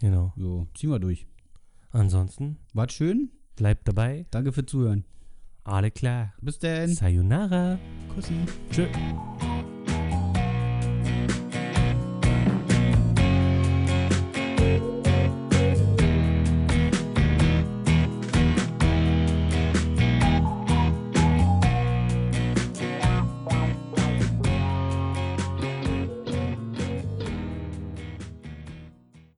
Genau. 0.00 0.32
Jo, 0.36 0.68
ziehen 0.74 0.90
wir 0.90 0.98
durch. 0.98 1.26
Ansonsten 1.94 2.58
Wart 2.72 2.92
schön. 2.92 3.30
bleibt 3.56 3.86
dabei. 3.86 4.26
Danke 4.32 4.52
für 4.52 4.66
Zuhören. 4.66 5.04
Alle 5.62 5.90
klar. 5.90 6.34
Bis 6.42 6.58
dann. 6.58 6.88
Sayonara. 6.92 7.78
Kussi. 8.14 8.34
Tschö. 8.70 8.86